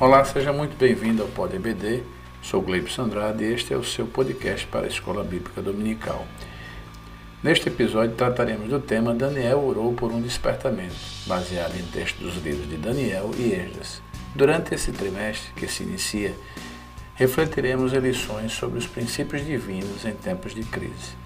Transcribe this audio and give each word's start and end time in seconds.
Olá, 0.00 0.24
seja 0.24 0.52
muito 0.52 0.78
bem-vindo 0.78 1.22
ao 1.22 1.28
Pod 1.28 1.56
EBD. 1.56 2.04
Sou 2.40 2.62
Gleibson 2.62 3.02
Sandrade 3.02 3.42
e 3.42 3.52
este 3.52 3.74
é 3.74 3.76
o 3.76 3.82
seu 3.82 4.06
podcast 4.06 4.64
para 4.68 4.86
a 4.86 4.88
Escola 4.88 5.24
Bíblica 5.24 5.60
Dominical. 5.60 6.24
Neste 7.42 7.68
episódio 7.68 8.14
trataremos 8.14 8.68
do 8.68 8.78
tema 8.78 9.12
Daniel 9.12 9.58
orou 9.58 9.92
por 9.94 10.12
um 10.12 10.22
despertamento, 10.22 10.94
baseado 11.26 11.74
em 11.74 11.82
textos 11.82 12.32
dos 12.32 12.44
livros 12.44 12.68
de 12.68 12.76
Daniel 12.76 13.32
e 13.36 13.50
Esdras. 13.50 14.00
Durante 14.36 14.72
esse 14.72 14.92
trimestre 14.92 15.52
que 15.54 15.66
se 15.66 15.82
inicia, 15.82 16.32
refletiremos 17.16 17.92
em 17.92 17.98
lições 17.98 18.52
sobre 18.52 18.78
os 18.78 18.86
princípios 18.86 19.44
divinos 19.44 20.04
em 20.04 20.12
tempos 20.12 20.54
de 20.54 20.62
crise. 20.62 21.16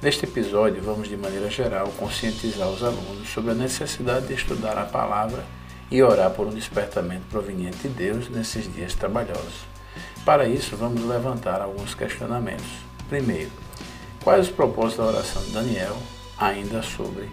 Neste 0.00 0.24
episódio, 0.24 0.82
vamos 0.82 1.06
de 1.06 1.18
maneira 1.18 1.50
geral 1.50 1.92
conscientizar 1.98 2.70
os 2.70 2.82
alunos 2.82 3.28
sobre 3.28 3.50
a 3.50 3.54
necessidade 3.54 4.28
de 4.28 4.32
estudar 4.32 4.78
a 4.78 4.86
palavra 4.86 5.44
e 5.90 6.02
orar 6.02 6.30
por 6.30 6.46
um 6.46 6.50
despertamento 6.50 7.24
proveniente 7.30 7.78
de 7.78 7.88
Deus 7.88 8.28
nesses 8.28 8.72
dias 8.72 8.94
trabalhosos. 8.94 9.66
Para 10.24 10.48
isso, 10.48 10.76
vamos 10.76 11.04
levantar 11.04 11.60
alguns 11.60 11.94
questionamentos. 11.94 12.66
Primeiro, 13.08 13.50
quais 14.22 14.46
os 14.46 14.52
propósitos 14.52 15.04
da 15.04 15.12
oração 15.12 15.42
de 15.42 15.52
Daniel, 15.52 15.96
ainda 16.36 16.82
sobre 16.82 17.30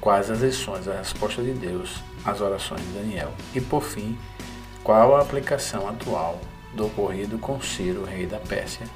quais 0.00 0.30
as 0.30 0.40
lições 0.40 0.86
da 0.86 0.98
resposta 0.98 1.42
de 1.42 1.52
Deus 1.52 2.02
às 2.24 2.40
orações 2.40 2.80
de 2.80 2.92
Daniel? 2.92 3.32
E 3.54 3.60
por 3.60 3.82
fim, 3.82 4.18
qual 4.82 5.16
a 5.16 5.22
aplicação 5.22 5.88
atual 5.88 6.40
do 6.74 6.86
ocorrido 6.86 7.38
com 7.38 7.60
Ciro, 7.60 8.04
rei 8.04 8.26
da 8.26 8.38
Pérsia? 8.38 8.86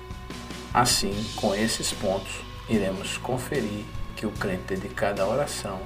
Assim, 0.75 1.15
com 1.37 1.55
esses 1.55 1.93
pontos, 1.93 2.41
iremos 2.69 3.17
conferir 3.19 3.85
que 4.15 4.27
o 4.27 4.31
crente 4.33 4.75
dedicado 4.75 5.23
à 5.23 5.29
oração 5.29 5.81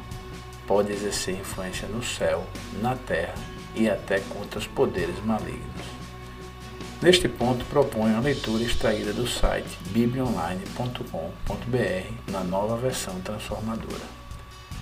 pode 0.67 0.93
exercer 0.93 1.39
influência 1.39 1.89
no 1.89 2.03
céu, 2.03 2.47
na 2.81 2.97
terra 2.97 3.35
e 3.75 3.89
até 3.89 4.21
contra 4.21 4.59
os 4.59 4.67
poderes 4.67 5.19
malignos. 5.25 5.93
Neste 7.01 7.29
ponto, 7.29 7.65
proponho 7.65 8.17
a 8.17 8.21
leitura 8.21 8.63
extraída 8.63 9.13
do 9.13 9.27
site 9.27 9.77
bibliaonline.com.br 9.91 12.31
na 12.31 12.45
nova 12.45 12.77
versão 12.77 13.21
transformadora. 13.23 14.23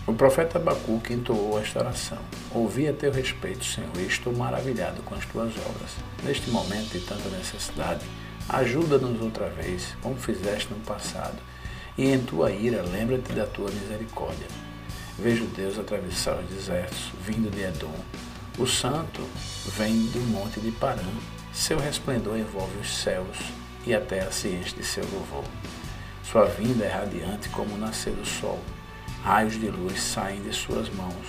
O 0.06 0.12
profeta 0.12 0.58
Abacuque 0.58 1.14
entoou 1.14 1.58
esta 1.58 1.78
oração: 1.78 2.18
Ouvi 2.52 2.88
a 2.88 2.92
teu 2.92 3.10
respeito, 3.10 3.64
Senhor, 3.64 3.96
e 3.96 4.06
estou 4.06 4.34
maravilhado 4.34 5.02
com 5.02 5.14
as 5.14 5.24
tuas 5.24 5.56
obras. 5.56 5.92
Neste 6.22 6.50
momento 6.50 6.90
de 6.90 7.00
tanta 7.00 7.28
necessidade, 7.30 8.04
ajuda-nos 8.48 9.22
outra 9.22 9.48
vez, 9.48 9.94
como 10.02 10.16
fizeste 10.16 10.68
no 10.70 10.80
passado, 10.80 11.38
e 11.96 12.10
em 12.10 12.18
tua 12.18 12.50
ira 12.50 12.82
lembra-te 12.82 13.32
da 13.32 13.46
tua 13.46 13.70
misericórdia. 13.70 14.46
Vejo 15.22 15.44
Deus 15.48 15.78
atravessar 15.78 16.38
os 16.38 16.48
desertos, 16.48 17.10
vindo 17.26 17.50
de 17.50 17.60
Edom. 17.60 17.94
O 18.58 18.66
santo 18.66 19.20
vem 19.76 20.06
do 20.06 20.20
monte 20.20 20.58
de 20.60 20.70
Parã. 20.72 21.04
Seu 21.52 21.78
resplendor 21.78 22.38
envolve 22.38 22.78
os 22.78 22.88
céus 22.88 23.36
e 23.86 23.94
a 23.94 24.00
terra 24.00 24.32
se 24.32 24.48
enche 24.48 24.76
de 24.76 24.82
seu 24.82 25.04
louvor. 25.12 25.44
Sua 26.24 26.46
vinda 26.46 26.86
é 26.86 26.88
radiante 26.88 27.50
como 27.50 27.74
o 27.74 27.78
nascer 27.78 28.14
do 28.14 28.24
sol. 28.24 28.58
Raios 29.22 29.60
de 29.60 29.68
luz 29.68 30.00
saem 30.00 30.40
de 30.40 30.54
suas 30.54 30.88
mãos. 30.88 31.26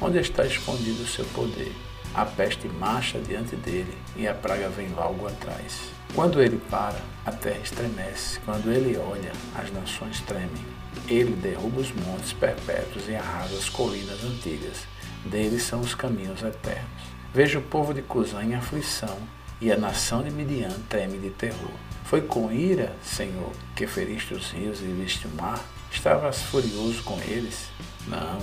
Onde 0.00 0.18
está 0.18 0.44
escondido 0.44 1.04
o 1.04 1.06
seu 1.06 1.24
poder? 1.26 1.72
A 2.14 2.24
peste 2.24 2.66
marcha 2.68 3.20
diante 3.20 3.54
dele 3.56 3.96
e 4.16 4.26
a 4.26 4.34
praga 4.34 4.68
vem 4.68 4.88
logo 4.94 5.26
atrás. 5.26 5.90
Quando 6.14 6.42
ele 6.42 6.60
para, 6.68 7.00
a 7.24 7.30
terra 7.30 7.60
estremece. 7.62 8.40
Quando 8.40 8.72
ele 8.72 8.96
olha, 8.98 9.32
as 9.54 9.70
nações 9.72 10.20
tremem. 10.22 10.66
Ele 11.06 11.32
derruba 11.36 11.80
os 11.80 11.92
montes 11.92 12.32
perpétuos 12.32 13.08
e 13.08 13.14
arrasa 13.14 13.54
as 13.54 13.68
colinas 13.68 14.24
antigas. 14.24 14.78
Deles 15.24 15.62
são 15.62 15.80
os 15.80 15.94
caminhos 15.94 16.42
eternos. 16.42 17.02
Veja 17.32 17.60
o 17.60 17.62
povo 17.62 17.94
de 17.94 18.02
Cusã 18.02 18.42
em 18.42 18.54
aflição, 18.54 19.16
e 19.60 19.70
a 19.70 19.76
nação 19.76 20.22
de 20.22 20.30
Midian 20.30 20.74
treme 20.88 21.18
de 21.18 21.30
terror. 21.30 21.70
Foi 22.04 22.22
com 22.22 22.50
ira, 22.50 22.92
Senhor, 23.04 23.52
que 23.76 23.86
feriste 23.86 24.34
os 24.34 24.50
rios 24.50 24.80
e 24.80 24.86
viste 24.86 25.28
o 25.28 25.40
mar? 25.40 25.62
Estavas 25.92 26.42
furioso 26.42 27.02
com 27.04 27.20
eles? 27.20 27.68
Não. 28.08 28.40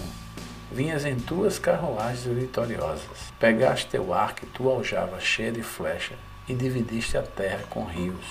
Vinhas 0.71 1.05
em 1.05 1.15
tuas 1.15 1.57
carruagens 1.57 2.25
vitoriosas. 2.25 3.31
Pegaste 3.39 3.87
teu 3.87 4.13
arco 4.13 4.43
e 4.43 4.47
tua 4.47 4.73
aljava 4.73 5.19
cheia 5.19 5.51
de 5.51 5.63
flecha, 5.63 6.15
e 6.47 6.53
dividiste 6.53 7.17
a 7.17 7.21
terra 7.21 7.63
com 7.69 7.85
rios. 7.85 8.25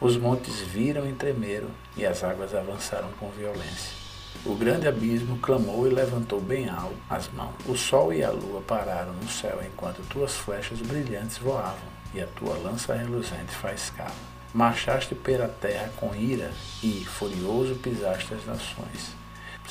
Os 0.00 0.16
montes 0.16 0.60
viram 0.60 1.08
e 1.08 1.12
tremeram, 1.12 1.68
e 1.96 2.04
as 2.04 2.22
águas 2.22 2.54
avançaram 2.54 3.10
com 3.18 3.30
violência. 3.30 4.00
O 4.44 4.54
grande 4.54 4.88
abismo 4.88 5.38
clamou 5.38 5.86
e 5.86 5.90
levantou 5.90 6.40
bem 6.40 6.68
alto 6.68 6.96
as 7.08 7.28
mãos. 7.28 7.54
O 7.66 7.76
sol 7.76 8.12
e 8.12 8.22
a 8.22 8.30
lua 8.30 8.62
pararam 8.62 9.12
no 9.12 9.28
céu 9.28 9.60
enquanto 9.66 10.06
tuas 10.08 10.34
flechas 10.34 10.80
brilhantes 10.80 11.38
voavam 11.38 12.00
e 12.14 12.20
a 12.20 12.26
tua 12.26 12.56
lança 12.56 12.94
reluzente 12.94 13.54
faiscava. 13.54 14.14
Marchaste 14.52 15.14
pela 15.14 15.48
terra 15.48 15.90
com 15.96 16.14
ira 16.14 16.50
e, 16.82 17.04
furioso, 17.04 17.74
pisaste 17.76 18.34
as 18.34 18.44
nações. 18.46 19.19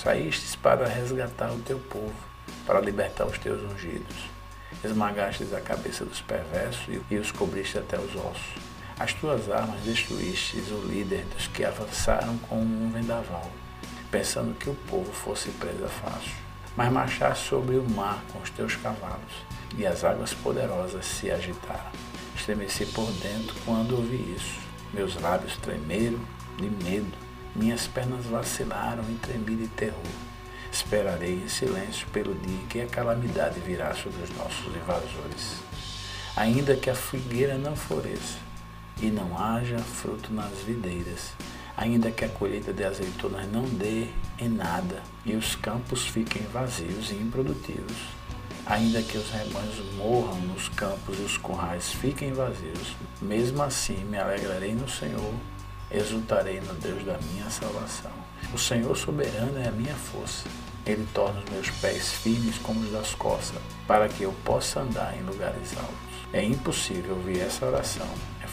Saístes 0.01 0.55
para 0.55 0.87
resgatar 0.87 1.51
o 1.51 1.59
teu 1.59 1.77
povo, 1.77 2.15
para 2.65 2.79
libertar 2.79 3.25
os 3.25 3.37
teus 3.37 3.61
ungidos. 3.69 4.15
Esmagastes 4.81 5.53
a 5.53 5.59
cabeça 5.59 6.05
dos 6.05 6.21
perversos 6.21 7.01
e 7.11 7.17
os 7.17 7.33
cobriste 7.33 7.77
até 7.77 7.99
os 7.99 8.15
ossos. 8.15 8.53
As 8.97 9.13
tuas 9.13 9.51
armas 9.51 9.81
destruístes 9.81 10.71
o 10.71 10.87
líder 10.87 11.25
dos 11.35 11.47
que 11.47 11.65
avançaram 11.65 12.37
com 12.37 12.61
um 12.61 12.89
vendaval, 12.93 13.51
pensando 14.09 14.57
que 14.57 14.69
o 14.69 14.75
povo 14.89 15.11
fosse 15.11 15.49
presa 15.49 15.89
fácil. 15.89 16.31
Mas 16.77 16.93
marchaste 16.93 17.49
sobre 17.49 17.75
o 17.75 17.89
mar 17.89 18.23
com 18.31 18.39
os 18.39 18.49
teus 18.51 18.77
cavalos, 18.77 19.33
e 19.77 19.85
as 19.85 20.05
águas 20.05 20.33
poderosas 20.33 21.05
se 21.05 21.29
agitaram. 21.29 21.91
Estremeci 22.37 22.85
por 22.85 23.11
dentro 23.11 23.53
quando 23.65 23.97
ouvi 23.97 24.33
isso. 24.33 24.61
Meus 24.93 25.19
lábios 25.19 25.57
tremeram 25.57 26.19
de 26.55 26.69
medo, 26.85 27.28
minhas 27.59 27.85
pernas 27.87 28.25
vacilaram 28.25 29.03
e 29.09 29.15
tremi 29.15 29.57
de 29.57 29.67
terror. 29.67 30.01
Esperarei 30.71 31.43
em 31.43 31.49
silêncio 31.49 32.07
pelo 32.13 32.33
dia 32.33 32.55
em 32.55 32.67
que 32.67 32.81
a 32.81 32.87
calamidade 32.87 33.59
virá 33.59 33.93
sobre 33.93 34.23
os 34.23 34.29
nossos 34.37 34.73
invasores. 34.73 35.57
Ainda 36.37 36.75
que 36.75 36.89
a 36.89 36.95
figueira 36.95 37.57
não 37.57 37.75
floresça, 37.75 38.37
e 39.01 39.09
não 39.09 39.37
haja 39.37 39.77
fruto 39.79 40.33
nas 40.33 40.59
videiras, 40.59 41.31
ainda 41.75 42.11
que 42.11 42.25
a 42.25 42.29
colheita 42.29 42.73
de 42.73 42.83
azeitonas 42.83 43.49
não 43.51 43.63
dê 43.63 44.07
em 44.37 44.49
nada 44.49 45.01
e 45.25 45.35
os 45.35 45.55
campos 45.55 46.05
fiquem 46.05 46.43
vazios 46.51 47.11
e 47.11 47.15
improdutivos, 47.15 47.97
ainda 48.65 49.01
que 49.01 49.17
os 49.17 49.29
rebanhos 49.31 49.79
morram 49.95 50.39
nos 50.41 50.67
campos 50.69 51.17
e 51.17 51.21
os 51.21 51.37
currais 51.37 51.91
fiquem 51.91 52.33
vazios, 52.33 52.95
mesmo 53.21 53.63
assim 53.63 54.03
me 54.05 54.17
alegrarei 54.17 54.73
no 54.73 54.89
Senhor, 54.89 55.33
exultarei 55.91 56.61
no 56.61 56.73
Deus 56.75 57.03
da 57.03 57.17
minha 57.17 57.49
salvação. 57.49 58.11
O 58.53 58.57
Senhor 58.57 58.95
soberano 58.95 59.59
é 59.59 59.67
a 59.67 59.71
minha 59.71 59.95
força. 59.95 60.47
Ele 60.85 61.07
torna 61.13 61.39
os 61.41 61.49
meus 61.51 61.69
pés 61.69 62.13
firmes 62.13 62.57
como 62.59 62.79
os 62.79 62.91
das 62.91 63.13
costas, 63.13 63.61
para 63.87 64.07
que 64.07 64.23
eu 64.23 64.33
possa 64.43 64.81
andar 64.81 65.15
em 65.17 65.21
lugares 65.23 65.77
altos. 65.77 66.09
É 66.33 66.43
impossível 66.43 67.15
ouvir 67.15 67.41
essa 67.41 67.65
oração 67.65 68.07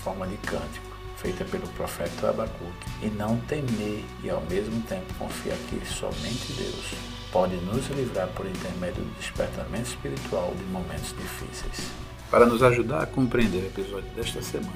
forma 0.07 0.25
de 0.29 0.37
cântico, 0.37 0.87
feita 1.17 1.45
pelo 1.45 1.67
profeta 1.71 2.31
Abacuque, 2.31 2.87
e 3.03 3.09
não 3.09 3.37
temer 3.41 4.05
e 4.23 4.31
ao 4.31 4.41
mesmo 4.43 4.81
tempo 4.83 5.13
confiar 5.19 5.59
que 5.69 5.85
somente 5.85 6.53
Deus 6.53 6.95
pode 7.33 7.57
nos 7.57 7.89
livrar 7.89 8.29
por 8.29 8.47
intermédio 8.47 9.03
do 9.03 9.19
despertamento 9.19 9.89
espiritual 9.89 10.55
de 10.57 10.63
momentos 10.67 11.13
difíceis. 11.17 11.91
Para 12.31 12.47
nos 12.47 12.63
ajudar 12.63 13.03
a 13.03 13.07
compreender 13.07 13.65
o 13.65 13.67
episódio 13.67 14.09
desta 14.15 14.41
semana, 14.41 14.73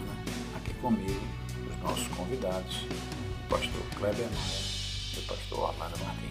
aqui 0.56 0.75
comigo, 0.75 1.20
nossos 1.82 2.09
convidados, 2.09 2.87
o 3.44 3.49
pastor 3.49 3.82
Kleber 3.97 4.29
Maia 4.31 4.71
e 5.15 5.19
o 5.19 5.23
pastor 5.23 5.59
Orlando 5.71 5.99
Martins. 6.05 6.30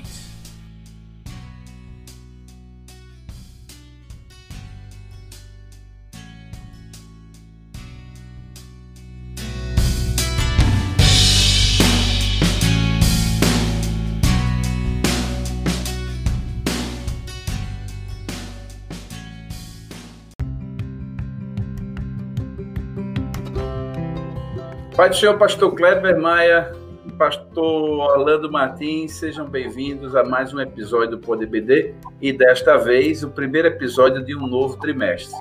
Pai 25.00 25.08
do 25.08 25.16
Senhor, 25.16 25.38
pastor 25.38 25.74
Kleber 25.76 26.20
Maia, 26.20 26.74
pastor 27.18 27.64
Orlando 27.64 28.52
Martins, 28.52 29.14
sejam 29.14 29.48
bem-vindos 29.48 30.14
a 30.14 30.26
mais 30.26 30.54
um 30.54 30.60
episódio 30.60 31.12
do 31.12 31.20
Poder 31.20 31.46
BD 31.46 31.96
e 32.22 32.34
desta 32.34 32.76
vez 32.76 33.24
o 33.24 33.30
primeiro 33.30 33.70
episódio 33.70 34.22
de 34.22 34.36
um 34.36 34.46
novo 34.46 34.76
trimestre. 34.76 35.40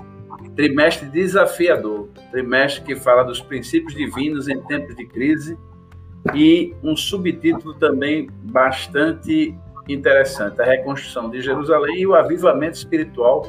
Trimestre 0.55 1.09
desafiador, 1.09 2.07
trimestre 2.31 2.85
que 2.85 2.95
fala 2.95 3.21
dos 3.21 3.41
princípios 3.41 3.93
divinos 3.93 4.47
em 4.47 4.61
tempos 4.61 4.95
de 4.95 5.05
crise 5.05 5.57
e 6.33 6.73
um 6.81 6.95
subtítulo 6.95 7.73
também 7.73 8.29
bastante 8.43 9.53
interessante, 9.89 10.61
a 10.61 10.65
reconstrução 10.65 11.29
de 11.29 11.41
Jerusalém 11.41 11.99
e 11.99 12.07
o 12.07 12.15
avivamento 12.15 12.77
espiritual 12.77 13.45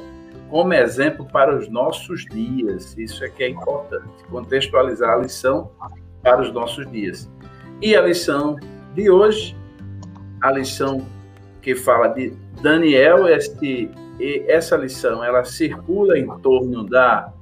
como 0.48 0.74
exemplo 0.74 1.24
para 1.24 1.56
os 1.56 1.68
nossos 1.68 2.24
dias. 2.24 2.98
Isso 2.98 3.24
é 3.24 3.28
que 3.28 3.44
é 3.44 3.50
importante, 3.50 4.24
contextualizar 4.28 5.16
a 5.16 5.18
lição 5.18 5.70
para 6.22 6.40
os 6.40 6.52
nossos 6.52 6.90
dias. 6.90 7.30
E 7.80 7.96
a 7.96 8.02
lição 8.02 8.56
de 8.94 9.10
hoje, 9.10 9.56
a 10.42 10.52
lição 10.52 11.06
que 11.62 11.74
fala 11.74 12.08
de 12.08 12.32
Daniel, 12.62 13.28
este, 13.28 13.90
essa 14.46 14.76
lição 14.76 15.24
ela 15.24 15.44
circula 15.44 16.18
em 16.18 16.26
torno 16.38 16.84
da, 16.84 17.32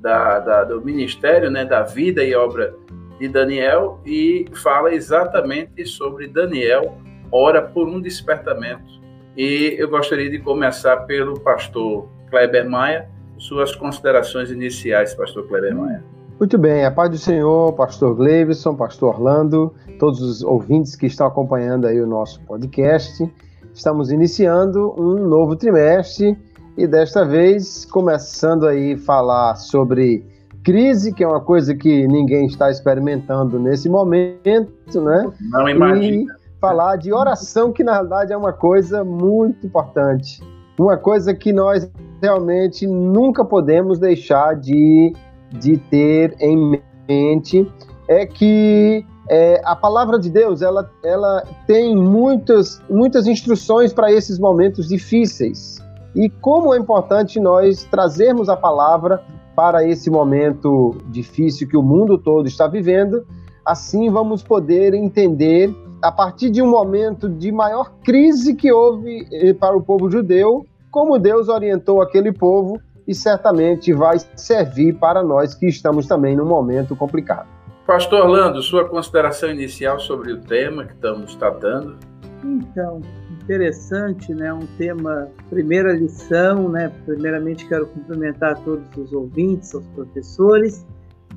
da, 0.00 0.38
da, 0.38 0.64
do 0.64 0.80
ministério, 0.82 1.50
né, 1.50 1.64
da 1.64 1.82
vida 1.82 2.24
e 2.24 2.34
obra 2.34 2.74
de 3.18 3.28
Daniel 3.28 4.00
e 4.04 4.46
fala 4.54 4.94
exatamente 4.94 5.86
sobre 5.86 6.26
Daniel 6.26 6.98
ora 7.30 7.62
por 7.62 7.88
um 7.88 8.00
despertamento. 8.00 9.02
E 9.36 9.74
eu 9.78 9.88
gostaria 9.88 10.30
de 10.30 10.38
começar 10.38 10.98
pelo 10.98 11.38
pastor 11.40 12.08
Kleber 12.30 12.68
Maia, 12.68 13.08
suas 13.38 13.74
considerações 13.74 14.50
iniciais, 14.50 15.14
pastor 15.14 15.46
Kleber 15.48 15.74
Maia. 15.74 16.13
Muito 16.38 16.58
bem, 16.58 16.84
a 16.84 16.90
paz 16.90 17.10
do 17.10 17.16
Senhor, 17.16 17.72
pastor 17.74 18.14
Gleivson, 18.16 18.74
pastor 18.74 19.14
Orlando, 19.14 19.72
todos 20.00 20.20
os 20.20 20.42
ouvintes 20.42 20.96
que 20.96 21.06
estão 21.06 21.26
acompanhando 21.26 21.86
aí 21.86 22.00
o 22.00 22.06
nosso 22.06 22.40
podcast. 22.42 23.32
Estamos 23.72 24.10
iniciando 24.10 24.92
um 24.98 25.28
novo 25.28 25.54
trimestre 25.54 26.36
e 26.76 26.86
desta 26.88 27.24
vez 27.24 27.84
começando 27.84 28.66
aí 28.66 28.96
falar 28.96 29.54
sobre 29.54 30.26
crise, 30.64 31.12
que 31.12 31.22
é 31.22 31.28
uma 31.28 31.40
coisa 31.40 31.74
que 31.74 32.06
ninguém 32.08 32.46
está 32.46 32.68
experimentando 32.68 33.58
nesse 33.58 33.88
momento, 33.88 35.00
né? 35.00 35.30
Não 35.52 35.68
imagina. 35.68 36.32
E 36.32 36.58
falar 36.60 36.96
de 36.96 37.12
oração, 37.12 37.72
que 37.72 37.84
na 37.84 38.00
verdade 38.00 38.32
é 38.32 38.36
uma 38.36 38.52
coisa 38.52 39.04
muito 39.04 39.64
importante. 39.66 40.42
Uma 40.78 40.96
coisa 40.96 41.32
que 41.32 41.52
nós 41.52 41.88
realmente 42.20 42.86
nunca 42.86 43.44
podemos 43.44 43.98
deixar 43.98 44.56
de, 44.56 45.12
de 45.58 45.76
ter 45.76 46.36
em 46.40 46.80
mente 47.08 47.70
é 48.08 48.26
que 48.26 49.04
é, 49.28 49.60
a 49.64 49.74
palavra 49.74 50.18
de 50.18 50.28
Deus 50.30 50.60
ela, 50.60 50.90
ela 51.02 51.42
tem 51.66 51.96
muitas, 51.96 52.82
muitas 52.90 53.26
instruções 53.26 53.92
para 53.92 54.12
esses 54.12 54.38
momentos 54.38 54.88
difíceis. 54.88 55.78
E 56.14 56.28
como 56.28 56.74
é 56.74 56.78
importante 56.78 57.40
nós 57.40 57.84
trazermos 57.84 58.48
a 58.48 58.56
palavra 58.56 59.22
para 59.56 59.86
esse 59.86 60.10
momento 60.10 60.96
difícil 61.06 61.68
que 61.68 61.76
o 61.76 61.82
mundo 61.82 62.18
todo 62.18 62.46
está 62.46 62.66
vivendo, 62.66 63.24
assim 63.64 64.10
vamos 64.10 64.42
poder 64.42 64.94
entender, 64.94 65.74
a 66.02 66.12
partir 66.12 66.50
de 66.50 66.60
um 66.60 66.68
momento 66.68 67.28
de 67.28 67.50
maior 67.50 67.90
crise 68.04 68.54
que 68.54 68.70
houve 68.70 69.26
eh, 69.32 69.54
para 69.54 69.76
o 69.76 69.82
povo 69.82 70.10
judeu, 70.10 70.66
como 70.90 71.18
Deus 71.18 71.48
orientou 71.48 72.02
aquele 72.02 72.32
povo 72.32 72.78
e 73.06 73.14
certamente 73.14 73.92
vai 73.92 74.18
servir 74.34 74.94
para 74.94 75.22
nós 75.22 75.54
que 75.54 75.66
estamos 75.66 76.06
também 76.06 76.36
num 76.36 76.46
momento 76.46 76.96
complicado. 76.96 77.48
Pastor 77.86 78.22
Orlando, 78.22 78.62
sua 78.62 78.88
consideração 78.88 79.50
inicial 79.50 80.00
sobre 80.00 80.32
o 80.32 80.40
tema 80.40 80.84
que 80.84 80.94
estamos 80.94 81.34
tratando? 81.34 81.98
Então, 82.42 83.02
interessante, 83.42 84.34
né? 84.34 84.52
Um 84.52 84.66
tema, 84.78 85.28
primeira 85.50 85.92
lição, 85.92 86.68
né? 86.68 86.90
Primeiramente 87.04 87.66
quero 87.66 87.86
cumprimentar 87.86 88.58
todos 88.64 88.84
os 88.96 89.12
ouvintes, 89.12 89.74
os 89.74 89.86
professores, 89.88 90.86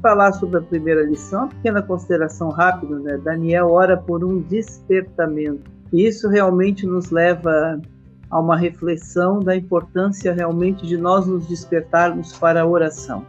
falar 0.02 0.32
sobre 0.34 0.60
a 0.60 0.62
primeira 0.62 1.04
lição, 1.04 1.42
uma 1.42 1.50
pequena 1.50 1.82
consideração 1.82 2.50
rápida, 2.50 2.98
né? 3.00 3.18
Daniel 3.18 3.70
ora 3.70 3.98
por 3.98 4.24
um 4.24 4.40
despertamento. 4.42 5.70
E 5.92 6.06
isso 6.06 6.30
realmente 6.30 6.86
nos 6.86 7.10
leva 7.12 7.82
a 8.30 8.40
uma 8.40 8.58
reflexão 8.58 9.40
da 9.40 9.56
importância 9.56 10.34
realmente 10.34 10.86
de 10.86 10.98
nós 10.98 11.26
nos 11.26 11.48
despertarmos 11.48 12.34
para 12.38 12.62
a 12.62 12.68
oração. 12.68 13.26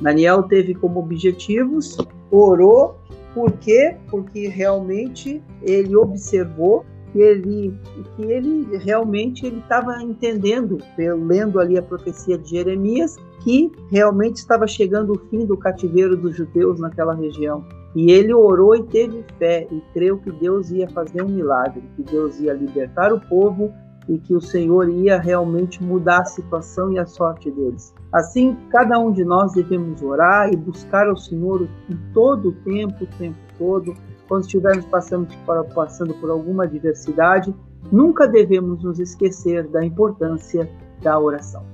Daniel 0.00 0.42
teve 0.44 0.74
como 0.74 1.00
objetivos, 1.00 1.96
orou, 2.30 2.96
por 3.34 3.52
quê? 3.52 3.96
Porque 4.10 4.48
realmente 4.48 5.42
ele 5.62 5.96
observou 5.96 6.84
que 7.12 7.18
ele, 7.20 7.74
que 8.14 8.22
ele 8.22 8.76
realmente 8.78 9.46
ele 9.46 9.58
estava 9.58 10.02
entendendo, 10.02 10.78
lendo 10.98 11.58
ali 11.60 11.78
a 11.78 11.82
profecia 11.82 12.38
de 12.38 12.50
Jeremias, 12.50 13.16
que 13.42 13.70
realmente 13.90 14.36
estava 14.36 14.66
chegando 14.66 15.12
o 15.12 15.18
fim 15.30 15.44
do 15.46 15.56
cativeiro 15.56 16.16
dos 16.16 16.36
judeus 16.36 16.80
naquela 16.80 17.14
região. 17.14 17.64
E 17.94 18.10
ele 18.10 18.34
orou 18.34 18.74
e 18.76 18.82
teve 18.82 19.24
fé 19.38 19.66
e 19.70 19.80
creu 19.92 20.18
que 20.18 20.30
Deus 20.30 20.70
ia 20.70 20.88
fazer 20.88 21.22
um 21.22 21.28
milagre, 21.28 21.82
que 21.96 22.02
Deus 22.02 22.38
ia 22.40 22.52
libertar 22.52 23.12
o 23.12 23.20
povo 23.20 23.72
e 24.08 24.18
que 24.18 24.34
o 24.34 24.40
Senhor 24.40 24.88
ia 24.88 25.18
realmente 25.18 25.82
mudar 25.82 26.20
a 26.20 26.24
situação 26.24 26.92
e 26.92 26.98
a 26.98 27.06
sorte 27.06 27.50
deles. 27.50 27.94
Assim, 28.12 28.56
cada 28.70 28.98
um 28.98 29.12
de 29.12 29.24
nós 29.24 29.52
devemos 29.52 30.02
orar 30.02 30.52
e 30.52 30.56
buscar 30.56 31.08
ao 31.08 31.16
Senhor 31.16 31.68
em 31.90 31.96
todo 32.12 32.50
o 32.50 32.52
tempo, 32.52 33.04
o 33.04 33.06
tempo 33.18 33.36
todo, 33.58 33.94
quando 34.28 34.42
estivermos 34.42 34.84
passando 34.86 35.28
por, 35.44 35.64
passando 35.74 36.14
por 36.14 36.30
alguma 36.30 36.64
adversidade, 36.64 37.54
nunca 37.90 38.26
devemos 38.26 38.82
nos 38.82 38.98
esquecer 38.98 39.66
da 39.68 39.84
importância 39.84 40.68
da 41.02 41.18
oração. 41.18 41.64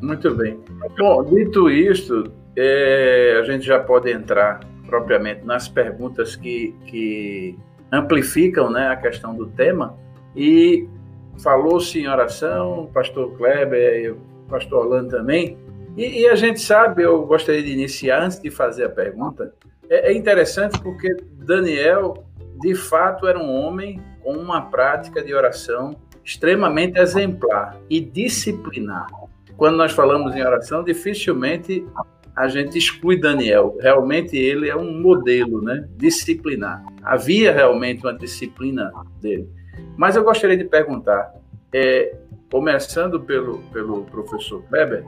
Muito 0.00 0.34
bem. 0.34 0.58
Bom, 0.98 1.24
dito 1.24 1.70
isto, 1.70 2.30
é, 2.56 3.38
a 3.40 3.44
gente 3.44 3.64
já 3.64 3.78
pode 3.78 4.10
entrar 4.10 4.60
propriamente 4.86 5.44
nas 5.44 5.68
perguntas 5.68 6.36
que, 6.36 6.74
que 6.86 7.58
amplificam 7.90 8.70
né, 8.70 8.88
a 8.88 8.96
questão 8.96 9.34
do 9.34 9.46
tema. 9.46 9.94
E 10.34 10.86
falou-se 11.38 11.98
em 11.98 12.08
oração, 12.08 12.90
pastor 12.92 13.36
Kleber 13.36 14.00
e 14.00 14.10
o 14.10 14.18
pastor 14.48 14.84
Orlando 14.84 15.10
também. 15.10 15.58
E, 15.96 16.22
e, 16.22 16.28
a 16.28 16.34
gente 16.34 16.60
sabe, 16.60 17.02
eu 17.02 17.24
gostaria 17.24 17.62
de 17.62 17.72
iniciar, 17.72 18.22
antes 18.22 18.40
de 18.40 18.50
fazer 18.50 18.84
a 18.84 18.90
pergunta, 18.90 19.54
é, 19.88 20.12
é 20.12 20.16
interessante 20.16 20.78
porque 20.80 21.16
Daniel, 21.32 22.26
de 22.60 22.74
fato, 22.74 23.26
era 23.26 23.38
um 23.38 23.50
homem 23.50 24.00
com 24.22 24.32
uma 24.32 24.62
prática 24.62 25.22
de 25.22 25.32
oração 25.34 25.96
extremamente 26.24 26.98
exemplar 26.98 27.78
e 27.88 28.00
disciplinar. 28.00 29.06
Quando 29.56 29.76
nós 29.76 29.92
falamos 29.92 30.34
em 30.34 30.42
oração, 30.42 30.84
dificilmente 30.84 31.86
a 32.36 32.48
gente 32.48 32.76
exclui 32.76 33.18
Daniel. 33.18 33.78
Realmente 33.80 34.36
ele 34.36 34.68
é 34.68 34.76
um 34.76 35.00
modelo, 35.00 35.62
né? 35.62 35.88
Disciplinar. 35.96 36.84
Havia 37.02 37.50
realmente 37.50 38.04
uma 38.04 38.12
disciplina 38.12 38.92
dele. 39.22 39.48
Mas 39.96 40.16
eu 40.16 40.24
gostaria 40.24 40.56
de 40.56 40.64
perguntar, 40.64 41.34
é, 41.72 42.14
começando 42.50 43.20
pelo, 43.20 43.58
pelo 43.72 44.02
professor 44.04 44.62
Kleber, 44.68 45.04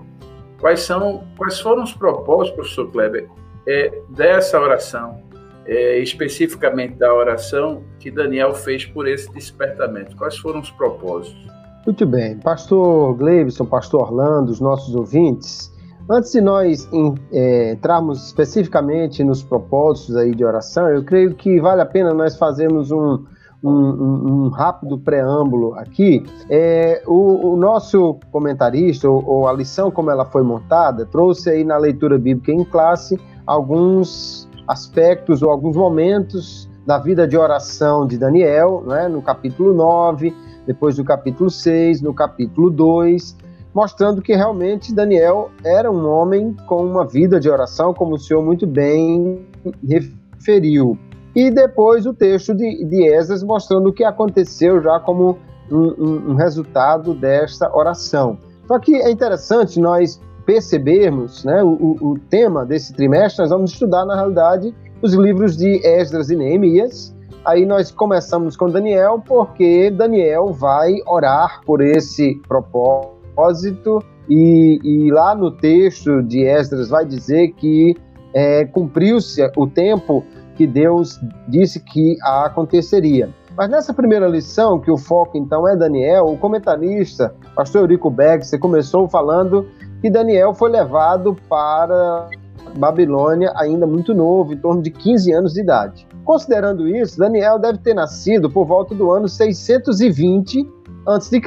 quais, 0.60 0.80
são, 0.80 1.24
quais 1.36 1.60
foram 1.60 1.82
os 1.82 1.92
propósitos, 1.92 2.54
professor 2.56 2.90
Kleber, 2.90 3.28
é, 3.66 3.92
dessa 4.10 4.60
oração, 4.60 5.22
é, 5.66 5.98
especificamente 5.98 6.94
da 6.94 7.12
oração 7.12 7.82
que 8.00 8.10
Daniel 8.10 8.54
fez 8.54 8.84
por 8.86 9.06
esse 9.06 9.30
despertamento? 9.32 10.16
Quais 10.16 10.36
foram 10.38 10.60
os 10.60 10.70
propósitos? 10.70 11.46
Muito 11.84 12.06
bem. 12.06 12.38
Pastor 12.38 13.14
Gleibson, 13.14 13.64
pastor 13.64 14.02
Orlando, 14.02 14.50
os 14.50 14.60
nossos 14.60 14.94
ouvintes, 14.94 15.70
antes 16.10 16.32
de 16.32 16.40
nós 16.40 16.88
é, 17.32 17.72
entrarmos 17.72 18.26
especificamente 18.26 19.22
nos 19.22 19.42
propósitos 19.42 20.16
aí 20.16 20.34
de 20.34 20.44
oração, 20.44 20.88
eu 20.88 21.04
creio 21.04 21.34
que 21.34 21.60
vale 21.60 21.80
a 21.80 21.86
pena 21.86 22.12
nós 22.12 22.36
fazermos 22.36 22.90
um, 22.90 23.24
um, 23.62 23.70
um, 23.70 24.44
um 24.44 24.48
rápido 24.48 24.98
preâmbulo 24.98 25.74
aqui. 25.74 26.24
É, 26.48 27.02
o, 27.06 27.52
o, 27.52 27.56
nosso 27.56 28.18
comentarista, 28.30 29.08
ou, 29.08 29.24
ou, 29.26 29.48
a 29.48 29.52
lição 29.52 29.90
como 29.90 30.10
ela 30.10 30.24
foi 30.24 30.42
montada, 30.42 31.06
trouxe 31.06 31.50
aí 31.50 31.64
na 31.64 31.76
leitura 31.76 32.18
bíblica 32.18 32.52
em 32.52 32.64
classe 32.64 33.18
alguns 33.46 34.48
aspectos 34.66 35.42
ou 35.42 35.50
alguns 35.50 35.76
momentos 35.76 36.68
da 36.86 36.98
vida 36.98 37.26
de 37.26 37.36
oração 37.36 38.06
de 38.06 38.16
Daniel, 38.16 38.82
né, 38.86 39.08
no 39.08 39.20
capítulo 39.20 39.74
9, 39.74 40.34
depois 40.66 40.96
do 40.96 41.04
capítulo 41.04 41.50
6, 41.50 42.00
no 42.00 42.14
capítulo 42.14 42.70
2, 42.70 43.36
mostrando 43.74 44.22
que 44.22 44.34
realmente 44.34 44.94
Daniel 44.94 45.50
era 45.64 45.90
um 45.90 46.06
homem 46.08 46.54
com 46.66 46.84
uma 46.84 47.06
vida 47.06 47.38
de 47.38 47.48
oração, 47.48 47.92
como 47.92 48.14
o 48.14 48.18
senhor 48.18 48.42
muito 48.42 48.66
bem 48.66 49.46
referiu 49.86 50.98
e 51.38 51.52
depois 51.52 52.04
o 52.04 52.12
texto 52.12 52.52
de, 52.52 52.84
de 52.84 53.08
Esdras 53.08 53.44
mostrando 53.44 53.90
o 53.90 53.92
que 53.92 54.02
aconteceu 54.02 54.82
já 54.82 54.98
como 54.98 55.38
um, 55.70 55.76
um, 55.76 56.30
um 56.30 56.34
resultado 56.34 57.14
desta 57.14 57.72
oração. 57.72 58.36
Só 58.66 58.76
que 58.80 58.96
é 58.96 59.08
interessante 59.08 59.78
nós 59.78 60.20
percebermos 60.44 61.44
né, 61.44 61.62
o, 61.62 61.96
o, 62.00 62.18
tema 62.28 62.66
desse 62.66 62.92
trimestre, 62.92 63.42
nós 63.42 63.50
vamos 63.50 63.70
estudar, 63.70 64.04
na 64.04 64.16
realidade, 64.16 64.74
os 65.00 65.14
livros 65.14 65.56
de 65.56 65.80
Esdras 65.86 66.28
e 66.28 66.34
Neemias. 66.34 67.14
Aí 67.44 67.64
nós 67.64 67.92
começamos 67.92 68.56
com 68.56 68.68
Daniel, 68.68 69.22
porque 69.24 69.92
Daniel 69.92 70.48
vai 70.48 70.96
orar 71.06 71.60
por 71.64 71.80
esse 71.80 72.34
propósito, 72.48 74.02
e, 74.28 74.80
e 74.82 75.10
lá 75.12 75.36
no 75.36 75.52
texto 75.52 76.20
de 76.20 76.42
Esdras 76.42 76.88
vai 76.88 77.06
dizer 77.06 77.52
que 77.52 77.96
é, 78.34 78.64
cumpriu-se 78.64 79.40
o 79.56 79.66
tempo 79.68 80.24
que 80.58 80.66
Deus 80.66 81.20
disse 81.46 81.78
que 81.78 82.18
aconteceria. 82.20 83.32
Mas 83.56 83.70
nessa 83.70 83.94
primeira 83.94 84.26
lição, 84.26 84.80
que 84.80 84.90
o 84.90 84.98
foco 84.98 85.38
então 85.38 85.68
é 85.68 85.76
Daniel, 85.76 86.24
o 86.26 86.36
comentarista, 86.36 87.32
pastor 87.54 87.82
Eurico 87.82 88.10
Beck, 88.10 88.44
começou 88.58 89.08
falando 89.08 89.68
que 90.00 90.10
Daniel 90.10 90.52
foi 90.52 90.70
levado 90.70 91.36
para 91.48 92.28
Babilônia 92.76 93.52
ainda 93.56 93.86
muito 93.86 94.12
novo, 94.12 94.52
em 94.52 94.58
torno 94.58 94.82
de 94.82 94.90
15 94.90 95.32
anos 95.32 95.52
de 95.52 95.60
idade. 95.60 96.08
Considerando 96.24 96.88
isso, 96.88 97.18
Daniel 97.18 97.58
deve 97.58 97.78
ter 97.78 97.94
nascido 97.94 98.50
por 98.50 98.66
volta 98.66 98.96
do 98.96 99.12
ano 99.12 99.28
620 99.28 100.68
a.C. 101.06 101.40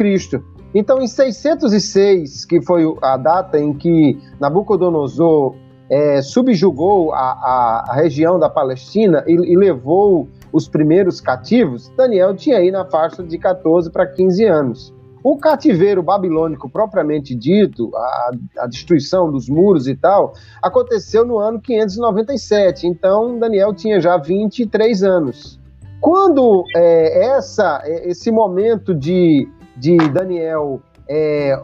Então, 0.74 1.02
em 1.02 1.08
606, 1.08 2.46
que 2.46 2.62
foi 2.62 2.84
a 3.02 3.18
data 3.18 3.60
em 3.60 3.74
que 3.74 4.18
Nabucodonosor 4.40 5.56
é, 5.92 6.22
subjugou 6.22 7.14
a, 7.14 7.18
a, 7.18 7.86
a, 7.90 7.94
região 7.96 8.40
da 8.40 8.50
Palestina 8.50 9.26
e, 9.28 9.34
e, 9.34 9.58
levou 9.58 10.30
os 10.54 10.66
primeiros 10.66 11.20
cativos, 11.20 11.92
Daniel 11.98 12.34
tinha 12.34 12.58
aí 12.58 12.72
na 12.72 12.86
faixa 12.86 13.22
de 13.22 13.38
14 13.38 13.92
para 13.92 14.08
15 14.08 14.46
anos. 14.46 14.94
O 15.22 15.38
cativeiro 15.38 16.02
babilônico 16.02 16.70
propriamente 16.70 17.36
dito, 17.36 17.92
a, 17.94 18.32
a, 18.60 18.68
destruição 18.68 19.30
dos 19.30 19.50
muros 19.50 19.86
e 19.88 19.96
tal, 19.96 20.34
aconteceu 20.62 21.26
no 21.26 21.38
ano 21.38 21.60
597. 21.60 22.88
Então 22.88 23.38
Daniel 23.38 23.74
tinha 23.74 24.00
já 24.00 24.16
23 24.16 25.04
anos. 25.04 25.60
Quando 26.00 26.64
é, 26.74 27.26
essa, 27.36 27.84
esse 27.86 28.32
momento 28.32 28.96
de, 28.96 29.48
de 29.76 29.98
Daniel 30.10 30.82
é, 31.08 31.62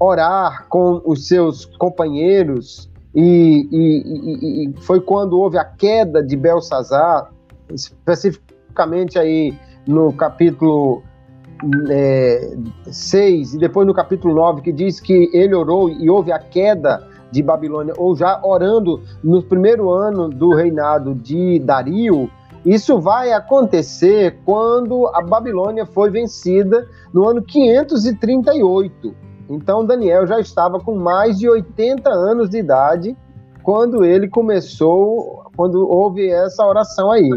orar 0.00 0.66
com 0.68 1.00
os 1.04 1.28
seus 1.28 1.66
companheiros 1.66 2.90
e, 3.18 3.66
e, 3.72 4.68
e, 4.68 4.80
foi 4.82 5.00
quando 5.00 5.38
houve 5.38 5.56
a 5.56 5.64
queda 5.64 6.22
de 6.22 6.36
Belsazar, 6.36 7.30
especificamente 7.72 9.18
aí 9.18 9.54
no 9.86 10.12
capítulo 10.12 11.02
é, 11.88 12.54
6 12.84 13.54
e 13.54 13.58
depois 13.58 13.86
no 13.86 13.94
capítulo 13.94 14.34
9, 14.34 14.60
que 14.60 14.70
diz 14.70 15.00
que 15.00 15.30
ele 15.32 15.54
orou 15.54 15.88
e 15.88 16.10
houve 16.10 16.30
a 16.30 16.38
queda 16.38 17.08
de 17.30 17.42
Babilônia, 17.42 17.94
ou 17.96 18.14
já 18.14 18.38
orando 18.44 19.02
no 19.24 19.42
primeiro 19.42 19.90
ano 19.90 20.28
do 20.28 20.54
reinado 20.54 21.14
de 21.14 21.58
Dario, 21.58 22.30
isso 22.66 23.00
vai 23.00 23.32
acontecer 23.32 24.40
quando 24.44 25.06
a 25.14 25.22
Babilônia 25.22 25.86
foi 25.86 26.10
vencida 26.10 26.86
no 27.14 27.26
ano 27.26 27.42
538. 27.42 29.25
Então 29.48 29.84
Daniel 29.84 30.26
já 30.26 30.40
estava 30.40 30.80
com 30.80 30.96
mais 30.96 31.38
de 31.38 31.48
80 31.48 32.08
anos 32.10 32.50
de 32.50 32.58
idade 32.58 33.16
quando 33.62 34.04
ele 34.04 34.28
começou, 34.28 35.50
quando 35.56 35.88
houve 35.88 36.28
essa 36.28 36.64
oração 36.64 37.10
aí. 37.10 37.28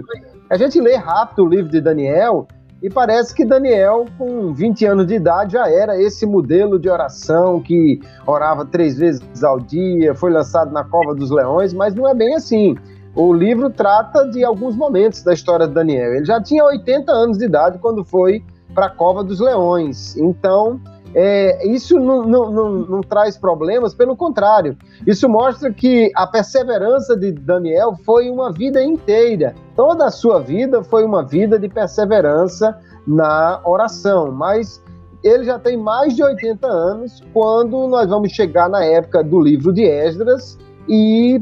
A 0.49 0.57
gente 0.57 0.79
lê 0.79 0.95
rápido 0.95 1.43
o 1.43 1.49
livro 1.49 1.71
de 1.71 1.81
Daniel 1.81 2.47
e 2.81 2.89
parece 2.89 3.35
que 3.35 3.43
Daniel, 3.43 4.05
com 4.17 4.53
20 4.53 4.85
anos 4.85 5.07
de 5.07 5.15
idade, 5.15 5.53
já 5.53 5.69
era 5.69 6.01
esse 6.01 6.25
modelo 6.25 6.79
de 6.79 6.89
oração 6.89 7.61
que 7.61 7.99
orava 8.25 8.65
três 8.65 8.97
vezes 8.97 9.43
ao 9.43 9.59
dia, 9.59 10.15
foi 10.15 10.31
lançado 10.31 10.71
na 10.71 10.83
Cova 10.83 11.13
dos 11.13 11.29
Leões, 11.29 11.73
mas 11.73 11.93
não 11.93 12.07
é 12.07 12.13
bem 12.13 12.35
assim. 12.35 12.75
O 13.15 13.33
livro 13.33 13.69
trata 13.69 14.29
de 14.29 14.45
alguns 14.45 14.75
momentos 14.75 15.23
da 15.23 15.33
história 15.33 15.67
de 15.67 15.73
Daniel. 15.73 16.13
Ele 16.13 16.25
já 16.25 16.41
tinha 16.41 16.63
80 16.63 17.11
anos 17.11 17.37
de 17.37 17.45
idade 17.45 17.77
quando 17.79 18.05
foi 18.05 18.43
para 18.73 18.85
a 18.85 18.89
Cova 18.89 19.23
dos 19.23 19.41
Leões. 19.41 20.15
Então, 20.15 20.79
é, 21.13 21.67
isso 21.67 21.99
não, 21.99 22.23
não, 22.23 22.51
não, 22.51 22.71
não, 22.71 23.01
traz 23.01 23.37
problemas, 23.37 23.93
pelo 23.93 24.15
contrário, 24.15 24.77
isso 25.07 25.27
mostra 25.27 25.71
que 25.73 26.11
a 26.15 26.27
perseverança 26.27 27.17
de 27.17 27.31
Daniel 27.31 27.95
foi 28.05 28.29
uma 28.29 28.51
vida 28.51 28.83
inteira. 28.83 29.55
Toda 29.75 30.05
a 30.05 30.11
sua 30.11 30.39
vida 30.39 30.83
foi 30.83 31.03
uma 31.03 31.23
vida 31.23 31.57
de 31.57 31.67
perseverança 31.67 32.77
na 33.07 33.59
oração, 33.65 34.31
mas 34.31 34.83
ele 35.23 35.45
já 35.45 35.57
tem 35.57 35.75
mais 35.75 36.15
de 36.15 36.23
80 36.23 36.67
anos 36.67 37.21
quando 37.33 37.87
nós 37.87 38.07
vamos 38.07 38.31
chegar 38.31 38.69
na 38.69 38.83
época 38.83 39.23
do 39.23 39.41
livro 39.41 39.73
de 39.73 39.83
Esdras 39.83 40.57
e 40.87 41.41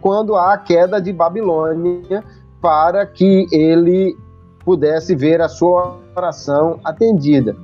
quando 0.00 0.34
há 0.34 0.54
a 0.54 0.58
queda 0.58 1.00
de 1.00 1.12
Babilônia 1.12 2.22
para 2.60 3.06
que 3.06 3.46
ele 3.52 4.16
pudesse 4.64 5.14
ver 5.14 5.40
a 5.40 5.48
sua 5.48 5.96
oração 6.14 6.78
atendida. 6.84 7.56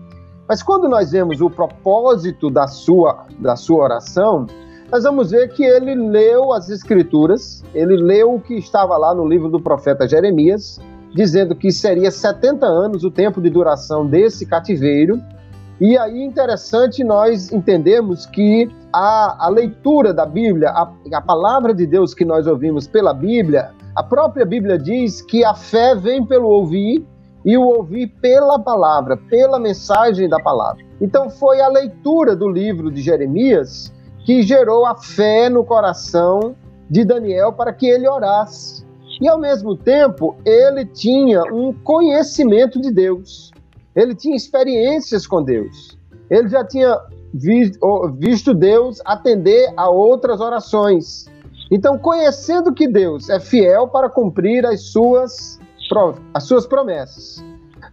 Mas 0.48 0.62
quando 0.62 0.88
nós 0.88 1.12
vemos 1.12 1.40
o 1.40 1.48
propósito 1.48 2.50
da 2.50 2.66
sua, 2.66 3.26
da 3.38 3.56
sua 3.56 3.84
oração, 3.84 4.46
nós 4.92 5.04
vamos 5.04 5.30
ver 5.30 5.48
que 5.48 5.64
ele 5.64 5.94
leu 5.94 6.52
as 6.52 6.68
Escrituras, 6.68 7.64
ele 7.74 7.96
leu 7.96 8.34
o 8.34 8.40
que 8.40 8.54
estava 8.54 8.96
lá 8.96 9.14
no 9.14 9.26
livro 9.26 9.48
do 9.48 9.58
profeta 9.58 10.06
Jeremias, 10.06 10.78
dizendo 11.14 11.54
que 11.54 11.72
seria 11.72 12.10
70 12.10 12.66
anos 12.66 13.04
o 13.04 13.10
tempo 13.10 13.40
de 13.40 13.48
duração 13.48 14.06
desse 14.06 14.44
cativeiro. 14.44 15.18
E 15.80 15.96
aí 15.96 16.22
interessante 16.22 17.02
nós 17.02 17.50
entendemos 17.50 18.26
que 18.26 18.68
a, 18.92 19.46
a 19.46 19.48
leitura 19.48 20.12
da 20.12 20.26
Bíblia, 20.26 20.70
a, 20.70 20.92
a 21.14 21.20
palavra 21.22 21.74
de 21.74 21.86
Deus 21.86 22.12
que 22.12 22.24
nós 22.24 22.46
ouvimos 22.46 22.86
pela 22.86 23.14
Bíblia, 23.14 23.70
a 23.96 24.02
própria 24.02 24.44
Bíblia 24.44 24.78
diz 24.78 25.22
que 25.22 25.44
a 25.44 25.54
fé 25.54 25.94
vem 25.94 26.24
pelo 26.24 26.48
ouvir 26.48 27.04
e 27.44 27.56
o 27.56 27.62
ouvir 27.62 28.08
pela 28.20 28.58
palavra, 28.58 29.16
pela 29.16 29.58
mensagem 29.58 30.28
da 30.28 30.40
palavra. 30.40 30.84
Então 31.00 31.28
foi 31.28 31.60
a 31.60 31.68
leitura 31.68 32.34
do 32.34 32.48
livro 32.48 32.90
de 32.90 33.02
Jeremias 33.02 33.92
que 34.24 34.42
gerou 34.42 34.86
a 34.86 34.96
fé 34.96 35.48
no 35.50 35.64
coração 35.64 36.56
de 36.88 37.04
Daniel 37.04 37.52
para 37.52 37.72
que 37.72 37.86
ele 37.86 38.08
orasse. 38.08 38.84
E 39.20 39.28
ao 39.28 39.38
mesmo 39.38 39.76
tempo, 39.76 40.36
ele 40.44 40.86
tinha 40.86 41.42
um 41.52 41.72
conhecimento 41.72 42.80
de 42.80 42.90
Deus. 42.90 43.52
Ele 43.94 44.14
tinha 44.14 44.34
experiências 44.34 45.26
com 45.26 45.42
Deus. 45.42 45.96
Ele 46.30 46.48
já 46.48 46.64
tinha 46.64 46.98
visto 48.18 48.54
Deus 48.54 49.00
atender 49.04 49.72
a 49.76 49.88
outras 49.88 50.40
orações. 50.40 51.26
Então, 51.70 51.98
conhecendo 51.98 52.72
que 52.72 52.88
Deus 52.88 53.28
é 53.28 53.38
fiel 53.38 53.88
para 53.88 54.08
cumprir 54.08 54.66
as 54.66 54.90
suas 54.90 55.58
as 56.32 56.44
suas 56.44 56.66
promessas. 56.66 57.44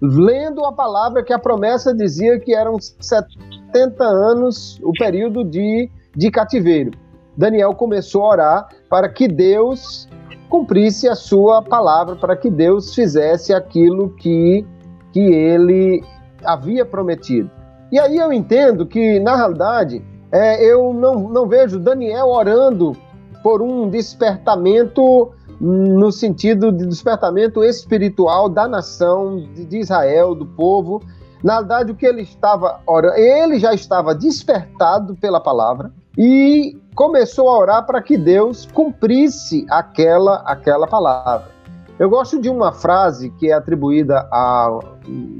Lendo 0.02 0.66
a 0.66 0.72
palavra 0.72 1.24
que 1.24 1.34
a 1.34 1.40
promessa 1.40 1.94
dizia 1.94 2.40
que 2.40 2.56
eram 2.56 2.78
70 2.80 4.04
anos 4.04 4.80
o 4.84 4.92
período 4.94 5.44
de, 5.44 5.90
de 6.16 6.32
cativeiro. 6.32 6.92
Daniel 7.38 7.74
começou 7.74 8.24
a 8.24 8.30
orar 8.30 8.68
para 8.90 9.08
que 9.10 9.28
Deus 9.28 10.08
cumprisse 10.50 11.08
a 11.08 11.16
sua 11.16 11.62
palavra, 11.62 12.16
para 12.16 12.36
que 12.36 12.50
Deus 12.50 12.94
fizesse 12.94 13.54
aquilo 13.54 14.10
que, 14.16 14.66
que 15.14 15.20
ele 15.20 16.04
havia 16.44 16.86
prometido. 16.86 17.50
E 17.92 18.00
aí 18.00 18.18
eu 18.18 18.32
entendo 18.34 18.86
que, 18.86 19.20
na 19.20 19.36
realidade, 19.36 20.04
é, 20.32 20.64
eu 20.64 20.94
não, 20.94 21.30
não 21.30 21.48
vejo 21.48 21.80
Daniel 21.80 22.28
orando 22.28 22.96
por 23.44 23.62
um 23.62 23.90
despertamento 23.90 25.32
no 25.62 26.12
sentido 26.12 26.72
de 26.72 26.88
despertamento 26.88 27.64
espiritual 27.64 28.50
da 28.50 28.68
nação 28.68 29.48
de 29.54 29.78
Israel, 29.78 30.34
do 30.34 30.46
povo. 30.46 31.04
Na 31.44 31.60
verdade, 31.60 31.92
o 31.92 31.96
que 31.96 32.06
ele 32.06 32.24
estava 32.24 32.82
orando, 32.88 33.16
ele 33.16 33.60
já 33.60 33.72
estava 33.72 34.16
despertado 34.16 35.16
pela 35.16 35.40
palavra 35.40 35.92
e 36.18 36.76
começou 36.96 37.48
a 37.48 37.60
orar 37.60 37.86
para 37.86 38.02
que 38.02 38.18
Deus 38.18 38.68
cumprisse 38.74 39.66
aquela, 39.70 40.38
aquela 40.48 40.88
palavra. 40.88 41.52
Eu 42.00 42.10
gosto 42.10 42.42
de 42.42 42.50
uma 42.50 42.72
frase 42.72 43.30
que 43.30 43.52
é 43.52 43.54
atribuída 43.54 44.28
a 44.32 44.80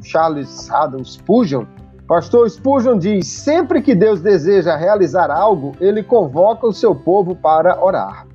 Charles 0.04 0.70
Adam 0.70 1.04
Spurgeon. 1.04 1.66
Pastor 2.08 2.48
Spurgeon 2.48 3.00
diz: 3.00 3.26
sempre 3.26 3.82
que 3.82 3.96
Deus 3.96 4.22
deseja 4.22 4.76
realizar 4.76 5.32
algo, 5.32 5.72
ele 5.82 6.04
convoca 6.04 6.68
o 6.68 6.74
seu 6.74 6.94
povo 6.94 7.36
para 7.36 7.84
orar. 7.84 8.28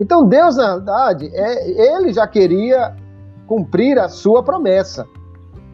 Então 0.00 0.26
Deus, 0.26 0.56
na 0.56 0.76
verdade, 0.76 1.30
é, 1.32 1.94
ele 1.94 2.12
já 2.12 2.26
queria 2.26 2.94
cumprir 3.46 3.98
a 3.98 4.08
sua 4.08 4.42
promessa. 4.42 5.06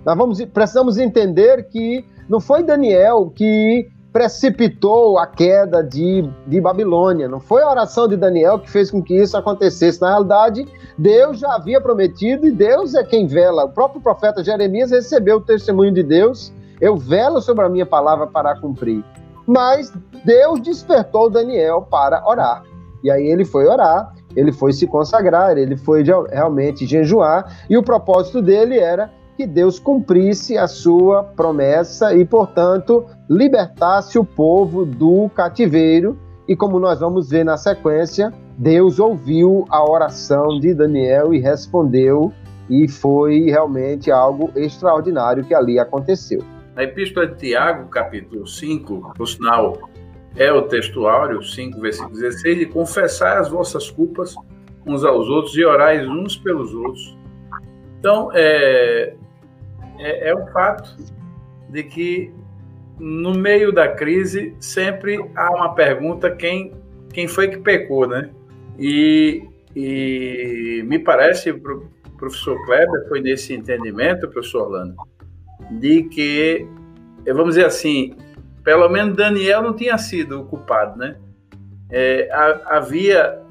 Nós 0.04 0.16
vamos, 0.16 0.44
precisamos 0.46 0.98
entender 0.98 1.68
que 1.68 2.04
não 2.28 2.40
foi 2.40 2.62
Daniel 2.62 3.32
que 3.34 3.88
precipitou 4.12 5.18
a 5.18 5.26
queda 5.26 5.82
de, 5.82 6.28
de 6.46 6.60
Babilônia. 6.60 7.28
Não 7.28 7.40
foi 7.40 7.62
a 7.62 7.70
oração 7.70 8.08
de 8.08 8.16
Daniel 8.16 8.58
que 8.58 8.70
fez 8.70 8.90
com 8.90 9.02
que 9.02 9.14
isso 9.14 9.36
acontecesse. 9.36 10.00
Na 10.00 10.10
realidade, 10.10 10.66
Deus 10.98 11.38
já 11.38 11.54
havia 11.54 11.80
prometido 11.80 12.46
e 12.46 12.50
Deus 12.50 12.94
é 12.94 13.04
quem 13.04 13.26
vela. 13.26 13.64
O 13.64 13.68
próprio 13.70 14.00
profeta 14.00 14.42
Jeremias 14.42 14.90
recebeu 14.90 15.36
o 15.36 15.40
testemunho 15.40 15.92
de 15.92 16.02
Deus. 16.02 16.52
Eu 16.80 16.96
velo 16.96 17.40
sobre 17.40 17.64
a 17.64 17.68
minha 17.68 17.86
palavra 17.86 18.26
para 18.26 18.58
cumprir. 18.60 19.04
Mas 19.46 19.92
Deus 20.24 20.60
despertou 20.60 21.30
Daniel 21.30 21.86
para 21.88 22.26
orar. 22.26 22.64
E 23.02 23.10
aí 23.10 23.26
ele 23.26 23.44
foi 23.44 23.66
orar, 23.66 24.12
ele 24.36 24.52
foi 24.52 24.72
se 24.72 24.86
consagrar, 24.86 25.56
ele 25.56 25.76
foi 25.76 26.04
realmente 26.30 26.86
jejuar, 26.86 27.64
e 27.68 27.76
o 27.76 27.82
propósito 27.82 28.40
dele 28.42 28.78
era 28.78 29.10
que 29.36 29.46
Deus 29.46 29.78
cumprisse 29.78 30.58
a 30.58 30.66
sua 30.66 31.24
promessa 31.24 32.14
e, 32.14 32.24
portanto, 32.26 33.06
libertasse 33.28 34.18
o 34.18 34.24
povo 34.24 34.84
do 34.84 35.30
cativeiro. 35.30 36.18
E 36.46 36.54
como 36.54 36.78
nós 36.78 37.00
vamos 37.00 37.30
ver 37.30 37.44
na 37.44 37.56
sequência, 37.56 38.32
Deus 38.58 38.98
ouviu 38.98 39.64
a 39.70 39.82
oração 39.88 40.58
de 40.58 40.74
Daniel 40.74 41.32
e 41.32 41.38
respondeu, 41.38 42.30
e 42.68 42.86
foi 42.86 43.44
realmente 43.44 44.10
algo 44.10 44.50
extraordinário 44.54 45.44
que 45.44 45.54
ali 45.54 45.78
aconteceu. 45.78 46.42
Na 46.76 46.84
Epístola 46.84 47.26
de 47.26 47.36
Tiago, 47.36 47.88
capítulo 47.88 48.46
5, 48.46 49.14
por 49.16 49.26
sinal, 49.26 49.76
é 50.36 50.52
o 50.52 50.62
texto 50.62 51.06
áureo, 51.06 51.42
5, 51.42 51.80
versículo 51.80 52.14
16, 52.14 52.58
de 52.58 52.66
confessar 52.66 53.38
as 53.38 53.48
vossas 53.48 53.90
culpas 53.90 54.34
uns 54.86 55.04
aos 55.04 55.28
outros 55.28 55.56
e 55.56 55.64
orais 55.64 56.06
uns 56.08 56.36
pelos 56.36 56.74
outros. 56.74 57.16
Então, 57.98 58.30
é, 58.32 59.14
é, 59.98 60.30
é 60.30 60.34
um 60.34 60.46
fato 60.48 60.96
de 61.68 61.82
que 61.82 62.32
no 62.98 63.32
meio 63.32 63.72
da 63.72 63.88
crise 63.88 64.54
sempre 64.60 65.18
há 65.34 65.50
uma 65.50 65.74
pergunta 65.74 66.30
quem, 66.30 66.72
quem 67.12 67.26
foi 67.26 67.48
que 67.48 67.58
pecou, 67.58 68.06
né? 68.06 68.30
E, 68.78 69.42
e 69.74 70.82
me 70.86 70.98
parece, 70.98 71.50
o 71.50 71.60
professor 72.16 72.56
Kleber 72.66 73.08
foi 73.08 73.20
nesse 73.20 73.54
entendimento, 73.54 74.28
professor 74.28 74.64
Orlando, 74.64 74.94
de 75.72 76.04
que, 76.04 76.66
vamos 77.26 77.54
dizer 77.54 77.66
assim, 77.66 78.16
pelo 78.70 78.88
menos 78.88 79.16
Daniel 79.16 79.62
não 79.62 79.74
tinha 79.74 79.98
sido 79.98 80.42
o 80.42 80.44
culpado, 80.44 80.96
né? 80.96 81.16
É, 81.90 82.28
havia, 82.66 83.42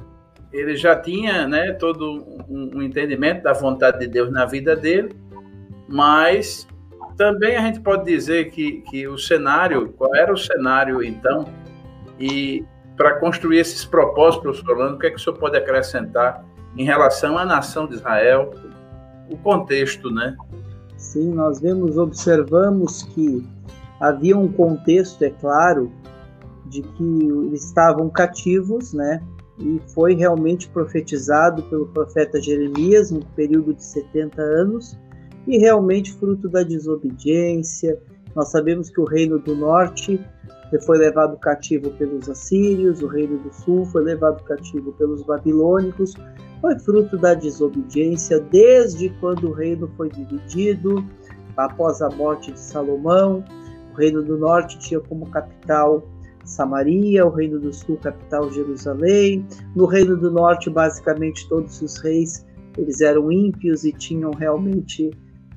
ele 0.54 0.78
já 0.78 0.96
tinha, 0.96 1.46
né, 1.46 1.74
todo 1.74 2.24
um, 2.48 2.78
um 2.78 2.82
entendimento 2.82 3.44
da 3.44 3.52
vontade 3.52 4.00
de 4.00 4.08
Deus 4.08 4.32
na 4.32 4.46
vida 4.46 4.78
dele, 4.78 5.14
mas 5.90 6.66
também 7.18 7.58
a 7.58 7.62
gente 7.64 7.82
pode 7.82 8.06
dizer 8.06 8.50
que, 8.52 8.80
que 8.90 9.10
o 9.10 9.18
cenário, 9.18 9.90
qual 9.98 10.16
era 10.16 10.32
o 10.32 10.38
cenário 10.38 11.04
então, 11.04 11.50
e 12.18 12.64
para 12.96 13.20
construir 13.20 13.58
esses 13.58 13.84
propósitos, 13.84 14.42
professor 14.42 14.72
Orlando, 14.72 14.96
o 14.96 15.00
que 15.00 15.08
é 15.08 15.10
que 15.10 15.18
o 15.18 15.20
senhor 15.20 15.36
pode 15.36 15.58
acrescentar 15.58 16.46
em 16.78 16.86
relação 16.86 17.38
à 17.38 17.44
nação 17.44 17.86
de 17.88 17.96
Israel, 17.96 18.54
o 19.30 19.36
contexto, 19.36 20.10
né? 20.10 20.38
Sim, 20.96 21.34
nós 21.34 21.60
vemos, 21.60 21.98
observamos 21.98 23.04
que 23.04 23.46
havia 24.00 24.38
um 24.38 24.52
contexto, 24.52 25.24
é 25.24 25.30
claro, 25.30 25.92
de 26.68 26.82
que 26.82 27.50
estavam 27.54 28.10
cativos, 28.10 28.94
né? 28.94 29.22
E 29.58 29.82
foi 29.94 30.14
realmente 30.14 30.70
profetizado 30.70 31.64
pelo 31.64 31.88
profeta 31.88 32.42
Jeremias 32.42 33.12
no 33.12 33.26
período 33.36 33.74
de 33.74 33.84
70 33.84 34.42
anos, 34.42 34.98
e 35.48 35.58
realmente 35.58 36.14
fruto 36.14 36.48
da 36.48 36.64
desobediência. 36.64 38.00
Nós 38.36 38.50
sabemos 38.50 38.90
que 38.90 39.02
o 39.02 39.06
reino 39.06 39.40
do 39.40 39.56
norte 39.56 40.24
foi 40.86 41.00
levado 41.00 41.38
cativo 41.38 41.90
pelos 41.92 42.30
assírios, 42.30 43.02
o 43.02 43.08
reino 43.08 43.40
do 43.40 43.52
sul 43.52 43.86
foi 43.86 44.04
levado 44.04 44.44
cativo 44.44 44.92
pelos 44.94 45.24
babilônicos, 45.24 46.14
foi 46.62 46.78
fruto 46.80 47.18
da 47.18 47.34
desobediência 47.34 48.40
desde 48.40 49.10
quando 49.20 49.50
o 49.50 49.52
reino 49.52 49.90
foi 49.98 50.10
dividido, 50.10 51.04
após 51.58 52.02
a 52.02 52.10
morte 52.10 52.52
de 52.52 52.60
Salomão. 52.60 53.44
O 53.92 53.96
reino 53.96 54.24
do 54.24 54.38
norte 54.38 54.80
tinha 54.80 55.00
como 55.00 55.30
capital 55.30 56.04
Samaria, 56.46 57.26
o 57.26 57.30
reino 57.30 57.60
do 57.60 57.72
sul 57.74 57.98
capital 57.98 58.52
Jerusalém. 58.52 59.46
No 59.76 59.86
reino 59.86 60.18
do 60.18 60.32
norte, 60.32 60.70
basicamente 60.70 61.48
todos 61.48 61.82
os 61.82 61.98
reis 62.00 62.46
eles 62.78 63.02
eram 63.02 63.32
ímpios 63.32 63.84
e 63.84 63.92
tinham 63.92 64.32
realmente 64.32 65.12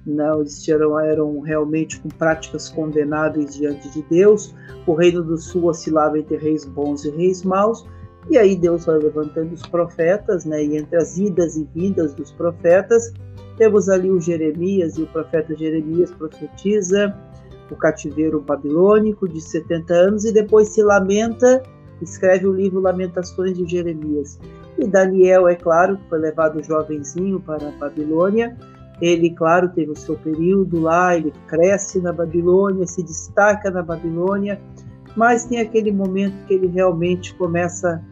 não, 0.05 0.41
eles 0.41 0.69
eram, 0.69 0.99
eram 0.99 1.41
realmente 1.41 2.01
com 2.01 2.09
práticas 2.09 2.69
condenáveis 2.69 3.55
diante 3.55 3.89
de 3.91 4.03
Deus. 4.03 4.55
O 4.87 4.95
reino 4.95 5.23
do 5.23 5.39
sul 5.39 5.67
oscilava 5.67 6.19
entre 6.19 6.37
reis 6.37 6.65
bons 6.65 7.05
e 7.05 7.11
reis 7.11 7.45
maus. 7.45 7.87
E 8.29 8.37
aí 8.37 8.57
Deus 8.57 8.85
vai 8.85 8.99
levantando 8.99 9.53
os 9.53 9.63
profetas, 9.63 10.45
né? 10.45 10.65
E 10.65 10.77
entre 10.77 10.97
as 10.97 11.19
idas 11.19 11.57
e 11.57 11.69
vindas 11.75 12.15
dos 12.15 12.33
profetas, 12.33 13.13
temos 13.57 13.89
ali 13.89 14.11
o 14.11 14.21
Jeremias, 14.21 14.97
e 14.97 15.03
o 15.03 15.07
profeta 15.07 15.55
Jeremias 15.57 16.11
profetiza 16.13 17.17
o 17.73 17.77
cativeiro 17.77 18.41
babilônico 18.41 19.27
de 19.27 19.41
70 19.41 19.95
anos 19.95 20.25
e 20.25 20.33
depois 20.33 20.69
se 20.69 20.83
lamenta, 20.83 21.63
escreve 22.01 22.47
o 22.47 22.53
livro 22.53 22.81
Lamentações 22.81 23.57
de 23.57 23.67
Jeremias. 23.67 24.39
E 24.79 24.87
Daniel, 24.87 25.49
é 25.49 25.55
claro, 25.55 25.99
foi 26.09 26.19
levado 26.19 26.63
jovenzinho 26.63 27.41
para 27.41 27.69
a 27.69 27.73
Babilônia. 27.73 28.57
Ele, 29.01 29.31
claro, 29.31 29.69
teve 29.71 29.91
o 29.91 29.97
seu 29.97 30.17
período 30.17 30.81
lá, 30.81 31.17
ele 31.17 31.33
cresce 31.49 32.01
na 32.01 32.13
Babilônia, 32.13 32.87
se 32.87 33.03
destaca 33.03 33.71
na 33.71 33.83
Babilônia, 33.83 34.61
mas 35.17 35.45
tem 35.45 35.61
aquele 35.61 35.91
momento 35.91 36.47
que 36.47 36.55
ele 36.55 36.69
realmente 36.69 37.35
começa 37.35 38.03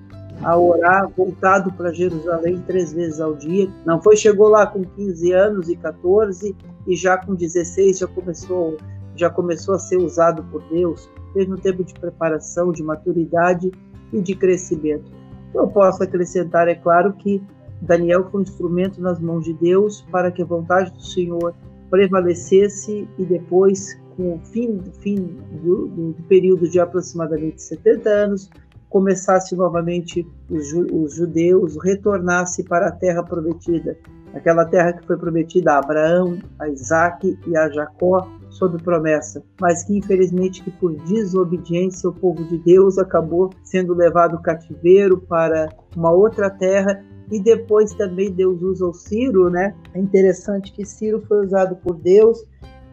a 0.42 0.58
orar 0.58 1.08
voltado 1.14 1.70
para 1.72 1.92
Jerusalém 1.92 2.62
três 2.66 2.92
vezes 2.92 3.20
ao 3.20 3.34
dia. 3.34 3.68
Não 3.84 4.00
foi 4.02 4.16
chegou 4.16 4.48
lá 4.48 4.66
com 4.66 4.82
15 4.82 5.32
anos 5.32 5.68
e 5.68 5.76
14 5.76 6.56
e 6.86 6.96
já 6.96 7.18
com 7.18 7.34
16 7.34 7.98
já 7.98 8.06
começou 8.06 8.76
já 9.20 9.30
começou 9.30 9.74
a 9.74 9.78
ser 9.78 9.98
usado 9.98 10.42
por 10.44 10.62
Deus. 10.68 11.08
Teve 11.34 11.52
um 11.52 11.56
tempo 11.56 11.84
de 11.84 11.94
preparação, 11.94 12.72
de 12.72 12.82
maturidade 12.82 13.70
e 14.12 14.20
de 14.20 14.34
crescimento. 14.34 15.10
Eu 15.54 15.68
posso 15.68 16.02
acrescentar, 16.02 16.68
é 16.68 16.74
claro, 16.74 17.12
que 17.12 17.42
Daniel 17.82 18.28
foi 18.30 18.40
um 18.40 18.42
instrumento 18.42 19.00
nas 19.00 19.20
mãos 19.20 19.44
de 19.44 19.52
Deus 19.54 20.02
para 20.10 20.30
que 20.30 20.42
a 20.42 20.46
vontade 20.46 20.90
do 20.92 21.02
Senhor 21.02 21.54
prevalecesse 21.90 23.08
e 23.18 23.24
depois, 23.24 24.00
com 24.16 24.34
o 24.34 24.38
fim, 24.38 24.80
fim 25.00 25.16
do, 25.62 25.88
do, 25.88 26.12
do 26.12 26.22
período 26.24 26.68
de 26.68 26.78
aproximadamente 26.78 27.62
70 27.62 28.08
anos, 28.08 28.50
começasse 28.88 29.54
novamente 29.54 30.26
os, 30.48 30.72
os 30.72 31.14
judeus, 31.14 31.76
retornasse 31.82 32.64
para 32.64 32.88
a 32.88 32.92
terra 32.92 33.22
prometida, 33.22 33.96
aquela 34.34 34.64
terra 34.64 34.92
que 34.92 35.06
foi 35.06 35.16
prometida 35.16 35.72
a 35.72 35.78
Abraão, 35.78 36.38
a 36.58 36.68
Isaac 36.68 37.38
e 37.46 37.56
a 37.56 37.68
Jacó, 37.70 38.28
sob 38.50 38.82
promessa, 38.82 39.42
mas 39.60 39.84
que 39.84 39.96
infelizmente 39.96 40.62
que 40.62 40.70
por 40.70 40.94
desobediência 41.04 42.10
o 42.10 42.12
povo 42.12 42.44
de 42.44 42.58
Deus 42.58 42.98
acabou 42.98 43.50
sendo 43.62 43.94
levado 43.94 44.40
cativeiro 44.42 45.18
para 45.18 45.68
uma 45.96 46.12
outra 46.12 46.50
terra 46.50 47.02
e 47.30 47.40
depois 47.40 47.94
também 47.94 48.30
Deus 48.32 48.60
usa 48.60 48.86
o 48.86 48.92
Ciro, 48.92 49.48
né? 49.48 49.74
É 49.94 50.00
interessante 50.00 50.72
que 50.72 50.84
Ciro 50.84 51.22
foi 51.28 51.46
usado 51.46 51.76
por 51.76 51.94
Deus, 51.94 52.44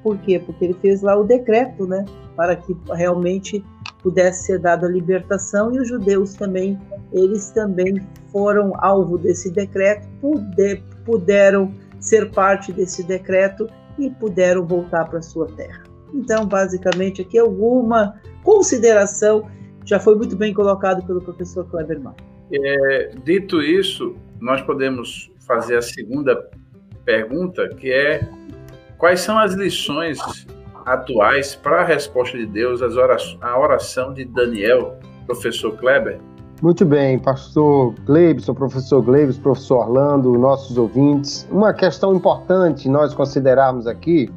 por 0.04 0.18
quê? 0.20 0.40
Porque 0.40 0.66
ele 0.66 0.76
fez 0.76 1.02
lá 1.02 1.18
o 1.18 1.24
decreto, 1.24 1.88
né? 1.88 2.06
Para 2.36 2.56
que 2.56 2.76
realmente 2.94 3.66
pudesse 4.04 4.46
ser 4.46 4.60
dada 4.60 4.86
a 4.86 4.90
libertação 4.90 5.74
e 5.74 5.80
os 5.80 5.88
judeus 5.88 6.34
também, 6.36 6.80
eles 7.12 7.50
também 7.50 8.00
foram 8.32 8.72
alvo 8.78 9.18
desse 9.18 9.50
decreto, 9.50 10.08
puder, 10.22 10.82
puderam 11.04 11.74
ser 12.00 12.32
parte 12.32 12.72
desse 12.72 13.04
decreto 13.04 13.68
e 13.98 14.10
puderam 14.10 14.66
voltar 14.66 15.06
para 15.06 15.22
sua 15.22 15.48
terra. 15.48 15.84
Então, 16.14 16.46
basicamente, 16.46 17.22
aqui 17.22 17.38
alguma 17.38 18.20
consideração 18.44 19.50
já 19.86 20.00
foi 20.00 20.16
muito 20.16 20.36
bem 20.36 20.54
colocado 20.54 21.06
pelo 21.06 21.22
professor 21.22 21.66
Kleber 21.70 22.02
É, 22.52 23.12
dito 23.24 23.62
isso, 23.62 24.16
nós 24.40 24.62
podemos 24.62 25.32
fazer 25.40 25.78
a 25.78 25.82
segunda 25.82 26.50
pergunta, 27.06 27.70
que 27.70 27.92
é 27.92 28.30
quais 28.98 29.22
são 29.22 29.38
as 29.38 29.54
lições 29.54 30.20
atuais 30.86 31.56
para 31.56 31.82
a 31.82 31.86
resposta 31.86 32.38
de 32.38 32.46
Deus 32.46 32.82
à 32.82 33.60
oração 33.60 34.14
de 34.14 34.26
Daniel, 34.26 34.98
professor 35.26 35.78
Kleber? 35.78 36.20
Muito 36.60 36.84
bem, 36.86 37.20
pastor 37.20 37.94
Gleibson, 38.04 38.52
professor 38.56 39.00
Gleibson, 39.04 39.42
professor 39.42 39.78
Orlando, 39.78 40.32
nossos 40.40 40.76
ouvintes. 40.76 41.48
Uma 41.52 41.72
questão 41.72 42.16
importante 42.16 42.90
nós 42.90 43.14
considerarmos 43.14 43.86
aqui 43.86 44.28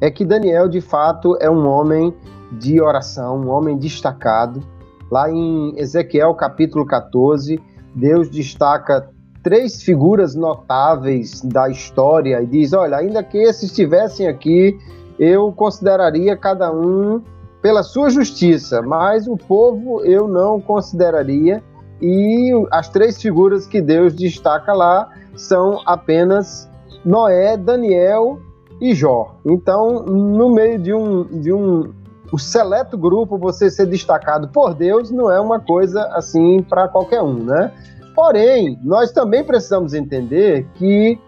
é 0.00 0.10
que 0.10 0.24
Daniel, 0.24 0.68
de 0.68 0.80
fato, 0.80 1.36
é 1.38 1.50
um 1.50 1.68
homem 1.68 2.14
de 2.52 2.80
oração, 2.80 3.42
um 3.42 3.50
homem 3.50 3.76
destacado. 3.76 4.62
Lá 5.10 5.30
em 5.30 5.78
Ezequiel 5.78 6.34
capítulo 6.34 6.86
14, 6.86 7.60
Deus 7.94 8.30
destaca 8.30 9.10
três 9.42 9.82
figuras 9.82 10.34
notáveis 10.34 11.42
da 11.42 11.68
história 11.68 12.40
e 12.40 12.46
diz: 12.46 12.72
Olha, 12.72 12.96
ainda 12.96 13.22
que 13.22 13.36
esses 13.36 13.64
estivessem 13.64 14.26
aqui, 14.28 14.78
eu 15.18 15.52
consideraria 15.52 16.38
cada 16.38 16.72
um 16.72 17.20
pela 17.66 17.82
sua 17.82 18.08
justiça, 18.10 18.80
mas 18.80 19.26
o 19.26 19.36
povo 19.36 20.00
eu 20.04 20.28
não 20.28 20.60
consideraria. 20.60 21.60
E 22.00 22.52
as 22.70 22.88
três 22.88 23.20
figuras 23.20 23.66
que 23.66 23.80
Deus 23.80 24.14
destaca 24.14 24.72
lá 24.72 25.10
são 25.34 25.80
apenas 25.84 26.70
Noé, 27.04 27.56
Daniel 27.56 28.38
e 28.80 28.94
Jó. 28.94 29.34
Então, 29.44 30.04
no 30.04 30.54
meio 30.54 30.78
de 30.78 30.94
um, 30.94 31.24
de 31.24 31.52
um, 31.52 31.92
um 32.32 32.38
seleto 32.38 32.96
grupo, 32.96 33.36
você 33.36 33.68
ser 33.68 33.86
destacado 33.86 34.46
por 34.46 34.72
Deus 34.72 35.10
não 35.10 35.28
é 35.28 35.40
uma 35.40 35.58
coisa 35.58 36.06
assim 36.12 36.62
para 36.62 36.86
qualquer 36.86 37.20
um, 37.20 37.34
né? 37.34 37.72
Porém, 38.14 38.78
nós 38.84 39.10
também 39.10 39.42
precisamos 39.42 39.92
entender 39.92 40.68
que 40.74 41.18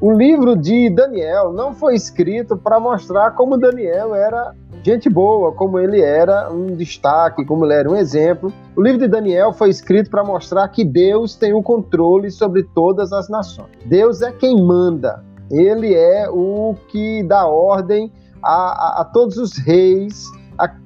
o 0.00 0.10
livro 0.10 0.56
de 0.56 0.88
Daniel 0.88 1.52
não 1.52 1.74
foi 1.74 1.94
escrito 1.94 2.56
para 2.56 2.80
mostrar 2.80 3.32
como 3.32 3.58
Daniel 3.58 4.14
era 4.14 4.54
gente 4.82 5.08
boa, 5.08 5.52
como 5.52 5.78
ele 5.78 6.00
era 6.00 6.50
um 6.50 6.74
destaque, 6.74 7.44
como 7.44 7.64
ele 7.64 7.74
era 7.74 7.90
um 7.90 7.96
exemplo. 7.96 8.52
O 8.76 8.82
livro 8.82 8.98
de 8.98 9.08
Daniel 9.08 9.52
foi 9.52 9.70
escrito 9.70 10.10
para 10.10 10.24
mostrar 10.24 10.68
que 10.68 10.84
Deus 10.84 11.34
tem 11.34 11.52
o 11.52 11.62
controle 11.62 12.30
sobre 12.30 12.62
todas 12.74 13.12
as 13.12 13.28
nações. 13.28 13.70
Deus 13.84 14.22
é 14.22 14.32
quem 14.32 14.60
manda. 14.60 15.22
Ele 15.50 15.94
é 15.94 16.28
o 16.28 16.74
que 16.88 17.22
dá 17.22 17.46
ordem 17.46 18.10
a, 18.42 18.54
a, 18.54 19.00
a 19.02 19.04
todos 19.04 19.36
os 19.36 19.56
reis, 19.58 20.26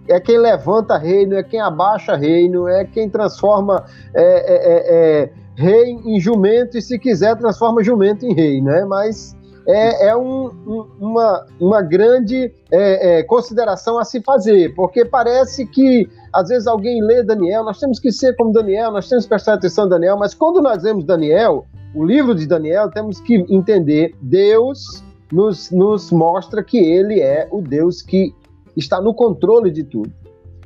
é 0.08 0.20
quem 0.20 0.38
levanta 0.38 0.96
reino, 0.96 1.34
é 1.34 1.42
quem 1.42 1.60
abaixa 1.60 2.16
reino, 2.16 2.68
é 2.68 2.84
quem 2.84 3.08
transforma 3.08 3.84
é, 4.14 4.22
é, 4.22 4.54
é, 4.54 5.22
é, 5.24 5.32
rei 5.56 5.90
em 6.04 6.20
jumento 6.20 6.78
e, 6.78 6.82
se 6.82 6.98
quiser, 6.98 7.36
transforma 7.36 7.82
jumento 7.82 8.24
em 8.24 8.32
rei, 8.32 8.60
né? 8.60 8.84
Mas 8.84 9.36
é, 9.66 10.08
é 10.08 10.16
um, 10.16 10.46
um, 10.46 10.86
uma, 11.00 11.46
uma 11.60 11.82
grande 11.82 12.52
é, 12.70 13.22
consideração 13.24 13.98
a 13.98 14.04
se 14.04 14.20
fazer, 14.22 14.74
porque 14.74 15.04
parece 15.04 15.66
que 15.66 16.08
às 16.32 16.48
vezes 16.48 16.66
alguém 16.66 17.02
lê 17.02 17.22
Daniel, 17.22 17.64
nós 17.64 17.78
temos 17.78 17.98
que 17.98 18.12
ser 18.12 18.36
como 18.36 18.52
Daniel, 18.52 18.92
nós 18.92 19.08
temos 19.08 19.24
que 19.24 19.28
prestar 19.28 19.54
atenção 19.54 19.86
em 19.86 19.90
Daniel, 19.90 20.16
mas 20.16 20.34
quando 20.34 20.62
nós 20.62 20.82
lemos 20.82 21.04
Daniel, 21.04 21.66
o 21.94 22.04
livro 22.04 22.34
de 22.34 22.46
Daniel, 22.46 22.90
temos 22.90 23.20
que 23.20 23.46
entender 23.48 24.14
Deus 24.20 25.02
nos, 25.32 25.70
nos 25.70 26.12
mostra 26.12 26.62
que 26.62 26.78
ele 26.78 27.20
é 27.20 27.48
o 27.50 27.60
Deus 27.60 28.02
que 28.02 28.34
está 28.76 29.00
no 29.00 29.14
controle 29.14 29.70
de 29.70 29.82
tudo. 29.82 30.12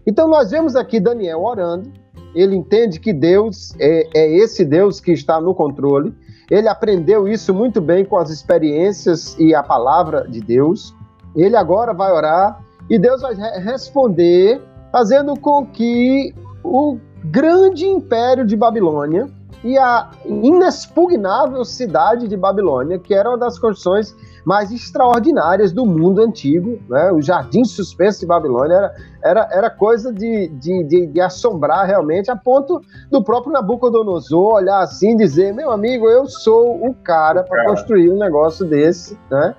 Então 0.07 0.29
nós 0.29 0.51
vemos 0.51 0.75
aqui 0.75 0.99
Daniel 0.99 1.43
orando, 1.43 1.91
ele 2.35 2.57
entende 2.57 2.99
que 2.99 3.13
Deus 3.13 3.75
é, 3.79 4.09
é 4.15 4.37
esse 4.37 4.65
Deus 4.65 5.01
que 5.01 5.13
está 5.13 5.41
no 5.41 5.55
controle, 5.55 6.13
ele 6.51 6.69
aprendeu 6.69 7.29
isso 7.29 7.55
muito 7.55 7.81
bem 7.81 8.05
com 8.05 8.17
as 8.17 8.29
experiências 8.29 9.37
e 9.39 9.55
a 9.55 9.63
palavra 9.63 10.27
de 10.29 10.41
Deus. 10.41 10.95
Ele 11.37 11.57
agora 11.57 11.95
vai 11.95 12.13
orar 12.13 12.61
e 12.89 12.99
Deus 12.99 13.23
vai 13.23 13.35
responder, 13.35 14.61
fazendo 14.91 15.39
com 15.39 15.65
que 15.65 16.35
o 16.65 16.99
grande 17.25 17.87
império 17.87 18.45
de 18.45 18.57
Babilônia 18.57 19.29
e 19.63 19.79
a 19.79 20.11
inexpugnável 20.25 21.65
cidade 21.65 22.27
de 22.27 22.37
Babilônia, 22.37 22.99
que 22.99 23.15
era 23.15 23.29
uma 23.29 23.39
das 23.39 23.59
construções 23.59 24.17
mais 24.45 24.73
extraordinárias 24.73 25.71
do 25.71 25.85
mundo 25.85 26.23
antigo. 26.23 26.81
Né? 26.89 27.13
O 27.13 27.21
jardim 27.21 27.65
suspenso 27.65 28.21
de 28.21 28.27
Babilônia 28.27 28.75
era, 28.75 28.95
era, 29.23 29.49
era 29.51 29.71
coisa 29.71 30.13
de, 30.13 30.49
de, 30.49 30.85
de, 30.85 31.07
de, 31.07 31.21
assombrar 31.21 31.87
realmente, 31.87 32.31
a 32.31 32.37
ponto 32.37 32.81
do 33.11 33.23
próprio 33.23 33.53
Nabucodonosor 33.53 34.55
olhar 34.55 34.81
assim 34.81 35.13
e 35.13 35.17
dizer: 35.17 35.55
meu 35.55 35.71
amigo, 35.71 36.09
eu 36.09 36.27
sou 36.27 36.85
o 36.85 36.95
cara 36.95 37.43
para 37.43 37.67
construir 37.67 38.11
um 38.11 38.19
negócio 38.19 38.67
desse. 38.67 39.19
Né? 39.31 39.55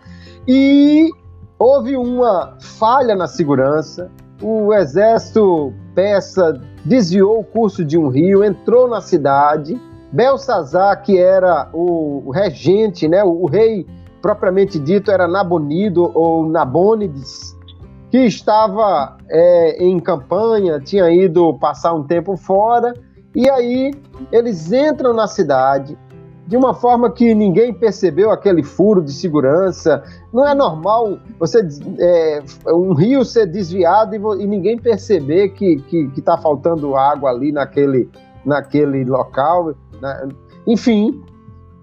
E 0.47 1.10
houve 1.58 1.95
uma 1.95 2.58
falha 2.60 3.15
na 3.15 3.28
segurança, 3.28 4.10
o 4.41 4.74
exército 4.74 5.74
persa 5.93 6.60
desviou 6.84 7.39
o 7.39 7.43
curso 7.43 7.86
de 7.86 7.97
um 7.97 8.08
rio, 8.08 8.43
entrou 8.43 8.88
na 8.88 9.02
cidade. 9.02 9.80
Belsazar, 10.12 11.02
que 11.04 11.17
era 11.17 11.69
o 11.71 12.32
regente, 12.32 13.08
né, 13.08 13.24
o 13.24 13.45
rei 13.45 13.88
propriamente 14.21 14.78
dito 14.78 15.10
era 15.10 15.28
Nabonido 15.28 16.12
ou 16.13 16.45
Nabônides, 16.45 17.58
que 18.12 18.17
estava 18.17 19.17
é, 19.30 19.84
em 19.84 19.97
campanha, 20.00 20.82
tinha 20.82 21.10
ido 21.10 21.58
passar 21.58 21.93
um 21.93 22.04
tempo 22.04 22.36
fora, 22.36 22.93
e 23.34 23.50
aí 23.50 23.93
eles 24.32 24.69
entram 24.71 25.13
na 25.13 25.28
cidade 25.28 25.97
de 26.45 26.58
uma 26.58 26.74
forma 26.74 27.10
que 27.10 27.34
ninguém 27.34 27.74
percebeu 27.74 28.30
aquele 28.30 28.62
furo 28.62 29.02
de 29.02 29.13
segurança. 29.13 30.04
Não 30.34 30.45
é 30.45 30.54
normal 30.54 31.17
você 31.39 31.65
é, 31.97 32.43
um 32.67 32.93
rio 32.93 33.24
ser 33.24 33.45
desviado 33.45 34.13
e, 34.13 34.43
e 34.43 34.45
ninguém 34.45 34.78
perceber 34.78 35.50
que 35.50 35.76
está 35.76 35.88
que, 35.88 36.08
que 36.10 36.21
tá 36.21 36.38
faltando 36.38 36.97
água 36.97 37.30
ali 37.30 37.54
naquele, 37.54 38.10
naquele 38.45 39.06
local. 39.06 39.74
Né? 40.02 40.28
Enfim, 40.67 41.24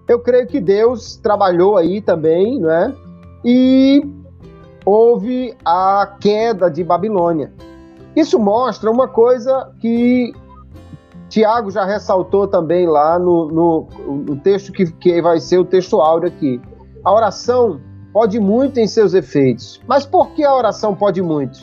eu 0.07 0.19
creio 0.19 0.45
que 0.45 0.59
Deus 0.59 1.17
trabalhou 1.17 1.75
aí 1.75 1.99
também, 1.99 2.59
né? 2.59 2.93
E 3.43 4.03
houve 4.85 5.55
a 5.65 6.17
queda 6.19 6.69
de 6.69 6.83
Babilônia. 6.83 7.51
Isso 8.15 8.39
mostra 8.39 8.89
uma 8.89 9.07
coisa 9.07 9.71
que 9.79 10.33
Tiago 11.29 11.69
já 11.69 11.85
ressaltou 11.85 12.47
também 12.47 12.87
lá 12.87 13.19
no, 13.19 13.47
no, 13.47 13.87
no 14.07 14.35
texto 14.37 14.71
que, 14.71 14.91
que 14.93 15.21
vai 15.21 15.39
ser 15.39 15.59
o 15.59 15.65
texto 15.65 16.01
áureo 16.01 16.27
aqui. 16.27 16.59
A 17.03 17.13
oração 17.13 17.79
pode 18.11 18.39
muito 18.39 18.79
em 18.79 18.87
seus 18.87 19.13
efeitos. 19.13 19.79
Mas 19.87 20.05
por 20.05 20.31
que 20.31 20.43
a 20.43 20.53
oração 20.53 20.95
pode 20.95 21.21
muito? 21.21 21.59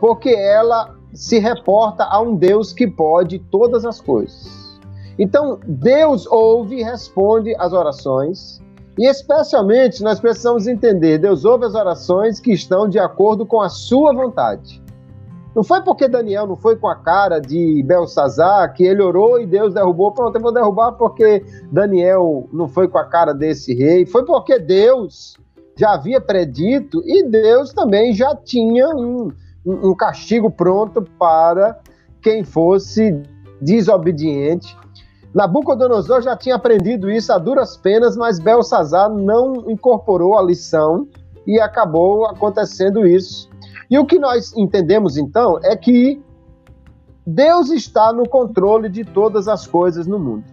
Porque 0.00 0.30
ela 0.30 0.96
se 1.12 1.38
reporta 1.38 2.04
a 2.04 2.20
um 2.20 2.34
Deus 2.34 2.72
que 2.72 2.86
pode 2.86 3.38
todas 3.50 3.84
as 3.84 4.00
coisas. 4.00 4.80
Então, 5.18 5.60
Deus 5.66 6.26
ouve 6.26 6.76
e 6.76 6.82
responde 6.82 7.54
as 7.58 7.72
orações, 7.72 8.62
e 9.00 9.06
especialmente 9.06 10.02
nós 10.02 10.20
precisamos 10.20 10.66
entender: 10.66 11.16
Deus 11.16 11.46
ouve 11.46 11.64
as 11.64 11.74
orações 11.74 12.38
que 12.38 12.52
estão 12.52 12.86
de 12.86 12.98
acordo 12.98 13.46
com 13.46 13.62
a 13.62 13.70
sua 13.70 14.12
vontade. 14.12 14.78
Não 15.56 15.64
foi 15.64 15.80
porque 15.80 16.06
Daniel 16.06 16.46
não 16.46 16.54
foi 16.54 16.76
com 16.76 16.86
a 16.86 16.94
cara 16.94 17.40
de 17.40 17.82
Belsazar 17.82 18.74
que 18.74 18.84
ele 18.84 19.02
orou 19.02 19.40
e 19.40 19.46
Deus 19.46 19.72
derrubou. 19.72 20.12
Pronto, 20.12 20.36
eu 20.36 20.42
vou 20.42 20.52
derrubar 20.52 20.92
porque 20.92 21.42
Daniel 21.72 22.46
não 22.52 22.68
foi 22.68 22.88
com 22.88 22.98
a 22.98 23.04
cara 23.06 23.32
desse 23.32 23.74
rei. 23.74 24.04
Foi 24.04 24.22
porque 24.22 24.58
Deus 24.58 25.38
já 25.78 25.94
havia 25.94 26.20
predito 26.20 27.02
e 27.06 27.26
Deus 27.26 27.72
também 27.72 28.12
já 28.12 28.36
tinha 28.36 28.90
um, 28.90 29.32
um 29.64 29.94
castigo 29.94 30.50
pronto 30.50 31.02
para 31.18 31.80
quem 32.20 32.44
fosse 32.44 33.18
desobediente 33.62 34.76
Nabucodonosor 35.34 36.22
já 36.22 36.36
tinha 36.36 36.56
aprendido 36.56 37.10
isso 37.10 37.32
a 37.32 37.38
duras 37.38 37.76
penas, 37.76 38.16
mas 38.16 38.40
Belsazar 38.40 39.08
não 39.08 39.70
incorporou 39.70 40.36
a 40.36 40.42
lição 40.42 41.06
e 41.46 41.60
acabou 41.60 42.26
acontecendo 42.26 43.06
isso. 43.06 43.48
E 43.88 43.98
o 43.98 44.04
que 44.04 44.18
nós 44.18 44.52
entendemos 44.56 45.16
então 45.16 45.58
é 45.62 45.76
que 45.76 46.20
Deus 47.26 47.70
está 47.70 48.12
no 48.12 48.28
controle 48.28 48.88
de 48.88 49.04
todas 49.04 49.46
as 49.46 49.66
coisas 49.66 50.06
no 50.06 50.18
mundo. 50.18 50.44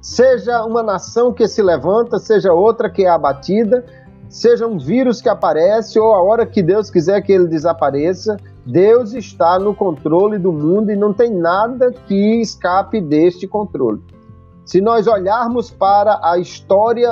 Seja 0.00 0.64
uma 0.64 0.82
nação 0.82 1.32
que 1.32 1.46
se 1.46 1.62
levanta, 1.62 2.18
seja 2.18 2.52
outra 2.54 2.88
que 2.88 3.04
é 3.04 3.08
abatida, 3.08 3.84
seja 4.28 4.66
um 4.66 4.78
vírus 4.78 5.20
que 5.20 5.28
aparece 5.28 5.98
ou 5.98 6.14
a 6.14 6.22
hora 6.22 6.46
que 6.46 6.62
Deus 6.62 6.88
quiser 6.90 7.20
que 7.20 7.32
ele 7.32 7.46
desapareça, 7.46 8.38
Deus 8.70 9.12
está 9.12 9.58
no 9.58 9.74
controle 9.74 10.38
do 10.38 10.52
mundo 10.52 10.92
e 10.92 10.96
não 10.96 11.12
tem 11.12 11.30
nada 11.30 11.90
que 11.90 12.40
escape 12.40 13.00
deste 13.00 13.48
controle. 13.48 14.00
Se 14.64 14.80
nós 14.80 15.08
olharmos 15.08 15.70
para 15.70 16.20
a 16.22 16.38
história 16.38 17.10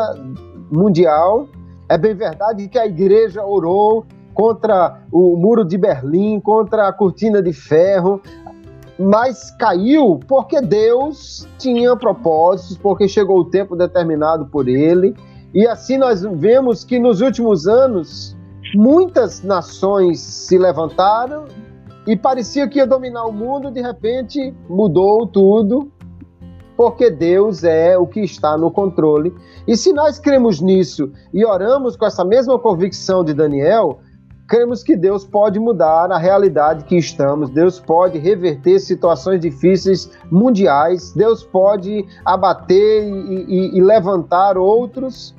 mundial, 0.71 1.49
é 1.89 1.99
bem 1.99 2.15
verdade 2.15 2.69
que 2.69 2.79
a 2.79 2.87
igreja 2.87 3.45
orou 3.45 4.07
contra 4.33 5.01
o 5.11 5.37
muro 5.37 5.65
de 5.65 5.77
Berlim, 5.77 6.39
contra 6.39 6.87
a 6.87 6.93
cortina 6.93 7.43
de 7.43 7.53
ferro, 7.53 8.23
mas 8.97 9.51
caiu 9.59 10.21
porque 10.29 10.61
Deus 10.61 11.49
tinha 11.59 11.97
propósitos, 11.97 12.79
porque 12.79 13.09
chegou 13.09 13.41
o 13.41 13.45
tempo 13.45 13.75
determinado 13.75 14.47
por 14.47 14.69
ele. 14.69 15.17
E 15.53 15.67
assim 15.67 15.97
nós 15.97 16.23
vemos 16.23 16.85
que 16.85 17.01
nos 17.01 17.21
últimos 17.21 17.67
anos 17.67 18.38
muitas 18.75 19.43
nações 19.43 20.21
se 20.21 20.59
levantaram 20.59 21.47
e 22.07 22.17
parecia 22.17 22.69
que 22.69 22.79
ia 22.79 22.87
dominar 22.87 23.25
o 23.27 23.33
mundo, 23.33 23.71
de 23.71 23.83
repente 23.83 24.55
mudou 24.69 25.27
tudo, 25.27 25.93
porque 26.77 27.11
Deus 27.11 27.65
é 27.65 27.99
o 27.99 28.07
que 28.07 28.21
está 28.21 28.57
no 28.57 28.71
controle. 28.71 29.35
E 29.67 29.77
se 29.77 29.93
nós 29.93 30.19
cremos 30.19 30.61
nisso 30.61 31.13
e 31.35 31.45
oramos 31.45 31.97
com 31.97 32.07
essa 32.07 32.25
mesma 32.25 32.59
convicção 32.59 33.25
de 33.25 33.35
Daniel, 33.35 33.99
cremos 34.49 34.83
que 34.83 34.97
Deus 34.97 35.25
pode 35.25 35.59
mudar 35.59 36.11
a 36.11 36.17
realidade 36.17 36.85
que 36.85 36.97
estamos, 36.97 37.51
Deus 37.51 37.79
pode 37.79 38.19
reverter 38.19 38.81
situações 38.81 39.41
difíceis 39.41 40.11
mundiais, 40.31 41.13
Deus 41.13 41.45
pode 41.45 42.07
abater 42.25 43.05
e, 43.05 43.45
e, 43.49 43.79
e 43.79 43.83
levantar 43.83 44.57
outros 44.57 45.35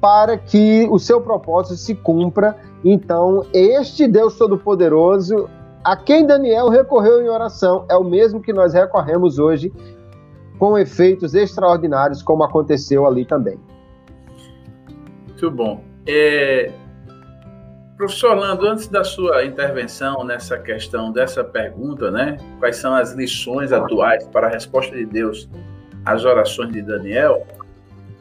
para 0.00 0.38
que 0.38 0.88
o 0.90 0.98
seu 0.98 1.20
propósito 1.20 1.76
se 1.76 1.94
cumpra 1.94 2.56
então, 2.84 3.46
este 3.52 4.08
Deus 4.08 4.36
Todo-Poderoso, 4.36 5.48
a 5.84 5.96
quem 5.96 6.26
Daniel 6.26 6.68
recorreu 6.68 7.22
em 7.22 7.28
oração, 7.28 7.84
é 7.90 7.96
o 7.96 8.04
mesmo 8.04 8.40
que 8.40 8.52
nós 8.52 8.72
recorremos 8.72 9.38
hoje, 9.38 9.72
com 10.58 10.78
efeitos 10.78 11.34
extraordinários, 11.34 12.22
como 12.22 12.42
aconteceu 12.42 13.06
ali 13.06 13.24
também. 13.24 13.58
Muito 15.26 15.50
bom. 15.50 15.82
É... 16.06 16.70
Professor 17.96 18.30
Orlando, 18.30 18.66
antes 18.66 18.88
da 18.88 19.04
sua 19.04 19.44
intervenção 19.44 20.24
nessa 20.24 20.58
questão 20.58 21.12
dessa 21.12 21.44
pergunta, 21.44 22.10
né? 22.10 22.38
Quais 22.58 22.76
são 22.76 22.94
as 22.94 23.12
lições 23.12 23.72
atuais 23.72 24.26
para 24.28 24.46
a 24.46 24.50
resposta 24.50 24.96
de 24.96 25.04
Deus 25.04 25.50
às 26.06 26.24
orações 26.24 26.72
de 26.72 26.80
Daniel? 26.80 27.46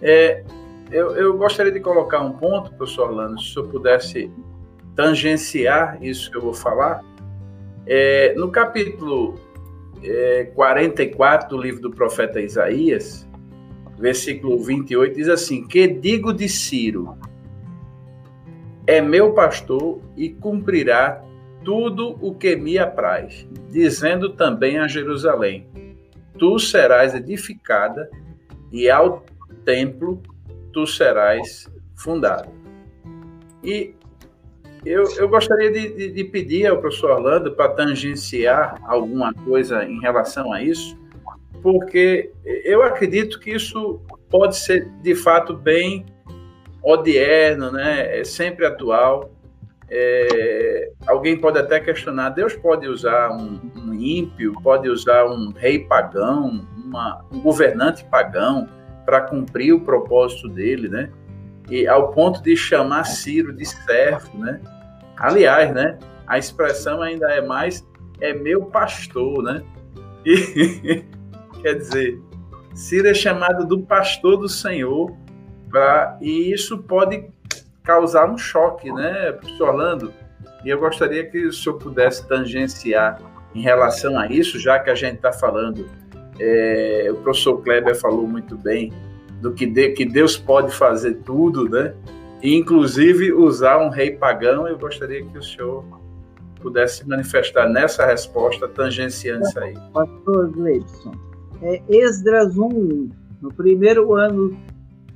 É, 0.01 0.43
eu, 0.91 1.15
eu, 1.15 1.37
gostaria 1.37 1.71
de 1.71 1.79
colocar 1.79 2.21
um 2.21 2.31
ponto, 2.31 2.73
professor 2.73 3.09
Orlando, 3.09 3.41
se 3.41 3.55
eu 3.57 3.67
pudesse 3.67 4.31
tangenciar 4.95 5.97
isso 6.03 6.29
que 6.31 6.37
eu 6.37 6.41
vou 6.41 6.53
falar. 6.53 7.03
É, 7.85 8.33
no 8.35 8.51
capítulo 8.51 9.39
é, 10.03 10.51
44 10.55 11.49
do 11.49 11.61
livro 11.61 11.81
do 11.81 11.91
profeta 11.91 12.41
Isaías, 12.41 13.27
versículo 13.97 14.61
28, 14.63 15.15
diz 15.15 15.29
assim: 15.29 15.67
Que 15.67 15.87
digo 15.87 16.33
de 16.33 16.47
Ciro? 16.47 17.17
É 18.87 19.01
meu 19.01 19.33
pastor 19.33 20.01
e 20.17 20.29
cumprirá 20.29 21.21
tudo 21.63 22.17
o 22.21 22.33
que 22.33 22.55
me 22.55 22.77
apraz, 22.77 23.47
dizendo 23.69 24.29
também 24.29 24.79
a 24.79 24.87
Jerusalém: 24.87 25.67
Tu 26.37 26.57
serás 26.59 27.13
edificada, 27.13 28.09
e 28.71 28.89
ao 28.89 29.23
templo 29.65 30.21
tu 30.71 30.85
serás 30.87 31.71
fundado. 31.95 32.49
E 33.63 33.93
eu, 34.85 35.03
eu 35.17 35.27
gostaria 35.27 35.71
de, 35.71 35.93
de, 35.93 36.11
de 36.11 36.23
pedir 36.23 36.67
ao 36.67 36.77
professor 36.77 37.11
Orlando 37.11 37.51
para 37.51 37.69
tangenciar 37.69 38.79
alguma 38.83 39.33
coisa 39.33 39.83
em 39.83 39.99
relação 39.99 40.53
a 40.53 40.63
isso, 40.63 40.97
porque 41.61 42.31
eu 42.63 42.81
acredito 42.81 43.39
que 43.39 43.51
isso 43.51 44.01
pode 44.29 44.55
ser 44.57 44.89
de 45.01 45.13
fato 45.15 45.53
bem 45.53 46.05
odierno, 46.81 47.71
né? 47.71 48.19
é 48.19 48.23
sempre 48.23 48.65
atual. 48.65 49.31
É, 49.91 50.91
alguém 51.07 51.35
pode 51.35 51.57
até 51.57 51.79
questionar: 51.79 52.29
Deus 52.29 52.55
pode 52.55 52.87
usar 52.87 53.31
um, 53.31 53.59
um 53.75 53.93
ímpio, 53.93 54.53
pode 54.61 54.87
usar 54.87 55.25
um 55.25 55.51
rei 55.51 55.79
pagão, 55.79 56.65
uma, 56.77 57.25
um 57.31 57.41
governante 57.41 58.05
pagão 58.05 58.69
para 59.05 59.21
cumprir 59.21 59.73
o 59.73 59.81
propósito 59.81 60.47
dele, 60.47 60.87
né? 60.87 61.11
E 61.69 61.87
ao 61.87 62.11
ponto 62.11 62.41
de 62.41 62.55
chamar 62.55 63.03
Ciro 63.05 63.53
de 63.53 63.65
servo, 63.65 64.37
né? 64.37 64.59
Aliás, 65.17 65.73
né? 65.73 65.97
A 66.27 66.37
expressão 66.37 67.01
ainda 67.01 67.29
é 67.31 67.41
mais 67.41 67.85
é 68.21 68.33
meu 68.33 68.65
pastor, 68.65 69.43
né? 69.43 69.63
E, 70.25 71.03
quer 71.61 71.75
dizer, 71.75 72.19
Ciro 72.73 73.07
é 73.07 73.13
chamado 73.13 73.65
do 73.65 73.81
pastor 73.81 74.37
do 74.37 74.47
Senhor, 74.47 75.15
pra, 75.69 76.17
e 76.21 76.53
isso 76.53 76.77
pode 76.79 77.29
causar 77.83 78.29
um 78.29 78.37
choque, 78.37 78.91
né, 78.91 79.31
professor 79.31 79.69
Orlando? 79.69 80.13
E 80.63 80.69
eu 80.69 80.79
gostaria 80.79 81.25
que 81.25 81.45
o 81.45 81.53
senhor 81.53 81.77
pudesse 81.77 82.27
tangenciar 82.27 83.19
em 83.55 83.61
relação 83.61 84.19
a 84.19 84.27
isso, 84.27 84.59
já 84.59 84.77
que 84.77 84.89
a 84.89 84.95
gente 84.95 85.15
está 85.15 85.31
falando, 85.31 85.89
é, 86.39 87.07
o 87.11 87.15
professor 87.15 87.61
Kleber 87.61 87.95
falou 87.95 88.27
muito 88.27 88.57
bem 88.57 88.91
do 89.41 89.53
que, 89.53 89.65
de, 89.65 89.89
que 89.91 90.05
Deus 90.05 90.37
pode 90.37 90.73
fazer 90.73 91.15
tudo, 91.25 91.69
né? 91.69 91.93
E, 92.41 92.55
inclusive 92.55 93.33
usar 93.33 93.77
um 93.79 93.89
rei 93.89 94.11
pagão. 94.11 94.67
Eu 94.67 94.77
gostaria 94.77 95.23
que 95.23 95.37
o 95.37 95.43
senhor 95.43 95.83
pudesse 96.61 97.07
manifestar 97.07 97.67
nessa 97.69 98.05
resposta, 98.05 98.67
tangenciando 98.67 99.43
isso 99.43 99.59
aí. 99.59 99.73
Pastor 99.93 100.51
Gleibson, 100.51 101.11
é 101.61 101.81
Esdras 101.89 102.57
1, 102.57 103.09
no 103.41 103.53
primeiro 103.53 104.13
ano 104.15 104.57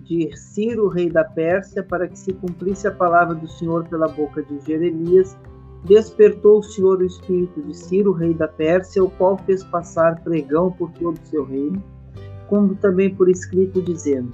de 0.01 0.36
Ciro, 0.38 0.88
rei 0.88 1.09
da 1.09 1.23
Pérsia, 1.23 1.83
para 1.83 2.07
que 2.07 2.17
se 2.17 2.33
cumprisse 2.33 2.88
a 2.88 2.91
palavra 2.91 3.36
do 3.36 3.47
Senhor 3.47 3.88
pela 3.88 4.07
boca 4.07 4.43
de 4.43 4.59
Jeremias, 4.65 5.38
despertou 5.86 6.60
o 6.60 6.63
Senhor 6.63 7.00
o 7.00 7.06
espírito 7.06 7.62
de 7.62 7.76
Ciro, 7.76 8.12
rei 8.12 8.34
da 8.34 8.48
Pérsia, 8.48 9.04
o 9.04 9.10
qual 9.12 9.38
fez 9.38 9.63
passar 9.63 10.22
pregão 10.24 10.72
por 10.72 10.91
todo 10.91 11.17
o 11.17 11.28
seu 11.28 11.46
reino, 11.46 11.84
como 12.48 12.76
também 12.76 13.13
por 13.13 13.30
escrito, 13.30 13.82
dizendo: 13.82 14.32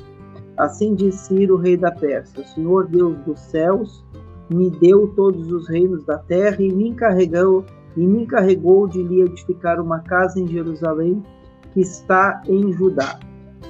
Assim 0.58 0.94
diz 0.94 1.16
Ciro, 1.16 1.56
rei 1.58 1.78
da 1.78 1.92
Pérsia: 1.92 2.44
O 2.44 2.48
Senhor 2.48 2.88
Deus 2.88 3.18
dos 3.20 3.40
céus 3.40 4.04
me 4.50 4.70
deu 4.70 5.08
todos 5.16 5.52
os 5.52 5.68
reinos 5.68 6.04
da 6.06 6.18
terra 6.18 6.58
e 6.60 6.72
me 6.72 6.90
encarregou 6.90 7.66
e 7.96 8.06
me 8.06 8.24
encarregou 8.24 8.88
de 8.88 9.02
lhe 9.02 9.22
edificar 9.22 9.80
uma 9.80 10.00
casa 10.00 10.40
em 10.40 10.48
Jerusalém 10.48 11.24
que 11.74 11.82
está 11.82 12.42
em 12.48 12.72
Judá. 12.72 13.20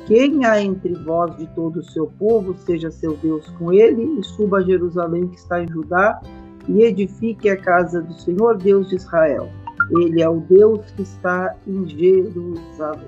Quem 0.06 0.46
há 0.46 0.62
entre 0.62 0.94
vós 1.04 1.36
de 1.38 1.48
todo 1.54 1.78
o 1.78 1.84
seu 1.84 2.08
povo, 2.08 2.56
seja 2.58 2.89
seu 2.89 3.15
Deus 3.18 3.48
com 3.52 3.72
ele, 3.72 4.20
e 4.20 4.24
suba 4.24 4.58
a 4.58 4.62
Jerusalém 4.62 5.28
que 5.28 5.38
está 5.38 5.63
em 5.63 5.68
Judá, 5.68 6.20
e 6.67 6.84
edifique 6.84 7.50
a 7.50 7.58
casa 7.58 8.02
do 8.02 8.13
Senhor 8.13 8.58
Deus 8.58 8.89
de 8.89 8.95
Israel. 8.95 9.50
Ele 9.91 10.22
é 10.22 10.30
o 10.30 10.39
Deus 10.41 10.91
que 10.91 11.02
está 11.02 11.56
em 11.65 11.88
Jerusalém. 11.88 13.08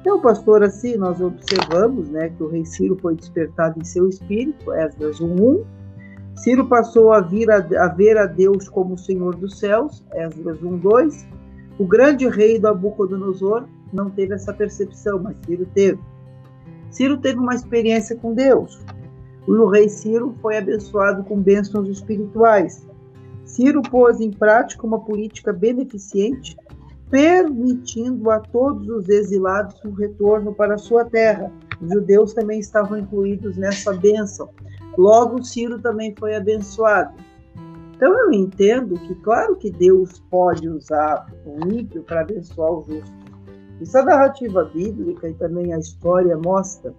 Então, 0.00 0.20
pastor, 0.20 0.64
assim, 0.64 0.96
nós 0.96 1.20
observamos 1.20 2.08
né, 2.08 2.28
que 2.30 2.42
o 2.42 2.48
rei 2.48 2.64
Ciro 2.64 2.98
foi 3.00 3.14
despertado 3.14 3.78
em 3.78 3.84
seu 3.84 4.08
espírito, 4.08 4.72
Esdras 4.72 5.20
1.1. 5.20 5.64
Ciro 6.34 6.66
passou 6.66 7.12
a, 7.12 7.20
vir 7.20 7.48
a, 7.50 7.58
a 7.58 7.88
ver 7.88 8.18
a 8.18 8.26
Deus 8.26 8.68
como 8.68 8.94
o 8.94 8.98
Senhor 8.98 9.36
dos 9.36 9.60
céus, 9.60 10.04
Esdras 10.12 10.58
1.2. 10.58 11.24
O 11.78 11.86
grande 11.86 12.28
rei 12.28 12.58
do 12.58 12.64
Nabucodonosor 12.64 13.64
não 13.92 14.10
teve 14.10 14.34
essa 14.34 14.52
percepção, 14.52 15.20
mas 15.22 15.36
Ciro 15.46 15.66
teve. 15.72 16.00
Ciro 16.90 17.16
teve 17.18 17.38
uma 17.38 17.54
experiência 17.54 18.16
com 18.16 18.34
Deus. 18.34 18.84
O 19.46 19.68
rei 19.68 19.88
Ciro 19.88 20.34
foi 20.40 20.56
abençoado 20.56 21.24
com 21.24 21.40
bênçãos 21.40 21.88
espirituais. 21.88 22.86
Ciro 23.44 23.82
pôs 23.82 24.20
em 24.20 24.30
prática 24.30 24.86
uma 24.86 25.00
política 25.00 25.52
beneficente, 25.52 26.56
permitindo 27.10 28.30
a 28.30 28.38
todos 28.38 28.88
os 28.88 29.08
exilados 29.08 29.84
um 29.84 29.90
retorno 29.90 30.54
para 30.54 30.74
a 30.74 30.78
sua 30.78 31.04
terra. 31.04 31.52
Os 31.80 31.92
judeus 31.92 32.32
também 32.32 32.60
estavam 32.60 32.98
incluídos 32.98 33.56
nessa 33.56 33.92
bênção. 33.92 34.48
Logo, 34.96 35.42
Ciro 35.42 35.80
também 35.80 36.14
foi 36.18 36.36
abençoado. 36.36 37.14
Então, 37.96 38.18
eu 38.18 38.32
entendo 38.32 38.94
que, 38.94 39.14
claro 39.16 39.56
que 39.56 39.70
Deus 39.70 40.20
pode 40.30 40.68
usar 40.68 41.26
o 41.44 41.72
ímpio 41.72 42.02
para 42.02 42.22
abençoar 42.22 42.72
o 42.72 42.84
justo. 42.84 43.12
Isso 43.80 43.98
a 43.98 44.04
narrativa 44.04 44.64
bíblica 44.64 45.28
e 45.28 45.34
também 45.34 45.72
a 45.72 45.78
história 45.78 46.36
mostra, 46.36 46.94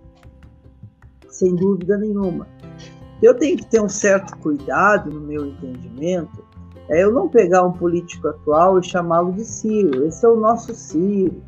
sem 1.35 1.55
dúvida 1.55 1.97
nenhuma. 1.97 2.47
Eu 3.21 3.33
tenho 3.33 3.57
que 3.57 3.65
ter 3.65 3.81
um 3.81 3.89
certo 3.89 4.37
cuidado 4.39 5.09
no 5.09 5.21
meu 5.21 5.45
entendimento, 5.45 6.43
é 6.89 7.03
eu 7.03 7.11
não 7.11 7.29
pegar 7.29 7.63
um 7.63 7.71
político 7.71 8.27
atual 8.27 8.79
e 8.79 8.83
chamá-lo 8.83 9.31
de 9.31 9.45
Ciro. 9.45 10.05
Esse 10.05 10.25
é 10.25 10.29
o 10.29 10.35
nosso 10.35 10.73
Ciro. 10.75 11.41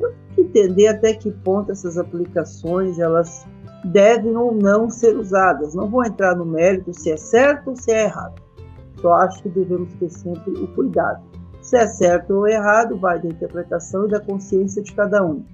Eu 0.00 0.08
tenho 0.10 0.22
que 0.34 0.40
entender 0.40 0.88
até 0.88 1.12
que 1.12 1.30
ponto 1.30 1.70
essas 1.70 1.98
aplicações 1.98 2.98
elas 2.98 3.46
devem 3.84 4.34
ou 4.36 4.54
não 4.54 4.88
ser 4.88 5.16
usadas. 5.16 5.74
Não 5.74 5.88
vou 5.88 6.04
entrar 6.04 6.34
no 6.34 6.46
mérito 6.46 6.94
se 6.94 7.10
é 7.10 7.16
certo 7.16 7.70
ou 7.70 7.76
se 7.76 7.92
é 7.92 8.04
errado. 8.04 8.42
Só 9.00 9.12
acho 9.12 9.42
que 9.42 9.50
devemos 9.50 9.92
ter 9.94 10.08
sempre 10.08 10.52
o 10.52 10.66
cuidado. 10.68 11.22
Se 11.60 11.76
é 11.76 11.86
certo 11.86 12.34
ou 12.34 12.48
errado, 12.48 12.98
vai 12.98 13.20
da 13.20 13.28
interpretação 13.28 14.06
e 14.06 14.10
da 14.10 14.20
consciência 14.20 14.82
de 14.82 14.92
cada 14.94 15.24
um. 15.24 15.44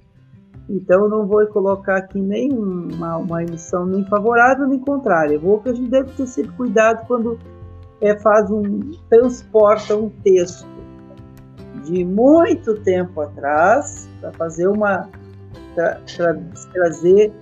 Então, 0.72 1.02
eu 1.02 1.09
não 1.09 1.26
vou 1.26 1.44
colocar 1.48 1.96
aqui 1.96 2.20
nem 2.20 2.52
uma, 2.52 3.16
uma 3.16 3.42
emissão 3.42 3.85
nem 3.85 4.04
favorável 4.04 4.68
nem 4.68 4.78
contrária. 4.78 5.35
Eu 5.35 5.40
vou 5.40 5.61
que 5.61 5.68
a 5.68 5.74
gente 5.74 5.90
deve 5.90 6.12
ter 6.12 6.28
sempre 6.28 6.52
cuidado 6.52 7.04
quando 7.09 7.37
é, 8.00 8.16
faz 8.20 8.48
um 8.52 8.92
transporta 9.09 9.96
um 9.96 10.09
texto 10.22 10.64
de 11.85 12.04
muito 12.04 12.74
tempo 12.83 13.20
atrás 13.20 14.09
para 14.20 14.33
fazer 14.35 14.68
uma 14.68 15.09
tra, 15.74 16.00
tra, 16.16 16.40
trazer 16.72 17.33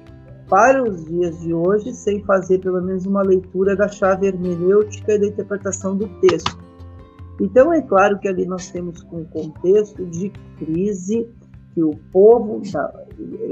para 0.48 0.82
os 0.82 1.04
dias 1.04 1.38
de 1.40 1.52
hoje 1.52 1.92
sem 1.92 2.24
fazer 2.24 2.60
pelo 2.60 2.80
menos 2.80 3.04
uma 3.04 3.22
leitura 3.22 3.76
da 3.76 3.88
chave 3.88 4.28
hermenêutica 4.28 5.12
e 5.12 5.20
da 5.20 5.26
interpretação 5.26 5.94
do 5.94 6.08
texto. 6.20 6.58
Então, 7.40 7.72
é 7.72 7.82
claro 7.82 8.18
que 8.18 8.26
ali 8.26 8.46
nós 8.46 8.70
temos 8.70 9.04
um 9.12 9.24
contexto 9.24 10.04
de 10.06 10.30
crise, 10.56 11.28
que 11.78 11.84
o 11.84 11.94
povo 12.12 12.60
tá, 12.72 12.92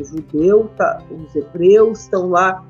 judeu, 0.03 0.69
tá, 0.77 1.01
os 1.13 1.37
hebreus 1.37 2.01
estão 2.01 2.29
lá 2.29 2.67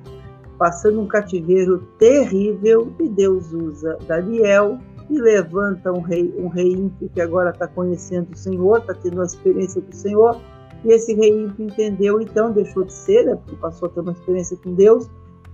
passando 0.59 1.01
um 1.01 1.07
cativeiro 1.07 1.79
terrível, 1.99 2.93
e 3.01 3.09
Deus 3.09 3.51
usa 3.55 3.97
Daniel 4.07 4.79
e 5.09 5.19
levanta 5.19 5.91
um 5.91 6.03
rei, 6.03 6.35
um 6.37 6.49
rei 6.49 6.73
ímpio 6.73 7.09
que 7.09 7.23
agora 7.23 7.51
está 7.51 7.67
conhecendo 7.67 8.35
o 8.35 8.37
Senhor, 8.37 8.79
está 8.79 8.93
tendo 8.93 9.15
uma 9.15 9.25
experiência 9.25 9.81
com 9.81 9.91
o 9.91 9.95
Senhor, 9.95 10.41
e 10.85 10.93
esse 10.93 11.15
rei 11.15 11.45
ímpio 11.45 11.65
entendeu, 11.65 12.21
então 12.21 12.53
deixou 12.53 12.85
de 12.85 12.93
ser, 12.93 13.25
né, 13.25 13.37
porque 13.37 13.57
passou 13.57 13.89
a 13.89 13.93
ter 13.93 14.01
uma 14.01 14.13
experiência 14.13 14.59
com 14.63 14.75
Deus. 14.75 15.09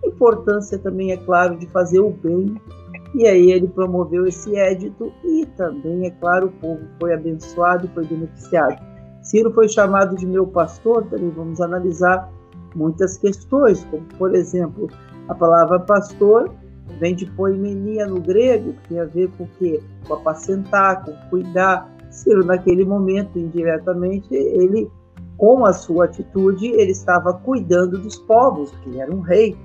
A 0.05 0.09
importância 0.09 0.79
também, 0.79 1.13
é 1.13 1.17
claro, 1.17 1.57
de 1.57 1.67
fazer 1.69 2.01
o 2.01 2.11
bem 2.11 2.61
e 3.15 3.27
aí 3.27 3.53
ele 3.53 3.69
promoveu 3.69 4.27
esse 4.27 4.57
édito 4.57 5.13
e 5.23 5.47
também, 5.57 6.07
é 6.07 6.11
claro, 6.11 6.47
o 6.47 6.53
povo 6.53 6.81
foi 6.99 7.13
abençoado, 7.13 7.89
foi 7.95 8.05
beneficiado. 8.05 8.92
Ciro 9.23 9.53
foi 9.53 9.69
chamado 9.69 10.17
de 10.17 10.27
meu 10.27 10.47
pastor, 10.47 11.05
também 11.05 11.31
vamos 11.31 11.61
analisar 11.61 12.31
muitas 12.75 13.19
questões, 13.19 13.85
como 13.91 14.05
por 14.19 14.35
exemplo, 14.35 14.89
a 15.29 15.35
palavra 15.35 15.79
pastor 15.81 16.51
vem 16.99 17.15
de 17.15 17.27
poimenia 17.27 18.07
no 18.07 18.21
grego, 18.21 18.73
que 18.73 18.89
tem 18.89 19.01
a 19.01 19.05
ver 19.05 19.31
com 19.37 19.45
o 19.45 19.49
quê? 19.59 19.81
Com 20.07 20.15
apacentar, 20.15 21.05
com 21.05 21.13
cuidar. 21.31 21.91
Ciro, 22.11 22.45
naquele 22.45 22.85
momento, 22.85 23.39
indiretamente, 23.39 24.35
ele, 24.35 24.91
com 25.39 25.65
a 25.65 25.73
sua 25.73 26.05
atitude, 26.05 26.67
ele 26.67 26.93
estava 26.93 27.33
cuidando 27.33 27.97
dos 27.97 28.19
povos, 28.19 28.71
que 28.83 28.91
ele 28.91 29.01
era 29.01 29.15
um 29.15 29.21
rei, 29.21 29.57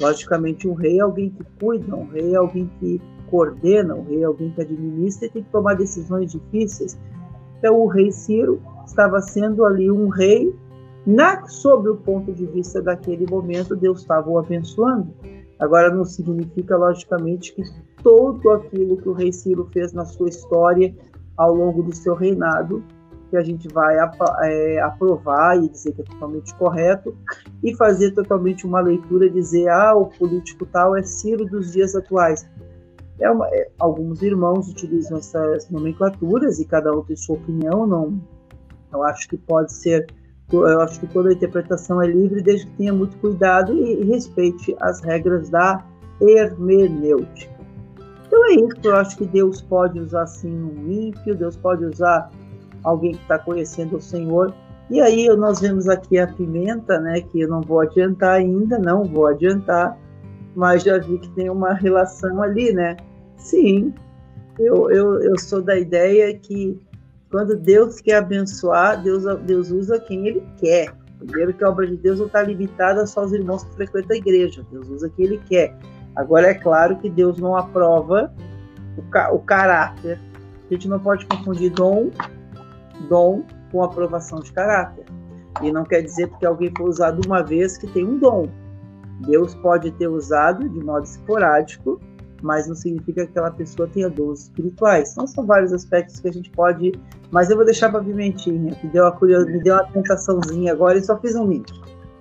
Logicamente, 0.00 0.66
um 0.66 0.74
rei 0.74 0.98
é 0.98 1.02
alguém 1.02 1.30
que 1.30 1.44
cuida, 1.60 1.94
um 1.94 2.06
rei 2.06 2.34
é 2.34 2.36
alguém 2.36 2.70
que 2.80 3.00
coordena, 3.30 3.94
um 3.94 4.04
rei 4.04 4.22
é 4.22 4.24
alguém 4.24 4.50
que 4.50 4.60
administra 4.60 5.26
e 5.26 5.30
tem 5.30 5.42
que 5.42 5.50
tomar 5.50 5.74
decisões 5.74 6.32
difíceis. 6.32 6.98
Então, 7.58 7.80
o 7.80 7.86
rei 7.86 8.10
Ciro 8.10 8.60
estava 8.86 9.20
sendo 9.20 9.64
ali 9.64 9.90
um 9.90 10.08
rei, 10.08 10.54
na, 11.06 11.46
sob 11.46 11.88
o 11.88 11.96
ponto 11.96 12.32
de 12.32 12.46
vista 12.46 12.80
daquele 12.80 13.26
momento, 13.26 13.76
Deus 13.76 14.00
estava 14.00 14.28
o 14.30 14.38
abençoando. 14.38 15.12
Agora, 15.60 15.90
não 15.90 16.04
significa, 16.04 16.76
logicamente, 16.76 17.54
que 17.54 17.62
todo 18.02 18.50
aquilo 18.50 18.96
que 18.96 19.08
o 19.08 19.12
rei 19.12 19.32
Ciro 19.32 19.68
fez 19.72 19.92
na 19.92 20.04
sua 20.04 20.28
história 20.28 20.94
ao 21.36 21.54
longo 21.54 21.82
do 21.82 21.94
seu 21.94 22.14
reinado, 22.14 22.82
que 23.30 23.36
a 23.36 23.42
gente 23.42 23.68
vai 23.68 23.96
é, 24.42 24.80
aprovar 24.80 25.62
e 25.62 25.68
dizer 25.68 25.92
que 25.92 26.02
é 26.02 26.04
totalmente 26.04 26.54
correto, 26.54 27.14
e 27.62 27.74
fazer 27.74 28.12
totalmente 28.12 28.66
uma 28.66 28.80
leitura 28.80 29.26
e 29.26 29.30
dizer, 29.30 29.68
ah, 29.68 29.94
o 29.94 30.06
político 30.06 30.64
tal 30.66 30.96
é 30.96 31.02
Ciro 31.02 31.44
dos 31.44 31.72
dias 31.72 31.94
atuais. 31.94 32.48
É 33.20 33.30
uma, 33.30 33.46
é, 33.48 33.70
alguns 33.78 34.22
irmãos 34.22 34.68
utilizam 34.68 35.18
essas 35.18 35.68
nomenclaturas 35.70 36.58
e 36.58 36.64
cada 36.64 36.92
um 36.92 37.02
tem 37.02 37.16
sua 37.16 37.36
opinião, 37.36 37.86
não, 37.86 38.20
eu 38.94 39.02
acho 39.02 39.28
que 39.28 39.36
pode 39.36 39.72
ser 39.72 40.06
eu 40.52 40.80
acho 40.82 41.00
que 41.00 41.06
toda 41.06 41.32
interpretação 41.32 42.02
é 42.02 42.06
livre 42.06 42.42
desde 42.42 42.66
que 42.66 42.76
tenha 42.76 42.92
muito 42.92 43.16
cuidado 43.16 43.72
e 43.72 44.04
respeite 44.04 44.76
as 44.80 45.00
regras 45.00 45.48
da 45.48 45.84
hermenêutica. 46.20 47.54
Então 48.26 48.46
é 48.46 48.52
isso, 48.54 48.76
eu 48.84 48.96
acho 48.96 49.16
que 49.16 49.26
Deus 49.26 49.60
pode 49.62 49.98
usar 49.98 50.26
sim 50.26 50.52
um 50.52 50.90
ímpio, 50.90 51.34
Deus 51.34 51.56
pode 51.56 51.84
usar 51.84 52.30
alguém 52.82 53.12
que 53.12 53.22
está 53.22 53.38
conhecendo 53.38 53.96
o 53.96 54.00
Senhor. 54.00 54.54
E 54.90 55.00
aí 55.00 55.26
nós 55.36 55.60
vemos 55.60 55.88
aqui 55.88 56.18
a 56.18 56.26
pimenta, 56.26 57.00
né, 57.00 57.20
que 57.20 57.40
eu 57.40 57.48
não 57.48 57.62
vou 57.62 57.80
adiantar 57.80 58.34
ainda, 58.34 58.78
não 58.78 59.02
vou 59.02 59.26
adiantar, 59.26 59.98
mas 60.54 60.82
já 60.82 60.98
vi 60.98 61.18
que 61.18 61.30
tem 61.30 61.48
uma 61.48 61.72
relação 61.72 62.42
ali, 62.42 62.72
né? 62.72 62.96
Sim, 63.36 63.94
eu, 64.58 64.90
eu, 64.90 65.20
eu 65.22 65.38
sou 65.38 65.62
da 65.62 65.78
ideia 65.78 66.36
que 66.38 66.78
quando 67.34 67.56
Deus 67.56 68.00
quer 68.00 68.18
abençoar, 68.18 69.02
Deus, 69.02 69.24
Deus 69.40 69.68
usa 69.68 69.98
quem 69.98 70.24
Ele 70.24 70.46
quer. 70.56 70.94
Primeiro 71.18 71.52
que 71.52 71.64
a 71.64 71.68
obra 71.68 71.84
de 71.84 71.96
Deus 71.96 72.20
não 72.20 72.26
está 72.26 72.40
limitada 72.44 73.04
só 73.08 73.22
aos 73.22 73.32
irmãos 73.32 73.64
que 73.64 73.74
frequentam 73.74 74.14
a 74.14 74.18
igreja. 74.18 74.64
Deus 74.70 74.88
usa 74.88 75.10
quem 75.16 75.24
Ele 75.24 75.38
quer. 75.48 75.76
Agora 76.14 76.50
é 76.50 76.54
claro 76.54 76.96
que 76.96 77.10
Deus 77.10 77.36
não 77.36 77.56
aprova 77.56 78.32
o, 78.96 79.02
ca 79.10 79.32
o 79.32 79.40
caráter. 79.40 80.20
A 80.70 80.74
gente 80.74 80.86
não 80.86 81.00
pode 81.00 81.26
confundir 81.26 81.72
dom, 81.72 82.12
dom 83.08 83.42
com 83.72 83.82
aprovação 83.82 84.38
de 84.38 84.52
caráter. 84.52 85.04
E 85.60 85.72
não 85.72 85.82
quer 85.82 86.02
dizer 86.02 86.28
porque 86.28 86.46
alguém 86.46 86.72
foi 86.76 86.88
usado 86.88 87.20
uma 87.26 87.42
vez 87.42 87.76
que 87.76 87.88
tem 87.88 88.04
um 88.04 88.16
dom. 88.16 88.48
Deus 89.26 89.56
pode 89.56 89.90
ter 89.90 90.06
usado 90.06 90.68
de 90.68 90.78
modo 90.78 91.02
esporádico 91.02 92.00
mas 92.44 92.68
não 92.68 92.74
significa 92.74 93.24
que 93.24 93.30
aquela 93.30 93.50
pessoa 93.50 93.88
tenha 93.88 94.10
dons 94.10 94.42
espirituais. 94.42 95.12
Então 95.12 95.26
são 95.26 95.46
vários 95.46 95.72
aspectos 95.72 96.20
que 96.20 96.28
a 96.28 96.32
gente 96.32 96.50
pode. 96.50 96.92
Mas 97.30 97.48
eu 97.48 97.56
vou 97.56 97.64
deixar 97.64 97.90
para 97.90 98.00
a 98.00 98.04
Pimentinha, 98.04 98.74
que 98.74 98.86
deu 98.88 99.06
a 99.06 99.12
curiosidade, 99.12 99.56
me 99.56 99.64
deu 99.64 99.74
uma 99.74 99.84
tentaçãozinha 99.84 100.72
agora 100.72 100.98
e 100.98 101.02
só 101.02 101.18
fiz 101.18 101.34
um 101.34 101.46
link. 101.46 101.72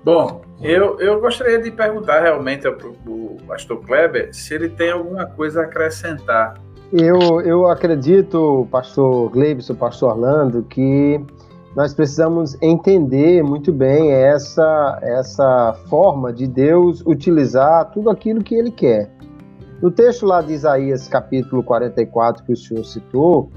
Bom, 0.03 0.41
eu, 0.61 0.99
eu 0.99 1.19
gostaria 1.19 1.61
de 1.61 1.69
perguntar 1.71 2.21
realmente 2.21 2.65
ao, 2.65 2.73
ao 2.73 3.37
pastor 3.47 3.81
Kleber 3.85 4.33
se 4.33 4.53
ele 4.53 4.69
tem 4.69 4.91
alguma 4.91 5.25
coisa 5.25 5.61
a 5.61 5.63
acrescentar. 5.65 6.55
Eu, 6.91 7.41
eu 7.41 7.67
acredito, 7.67 8.67
pastor 8.71 9.29
Gleibson, 9.29 9.75
pastor 9.75 10.11
Orlando, 10.11 10.63
que 10.63 11.19
nós 11.75 11.93
precisamos 11.93 12.55
entender 12.61 13.43
muito 13.43 13.73
bem 13.73 14.11
essa, 14.11 14.99
essa 15.01 15.75
forma 15.89 16.31
de 16.31 16.47
Deus 16.47 17.01
utilizar 17.05 17.91
tudo 17.91 18.09
aquilo 18.09 18.43
que 18.43 18.55
ele 18.55 18.71
quer. 18.71 19.09
No 19.81 19.91
texto 19.91 20.25
lá 20.25 20.41
de 20.41 20.53
Isaías, 20.53 21.07
capítulo 21.07 21.63
44, 21.63 22.43
que 22.43 22.53
o 22.53 22.57
senhor 22.57 22.83
citou, 22.85 23.49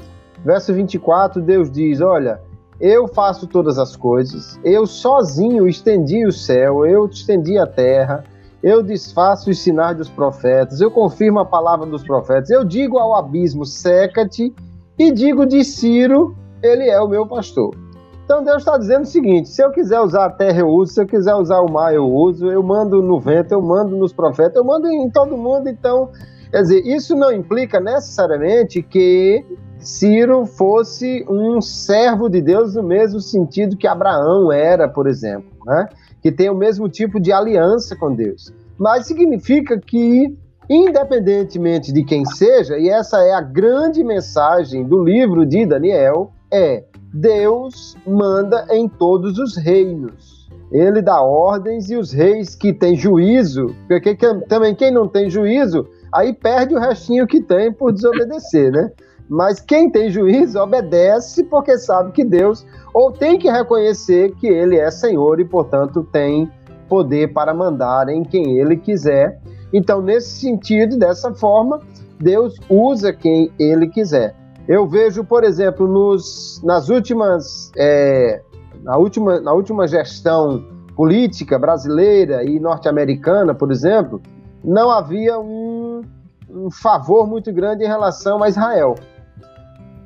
verso 0.45 0.73
24, 0.75 1.41
Deus 1.41 1.71
diz: 1.71 2.01
Olha, 2.01 2.41
eu 2.81 3.07
faço 3.09 3.47
todas 3.47 3.79
as 3.79 3.97
coisas, 3.97 4.59
eu 4.65 4.87
sozinho 4.87 5.69
estendi 5.69 6.27
o 6.27 6.33
céu, 6.33 6.85
eu 6.85 7.07
estendi 7.07 7.59
a 7.59 7.67
terra, 7.67 8.25
eu 8.63 8.83
desfaço 8.83 9.51
os 9.51 9.59
sinais 9.61 9.97
dos 9.97 10.09
profetas, 10.09 10.81
eu 10.81 10.91
confirmo 10.91 11.39
a 11.39 11.45
palavra 11.45 11.87
dos 11.87 12.03
profetas, 12.03 12.51
eu 12.51 12.65
digo 12.65 12.99
ao 12.99 13.15
abismo, 13.15 13.65
seca-te, 13.65 14.53
e 14.99 15.13
digo 15.13 15.47
de 15.47 15.63
Ciro, 15.63 16.37
ele 16.63 16.89
é 16.89 17.01
o 17.01 17.09
meu 17.09 17.27
pastor. 17.27 17.86
Então 18.27 18.43
Deus 18.43 18.59
está 18.59 18.77
dizendo 18.77 19.05
o 19.05 19.07
seguinte: 19.07 19.49
se 19.49 19.63
eu 19.63 19.71
quiser 19.71 20.01
usar 20.01 20.27
a 20.27 20.31
terra, 20.31 20.59
eu 20.59 20.69
uso, 20.69 20.93
se 20.93 21.01
eu 21.01 21.07
quiser 21.07 21.35
usar 21.37 21.61
o 21.61 21.71
mar, 21.71 21.95
eu 21.95 22.05
uso, 22.05 22.51
eu 22.51 22.61
mando 22.61 23.01
no 23.01 23.21
vento, 23.21 23.53
eu 23.53 23.63
mando 23.63 23.97
nos 23.97 24.13
profetas, 24.13 24.57
eu 24.57 24.65
mando 24.65 24.89
em 24.89 25.09
todo 25.09 25.37
mundo. 25.37 25.69
Então, 25.69 26.11
quer 26.51 26.61
dizer, 26.63 26.85
isso 26.85 27.15
não 27.15 27.33
implica 27.33 27.79
necessariamente 27.79 28.83
que 28.83 29.45
Ciro 29.79 30.45
fosse 30.45 31.25
um 31.29 31.61
servo 31.61 32.29
de 32.29 32.43
Deus 32.43 32.75
no 32.75 32.83
mesmo 32.83 33.21
sentido 33.21 33.77
que 33.77 33.87
Abraão 33.87 34.51
era, 34.51 34.89
por 34.89 35.07
exemplo, 35.07 35.49
né? 35.65 35.89
que 36.21 36.33
tem 36.33 36.51
o 36.51 36.55
mesmo 36.57 36.89
tipo 36.89 37.21
de 37.21 37.33
aliança 37.33 37.95
com 37.95 38.13
Deus. 38.13 38.53
Mas 38.77 39.07
significa 39.07 39.79
que, 39.79 40.37
independentemente 40.69 41.93
de 41.93 42.03
quem 42.03 42.25
seja, 42.25 42.77
e 42.77 42.89
essa 42.89 43.21
é 43.21 43.33
a 43.33 43.41
grande 43.41 44.03
mensagem 44.03 44.83
do 44.83 45.05
livro 45.05 45.47
de 45.47 45.65
Daniel, 45.65 46.33
é 46.51 46.83
Deus 47.17 47.97
manda 48.07 48.67
em 48.71 48.87
todos 48.87 49.39
os 49.39 49.57
reinos. 49.57 50.51
Ele 50.71 51.01
dá 51.01 51.23
ordens 51.23 51.89
e 51.89 51.97
os 51.97 52.13
reis 52.13 52.55
que 52.55 52.75
têm 52.75 52.95
juízo, 52.95 53.75
porque 53.89 54.15
também 54.49 54.75
quem 54.75 54.91
não 54.91 55.09
tem 55.09 55.31
juízo, 55.31 55.87
aí 56.13 56.35
perde 56.35 56.75
o 56.75 56.79
restinho 56.79 57.27
que 57.27 57.41
tem 57.41 57.73
por 57.73 57.93
desobedecer, 57.93 58.71
né? 58.71 58.91
Mas 59.29 59.61
quem 59.61 59.91
tem 59.91 60.11
juízo 60.11 60.59
obedece 60.61 61.45
porque 61.45 61.79
sabe 61.79 62.13
que 62.13 62.25
Deus 62.25 62.67
ou 62.93 63.11
tem 63.11 63.39
que 63.39 63.51
reconhecer 63.51 64.35
que 64.37 64.47
ele 64.47 64.77
é 64.77 64.91
Senhor 64.91 65.41
e, 65.41 65.45
portanto, 65.45 66.07
tem 66.13 66.51
poder 66.87 67.33
para 67.33 67.55
mandar 67.55 68.09
em 68.11 68.23
quem 68.23 68.59
ele 68.59 68.77
quiser. 68.77 69.41
Então, 69.73 70.03
nesse 70.03 70.41
sentido, 70.41 70.99
dessa 70.99 71.33
forma, 71.33 71.81
Deus 72.21 72.57
usa 72.69 73.13
quem 73.13 73.51
ele 73.59 73.89
quiser. 73.89 74.35
Eu 74.69 74.87
vejo, 74.87 75.23
por 75.25 75.45
exemplo, 75.45 75.87
nos, 75.87 76.61
nas 76.65 76.89
últimas, 76.89 77.71
é, 77.77 78.43
na, 78.83 78.97
última, 78.97 79.41
na 79.41 79.53
última 79.53 79.87
gestão 79.87 80.65
política 80.97 81.59
brasileira 81.59 82.43
e 82.43 82.59
norte-americana, 82.59 83.55
por 83.55 83.71
exemplo, 83.71 84.21
não 84.65 84.91
havia 84.91 85.39
um, 85.39 86.03
um, 86.51 86.71
favor 86.71 87.29
muito 87.29 87.53
grande 87.53 87.85
em 87.85 87.87
relação 87.87 88.43
a 88.43 88.49
Israel. 88.49 88.97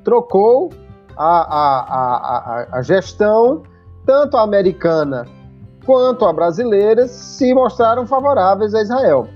Trocou 0.04 0.70
a, 1.16 1.40
a, 1.40 1.80
a, 1.94 2.78
a 2.78 2.82
gestão, 2.82 3.62
tanto 4.04 4.36
a 4.36 4.42
americana 4.42 5.24
quanto 5.86 6.26
a 6.26 6.32
brasileira, 6.32 7.08
se 7.08 7.54
mostraram 7.54 8.06
favoráveis 8.06 8.74
a 8.74 8.82
Israel. 8.82 9.26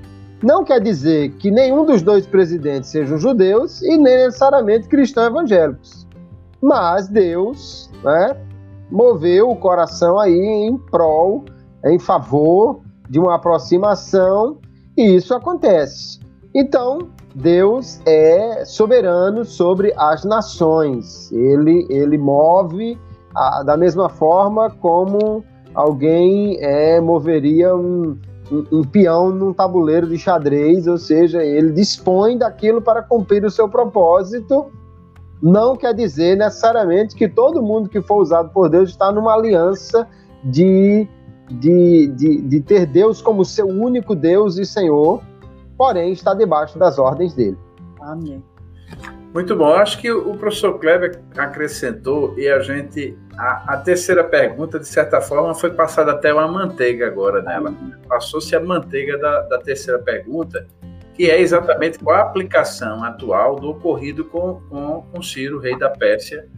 Não 0.45 0.63
quer 0.63 0.79
dizer 0.79 1.31
que 1.37 1.51
nenhum 1.51 1.87
dos 1.87 2.03
dois 2.03 2.27
presidentes 2.27 2.91
sejam 2.91 3.17
judeus 3.17 3.81
e 3.81 3.97
nem 3.97 4.27
necessariamente 4.27 4.89
cristãos 4.89 5.29
evangélicos. 5.29 6.07
Mas 6.61 7.09
Deus 7.09 7.91
né, 8.03 8.37
moveu 8.91 9.49
o 9.49 9.57
coração 9.57 10.19
aí 10.19 10.35
em 10.35 10.77
prol, 10.77 11.47
em 11.87 11.99
favor 11.99 12.83
de 13.09 13.19
uma 13.19 13.37
aproximação, 13.37 14.59
e 14.95 15.17
isso 15.17 15.35
acontece. 15.35 16.21
Então, 16.55 17.09
Deus 17.35 17.99
é 18.05 18.67
soberano 18.67 19.47
sobre 19.47 19.95
as 19.97 20.25
nações. 20.25 21.33
Ele, 21.33 21.87
ele 21.89 22.19
move 22.19 22.99
a, 23.35 23.63
da 23.63 23.79
mesma 23.79 24.11
forma 24.11 24.69
como 24.69 25.43
alguém 25.75 26.59
é, 26.61 27.01
moveria 27.01 27.75
um, 27.75 28.19
um, 28.51 28.79
um 28.79 28.83
peão 28.83 29.31
num 29.31 29.53
tabuleiro 29.53 30.07
de 30.07 30.19
xadrez, 30.19 30.87
ou 30.87 30.99
seja, 30.99 31.43
ele 31.43 31.73
dispõe 31.73 32.37
daquilo 32.37 32.81
para 32.83 33.03
cumprir 33.03 33.45
o 33.45 33.51
seu 33.51 33.69
propósito. 33.69 34.67
Não 35.43 35.77
quer 35.77 35.95
dizer 35.95 36.37
necessariamente 36.37 37.15
que 37.15 37.29
todo 37.29 37.63
mundo 37.63 37.89
que 37.89 38.01
for 38.01 38.23
usado 38.23 38.51
por 38.51 38.69
Deus 38.69 38.91
está 38.91 39.13
numa 39.13 39.35
aliança 39.35 40.09
de, 40.43 41.09
de, 41.51 42.09
de, 42.09 42.41
de 42.43 42.61
ter 42.61 42.87
Deus 42.87 43.21
como 43.21 43.45
seu 43.45 43.67
único 43.67 44.15
Deus 44.15 44.59
e 44.59 44.65
Senhor, 44.65 45.23
porém 45.77 46.13
está 46.13 46.35
debaixo 46.35 46.79
das 46.79 46.99
ordens 46.99 47.35
dele. 47.35 47.59
Amém. 48.01 48.43
Muito 49.35 49.57
bom. 49.57 49.67
Acho 49.75 50.01
que 50.01 50.11
o 50.11 50.37
professor 50.37 50.79
Kleber 50.79 51.21
acrescentou 51.37 52.39
e 52.39 52.49
a 52.49 52.61
gente. 52.61 53.19
A, 53.37 53.75
a, 53.75 53.77
terceira 53.79 54.23
pergunta, 54.23 54.79
de 54.79 54.87
certa 54.87 55.21
forma, 55.21 55.55
foi 55.55 55.71
passada 55.71 56.13
até 56.13 56.33
uma 56.33 56.47
manteiga 56.47 57.07
agora 57.07 57.43
nela. 57.43 57.75
Passou-se 58.09 58.55
a 58.55 58.61
manteiga 58.61 59.19
da, 59.19 59.43
da 59.43 59.59
terceira 59.59 59.99
pergunta, 59.99 60.67
que 61.15 61.31
é 61.31 61.41
exatamente 61.41 61.99
qual 61.99 62.17
a 62.17 62.21
aplicação 62.21 63.03
atual 63.03 63.57
do 63.57 63.71
ocorrido 63.71 64.25
com, 64.25 64.61
com, 64.69 65.07
com 65.11 65.23
Ciro, 65.23 65.59
rei 65.59 65.77
da 65.77 65.91
Pérsia. 65.91 66.49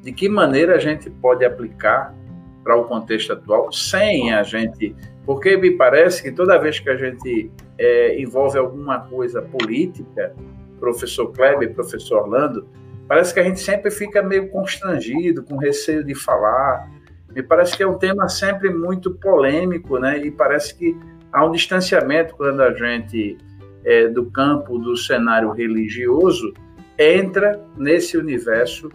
De 0.00 0.12
que 0.12 0.28
maneira 0.28 0.76
a 0.76 0.78
gente 0.78 1.10
pode 1.10 1.44
aplicar 1.44 2.14
para 2.62 2.76
o 2.76 2.84
contexto 2.84 3.32
atual 3.32 3.72
sem 3.72 4.32
a 4.32 4.42
gente. 4.42 4.94
Porque 5.26 5.56
me 5.56 5.72
parece 5.72 6.22
que 6.22 6.32
toda 6.32 6.58
vez 6.58 6.80
que 6.80 6.88
a 6.88 6.96
gente 6.96 7.50
é, 7.78 8.20
envolve 8.20 8.58
alguma 8.58 9.00
coisa 9.00 9.42
política, 9.42 10.34
professor 10.80 11.30
Kleber, 11.32 11.72
professor 11.74 12.22
Orlando, 12.22 12.66
parece 13.08 13.34
que 13.34 13.40
a 13.40 13.42
gente 13.42 13.60
sempre 13.60 13.90
fica 13.90 14.22
meio 14.22 14.48
constrangido, 14.50 15.42
com 15.42 15.56
receio 15.56 16.04
de 16.04 16.14
falar. 16.14 16.90
Me 17.34 17.42
parece 17.42 17.76
que 17.76 17.82
é 17.82 17.86
um 17.86 17.98
tema 17.98 18.28
sempre 18.28 18.70
muito 18.70 19.14
polêmico, 19.14 19.98
né? 19.98 20.18
E 20.18 20.30
parece 20.30 20.74
que 20.74 20.96
há 21.32 21.44
um 21.44 21.50
distanciamento 21.50 22.34
quando 22.36 22.62
a 22.62 22.72
gente 22.72 23.38
é, 23.84 24.08
do 24.08 24.30
campo 24.30 24.78
do 24.78 24.96
cenário 24.96 25.50
religioso 25.50 26.52
entra 26.98 27.60
nesse 27.76 28.16
universo 28.16 28.90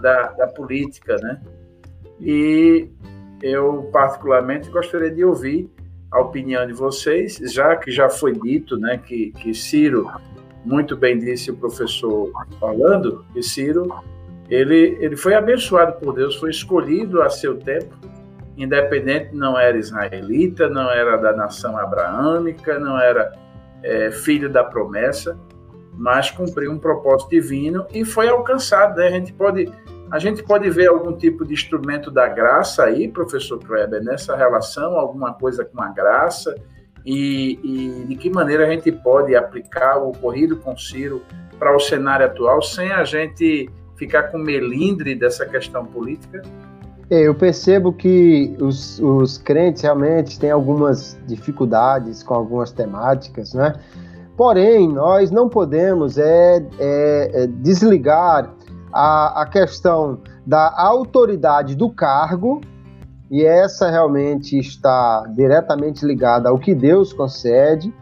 da, 0.00 0.32
da 0.32 0.46
política, 0.46 1.16
né? 1.16 1.40
E 2.20 2.88
eu 3.42 3.88
particularmente 3.92 4.70
gostaria 4.70 5.10
de 5.10 5.24
ouvir 5.24 5.70
a 6.10 6.20
opinião 6.20 6.66
de 6.66 6.72
vocês, 6.72 7.36
já 7.52 7.76
que 7.76 7.90
já 7.90 8.08
foi 8.08 8.32
dito, 8.32 8.76
né, 8.78 8.98
que, 8.98 9.32
que 9.32 9.52
Ciro, 9.52 10.10
muito 10.66 10.96
bem 10.96 11.16
disse 11.16 11.52
o 11.52 11.56
professor 11.56 12.32
Orlando, 12.60 13.24
que 13.32 13.40
Ciro, 13.40 13.88
ele, 14.50 14.98
ele 15.00 15.16
foi 15.16 15.34
abençoado 15.34 15.92
por 16.00 16.12
Deus, 16.12 16.34
foi 16.34 16.50
escolhido 16.50 17.22
a 17.22 17.30
seu 17.30 17.56
tempo, 17.56 17.94
independente, 18.56 19.32
não 19.32 19.56
era 19.56 19.78
israelita, 19.78 20.68
não 20.68 20.90
era 20.90 21.16
da 21.18 21.32
nação 21.32 21.78
abraâmica, 21.78 22.80
não 22.80 22.98
era 22.98 23.32
é, 23.80 24.10
filho 24.10 24.50
da 24.50 24.64
promessa, 24.64 25.38
mas 25.94 26.32
cumpriu 26.32 26.72
um 26.72 26.78
propósito 26.78 27.30
divino 27.30 27.86
e 27.94 28.04
foi 28.04 28.28
alcançado. 28.28 28.96
Né? 28.96 29.06
A, 29.06 29.10
gente 29.10 29.32
pode, 29.32 29.72
a 30.10 30.18
gente 30.18 30.42
pode 30.42 30.68
ver 30.68 30.88
algum 30.88 31.12
tipo 31.12 31.44
de 31.44 31.54
instrumento 31.54 32.10
da 32.10 32.26
graça 32.26 32.84
aí, 32.84 33.06
professor 33.06 33.60
Kleber, 33.60 34.02
nessa 34.02 34.34
relação, 34.34 34.96
alguma 34.96 35.32
coisa 35.32 35.64
com 35.64 35.80
a 35.80 35.90
graça, 35.90 36.56
e, 37.06 37.60
e 37.62 38.04
de 38.08 38.16
que 38.16 38.28
maneira 38.28 38.66
a 38.66 38.70
gente 38.70 38.90
pode 38.90 39.36
aplicar 39.36 39.98
o 39.98 40.08
ocorrido 40.08 40.56
com 40.56 40.76
Ciro 40.76 41.22
para 41.56 41.74
o 41.74 41.78
cenário 41.78 42.26
atual 42.26 42.60
sem 42.60 42.90
a 42.90 43.04
gente 43.04 43.70
ficar 43.96 44.24
com 44.24 44.38
melindre 44.38 45.14
dessa 45.14 45.46
questão 45.46 45.86
política? 45.86 46.42
É, 47.08 47.20
eu 47.20 47.34
percebo 47.34 47.92
que 47.92 48.56
os, 48.60 48.98
os 48.98 49.38
crentes 49.38 49.82
realmente 49.82 50.38
têm 50.40 50.50
algumas 50.50 51.16
dificuldades 51.28 52.24
com 52.24 52.34
algumas 52.34 52.72
temáticas, 52.72 53.54
né? 53.54 53.74
Porém, 54.36 54.88
nós 54.88 55.30
não 55.30 55.48
podemos 55.48 56.18
é, 56.18 56.56
é, 56.78 57.44
é 57.44 57.46
desligar 57.46 58.52
a, 58.92 59.42
a 59.42 59.46
questão 59.46 60.20
da 60.44 60.74
autoridade 60.76 61.74
do 61.74 61.88
cargo, 61.88 62.60
e 63.30 63.44
essa 63.44 63.90
realmente 63.90 64.58
está 64.58 65.24
diretamente 65.34 66.04
ligada 66.04 66.48
ao 66.48 66.58
que 66.58 66.74
Deus 66.74 67.12
concede, 67.12 67.92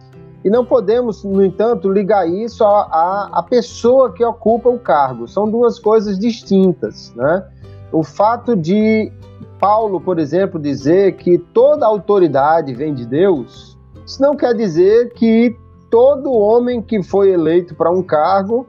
e 0.44 0.50
não 0.50 0.64
podemos, 0.64 1.24
no 1.24 1.42
entanto, 1.42 1.90
ligar 1.90 2.28
isso 2.28 2.62
à, 2.64 3.44
pessoa 3.48 4.12
que 4.12 4.22
ocupa 4.22 4.68
o 4.68 4.78
cargo. 4.78 5.26
São 5.26 5.50
duas 5.50 5.78
coisas 5.78 6.18
distintas. 6.18 7.14
Né? 7.16 7.42
O 7.90 8.02
fato 8.02 8.54
de 8.54 9.10
Paulo, 9.58 9.98
por 9.98 10.18
exemplo, 10.18 10.60
dizer 10.60 11.16
que 11.16 11.38
toda 11.38 11.86
autoridade 11.86 12.74
vem 12.74 12.92
de 12.92 13.06
Deus, 13.06 13.78
isso 14.04 14.20
não 14.20 14.36
quer 14.36 14.52
dizer 14.54 15.14
que 15.14 15.56
todo 15.90 16.30
homem 16.30 16.82
que 16.82 17.02
foi 17.02 17.30
eleito 17.30 17.74
para 17.74 17.90
um 17.90 18.02
cargo 18.02 18.66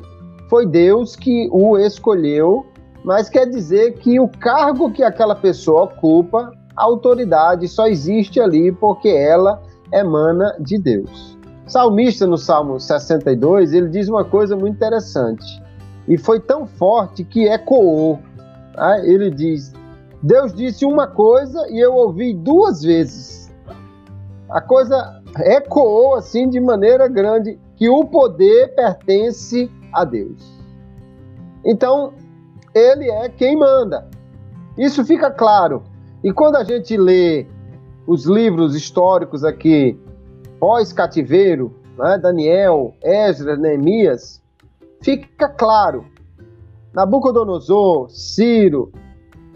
foi 0.50 0.66
Deus 0.66 1.18
que 1.18 1.50
o 1.52 1.78
escolheu, 1.78 2.66
mas 3.06 3.30
quer 3.30 3.46
dizer 3.46 3.94
que 4.00 4.20
o 4.20 4.28
cargo 4.28 4.92
que 4.92 5.04
aquela 5.04 5.36
pessoa 5.36 5.84
ocupa, 5.84 6.52
a 6.76 6.84
autoridade 6.84 7.68
só 7.68 7.86
existe 7.86 8.42
ali 8.42 8.72
porque 8.72 9.10
ela 9.10 9.62
emana 9.94 10.56
de 10.60 10.80
Deus. 10.80 11.38
O 11.68 11.70
salmista 11.70 12.26
no 12.26 12.36
Salmo 12.36 12.80
62, 12.80 13.74
ele 13.74 13.90
diz 13.90 14.10
uma 14.10 14.26
coisa 14.26 14.58
muito 14.58 14.74
interessante. 14.74 15.64
E 16.08 16.18
foi 16.18 16.40
tão 16.40 16.66
forte 16.66 17.24
que 17.24 17.48
ecoou. 17.48 18.20
Tá? 18.74 19.00
Ele 19.06 19.30
diz: 19.30 19.72
Deus 20.24 20.52
disse 20.52 20.84
uma 20.84 21.06
coisa 21.06 21.64
e 21.70 21.80
eu 21.80 21.94
ouvi 21.94 22.34
duas 22.34 22.82
vezes. 22.82 23.54
A 24.50 24.62
coisa 24.62 25.22
ecoou 25.42 26.16
assim 26.16 26.50
de 26.50 26.60
maneira 26.60 27.08
grande 27.08 27.60
que 27.76 27.88
o 27.88 28.04
poder 28.06 28.74
pertence 28.74 29.70
a 29.94 30.04
Deus. 30.04 30.56
Então, 31.64 32.14
ele 32.76 33.10
é 33.10 33.30
quem 33.30 33.56
manda. 33.56 34.06
Isso 34.78 35.06
fica 35.06 35.32
claro. 35.32 35.84
E 36.22 36.34
quando 36.34 36.58
a 36.58 36.64
gente 36.66 36.98
lê 36.98 37.48
os 38.06 38.26
livros 38.26 38.76
históricos 38.76 39.46
aqui, 39.46 39.98
pós-cativeiro, 40.60 41.74
né, 41.98 42.18
Daniel, 42.18 42.94
Esdras, 43.02 43.58
Neemias, 43.58 44.42
fica 45.02 45.48
claro. 45.48 46.06
Nabucodonosor, 46.94 48.10
Ciro, 48.10 48.92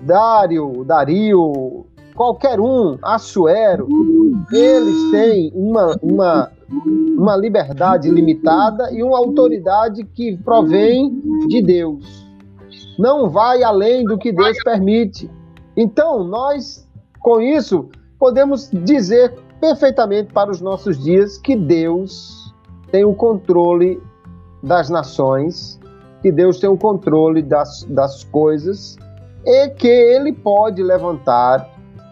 Dário, 0.01 0.83
Dario, 0.85 1.85
qualquer 2.15 2.59
um, 2.59 2.97
Assuero, 3.01 3.87
eles 4.51 5.11
têm 5.11 5.51
uma, 5.53 5.97
uma, 6.01 6.51
uma 7.17 7.35
liberdade 7.35 8.09
limitada 8.09 8.91
e 8.91 9.03
uma 9.03 9.17
autoridade 9.17 10.03
que 10.03 10.37
provém 10.37 11.21
de 11.47 11.61
Deus. 11.61 12.28
Não 12.99 13.29
vai 13.29 13.63
além 13.63 14.03
do 14.03 14.17
que 14.17 14.29
Deus 14.29 14.61
permite. 14.61 15.31
Então, 15.77 16.21
nós, 16.21 16.85
com 17.21 17.39
isso, 17.39 17.87
podemos 18.19 18.69
dizer 18.69 19.33
perfeitamente 19.61 20.33
para 20.33 20.51
os 20.51 20.59
nossos 20.59 21.01
dias 21.01 21.37
que 21.37 21.55
Deus 21.55 22.53
tem 22.91 23.05
o 23.05 23.13
controle 23.13 24.03
das 24.61 24.89
nações, 24.89 25.79
que 26.21 26.29
Deus 26.29 26.59
tem 26.59 26.69
o 26.69 26.77
controle 26.77 27.41
das, 27.41 27.85
das 27.85 28.25
coisas 28.25 28.97
e 29.45 29.69
que 29.69 29.87
Ele 29.87 30.33
pode 30.33 30.83
levantar 30.83 31.69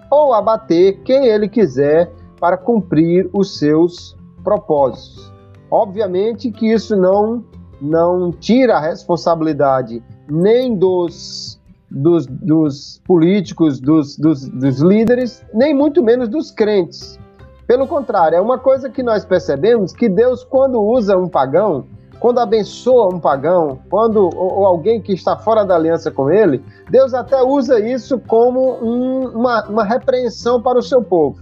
ou 0.09 0.33
abater 0.33 1.01
quem 1.03 1.27
ele 1.27 1.49
quiser 1.49 2.09
para 2.39 2.55
cumprir 2.55 3.29
os 3.33 3.59
seus 3.59 4.15
propósitos. 4.41 5.33
Obviamente 5.69 6.49
que 6.49 6.71
isso 6.71 6.95
não 6.95 7.43
não 7.79 8.31
tira 8.31 8.77
a 8.77 8.79
responsabilidade 8.79 10.01
nem 10.29 10.75
dos, 10.75 11.59
dos, 11.89 12.25
dos 12.27 13.01
políticos, 13.05 13.79
dos, 13.79 14.17
dos, 14.17 14.47
dos 14.47 14.79
líderes, 14.79 15.45
nem 15.53 15.73
muito 15.73 16.03
menos 16.03 16.29
dos 16.29 16.51
crentes. 16.51 17.19
Pelo 17.65 17.85
contrário, 17.85 18.37
é 18.37 18.41
uma 18.41 18.57
coisa 18.57 18.89
que 18.89 19.03
nós 19.03 19.25
percebemos 19.25 19.91
que 19.91 20.07
Deus, 20.07 20.43
quando 20.43 20.81
usa 20.81 21.17
um 21.17 21.27
pagão, 21.27 21.85
quando 22.19 22.39
abençoa 22.39 23.13
um 23.13 23.19
pagão, 23.19 23.79
quando 23.89 24.29
ou, 24.35 24.65
alguém 24.65 25.01
que 25.01 25.13
está 25.13 25.35
fora 25.35 25.65
da 25.65 25.75
aliança 25.75 26.09
com 26.09 26.31
ele, 26.31 26.63
Deus 26.89 27.13
até 27.13 27.41
usa 27.43 27.79
isso 27.79 28.19
como 28.19 28.77
um, 28.81 29.27
uma, 29.29 29.65
uma 29.67 29.83
repreensão 29.83 30.61
para 30.61 30.79
o 30.79 30.81
seu 30.81 31.03
povo. 31.03 31.41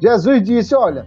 Jesus 0.00 0.42
disse: 0.42 0.74
Olha, 0.74 1.06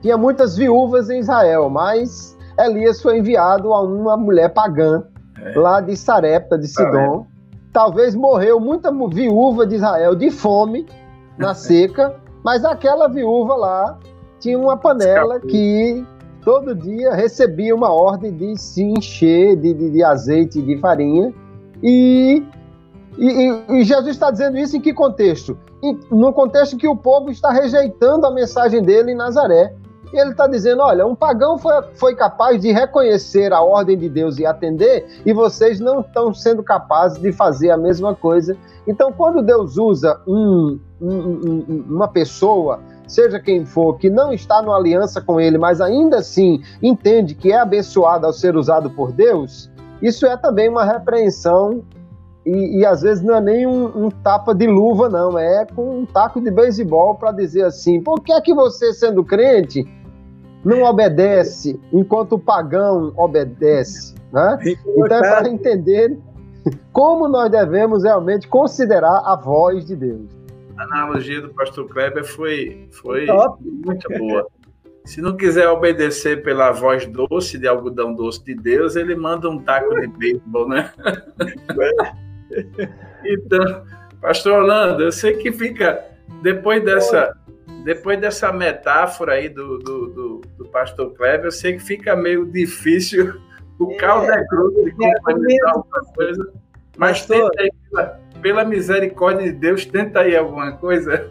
tinha 0.00 0.16
muitas 0.16 0.56
viúvas 0.56 1.10
em 1.10 1.18
Israel, 1.18 1.68
mas 1.70 2.36
Elias 2.58 3.00
foi 3.00 3.18
enviado 3.18 3.72
a 3.72 3.80
uma 3.80 4.16
mulher 4.16 4.50
pagã 4.50 5.02
é. 5.42 5.58
lá 5.58 5.80
de 5.80 5.96
Sarepta, 5.96 6.58
de 6.58 6.68
Sidom. 6.68 7.26
Talvez 7.72 8.14
morreu 8.14 8.60
muita 8.60 8.92
viúva 9.08 9.66
de 9.66 9.76
Israel 9.76 10.14
de 10.14 10.30
fome 10.30 10.86
na 11.38 11.54
seca, 11.54 12.14
mas 12.44 12.64
aquela 12.64 13.08
viúva 13.08 13.54
lá 13.54 13.98
tinha 14.40 14.58
uma 14.58 14.76
panela 14.76 15.40
que 15.40 16.04
todo 16.44 16.74
dia 16.74 17.14
recebia 17.14 17.74
uma 17.74 17.92
ordem 17.92 18.36
de 18.36 18.56
se 18.58 18.82
encher 18.82 19.56
de, 19.56 19.72
de, 19.72 19.90
de 19.90 20.04
azeite 20.04 20.58
e 20.58 20.62
de 20.62 20.78
farinha. 20.78 21.32
E, 21.82 22.42
e, 23.16 23.64
e, 23.68 23.84
Jesus 23.84 24.08
está 24.08 24.30
dizendo 24.30 24.58
isso 24.58 24.76
em 24.76 24.80
que 24.80 24.92
contexto? 24.92 25.56
no 26.12 26.32
contexto 26.32 26.76
que 26.76 26.86
o 26.86 26.96
povo 26.96 27.30
está 27.30 27.50
rejeitando 27.50 28.24
a 28.24 28.30
mensagem 28.30 28.80
dele 28.82 29.12
em 29.12 29.16
Nazaré. 29.16 29.74
E 30.12 30.18
ele 30.18 30.30
está 30.30 30.46
dizendo: 30.46 30.82
olha, 30.82 31.06
um 31.06 31.14
pagão 31.14 31.56
foi, 31.58 31.82
foi 31.94 32.14
capaz 32.14 32.60
de 32.60 32.70
reconhecer 32.72 33.52
a 33.52 33.62
ordem 33.62 33.96
de 33.96 34.08
Deus 34.08 34.38
e 34.38 34.46
atender, 34.46 35.06
e 35.24 35.32
vocês 35.32 35.80
não 35.80 36.00
estão 36.00 36.34
sendo 36.34 36.62
capazes 36.62 37.20
de 37.20 37.32
fazer 37.32 37.70
a 37.70 37.76
mesma 37.76 38.14
coisa. 38.14 38.56
Então, 38.86 39.12
quando 39.12 39.42
Deus 39.42 39.78
usa 39.78 40.20
um, 40.26 40.78
um, 41.00 41.10
um, 41.10 41.84
uma 41.88 42.08
pessoa 42.08 42.80
seja 43.06 43.38
quem 43.38 43.66
for, 43.66 43.98
que 43.98 44.08
não 44.08 44.32
está 44.32 44.62
numa 44.62 44.76
aliança 44.76 45.20
com 45.20 45.38
ele, 45.38 45.58
mas 45.58 45.82
ainda 45.82 46.18
assim 46.18 46.62
entende 46.82 47.34
que 47.34 47.52
é 47.52 47.58
abençoado 47.58 48.26
ao 48.26 48.32
ser 48.32 48.56
usado 48.56 48.88
por 48.88 49.12
Deus, 49.12 49.70
isso 50.00 50.24
é 50.24 50.34
também 50.36 50.68
uma 50.68 50.84
repreensão 50.84 51.82
e, 52.44 52.80
e 52.80 52.86
às 52.86 53.02
vezes 53.02 53.22
não 53.22 53.36
é 53.36 53.40
nem 53.40 53.66
um, 53.66 54.06
um, 54.06 54.10
tapa 54.10 54.54
de 54.54 54.66
luva, 54.66 55.08
não, 55.08 55.38
é 55.38 55.64
com 55.64 56.00
um 56.00 56.06
taco 56.06 56.40
de 56.40 56.50
beisebol 56.50 57.14
para 57.14 57.30
dizer 57.30 57.64
assim: 57.64 58.00
por 58.00 58.20
que 58.20 58.32
é 58.32 58.40
que 58.40 58.52
você, 58.52 58.92
sendo 58.92 59.22
crente, 59.22 59.86
não 60.64 60.82
obedece 60.82 61.78
enquanto 61.92 62.34
o 62.34 62.38
pagão 62.38 63.12
obedece? 63.16 64.14
Né? 64.32 64.58
Então 64.96 65.16
é 65.16 65.20
para 65.20 65.48
entender 65.48 66.18
como 66.92 67.28
nós 67.28 67.50
devemos 67.50 68.04
realmente 68.04 68.48
considerar 68.48 69.22
a 69.24 69.36
voz 69.36 69.84
de 69.84 69.96
Deus 69.96 70.42
a 70.76 70.84
analogia 70.84 71.40
do 71.40 71.50
pastor 71.50 71.88
Kleber 71.88 72.24
foi, 72.24 72.88
foi 72.90 73.26
muito 73.84 74.08
boa. 74.18 74.46
Se 75.04 75.20
não 75.20 75.36
quiser 75.36 75.68
obedecer 75.68 76.42
pela 76.42 76.70
voz 76.70 77.06
doce 77.06 77.58
de 77.58 77.66
algodão 77.66 78.14
doce 78.14 78.44
de 78.44 78.54
Deus, 78.54 78.94
ele 78.94 79.14
manda 79.14 79.48
um 79.48 79.58
taco 79.58 80.00
de 80.00 80.06
beisebol, 80.06 80.68
né? 80.68 80.92
então, 83.24 83.84
pastor 84.20 84.60
Orlando, 84.60 85.02
eu 85.02 85.12
sei 85.12 85.34
que 85.34 85.50
fica 85.50 86.04
depois 86.40 86.84
dessa 86.84 87.36
depois 87.84 88.20
dessa 88.20 88.52
metáfora 88.52 89.32
aí 89.32 89.48
do, 89.48 89.78
do, 89.78 90.06
do, 90.06 90.31
do 90.31 90.31
pastor 90.72 91.12
Kleber, 91.14 91.46
eu 91.46 91.52
sei 91.52 91.74
que 91.74 91.82
fica 91.82 92.16
meio 92.16 92.46
difícil, 92.46 93.34
o 93.78 93.92
é, 93.92 93.96
caldo 93.96 94.32
é 94.32 94.44
grosso 94.46 94.84
de 94.84 95.04
é, 95.04 95.14
complementar 95.14 95.74
alguma 95.74 96.04
coisa, 96.14 96.52
mas 96.96 97.18
pastor, 97.20 97.50
tenta 97.50 97.62
aí, 97.62 97.70
pela, 97.90 98.20
pela, 98.40 98.64
misericórdia 98.64 99.52
de 99.52 99.58
Deus, 99.58 99.86
tenta 99.86 100.20
aí 100.20 100.36
alguma 100.36 100.72
coisa. 100.72 101.28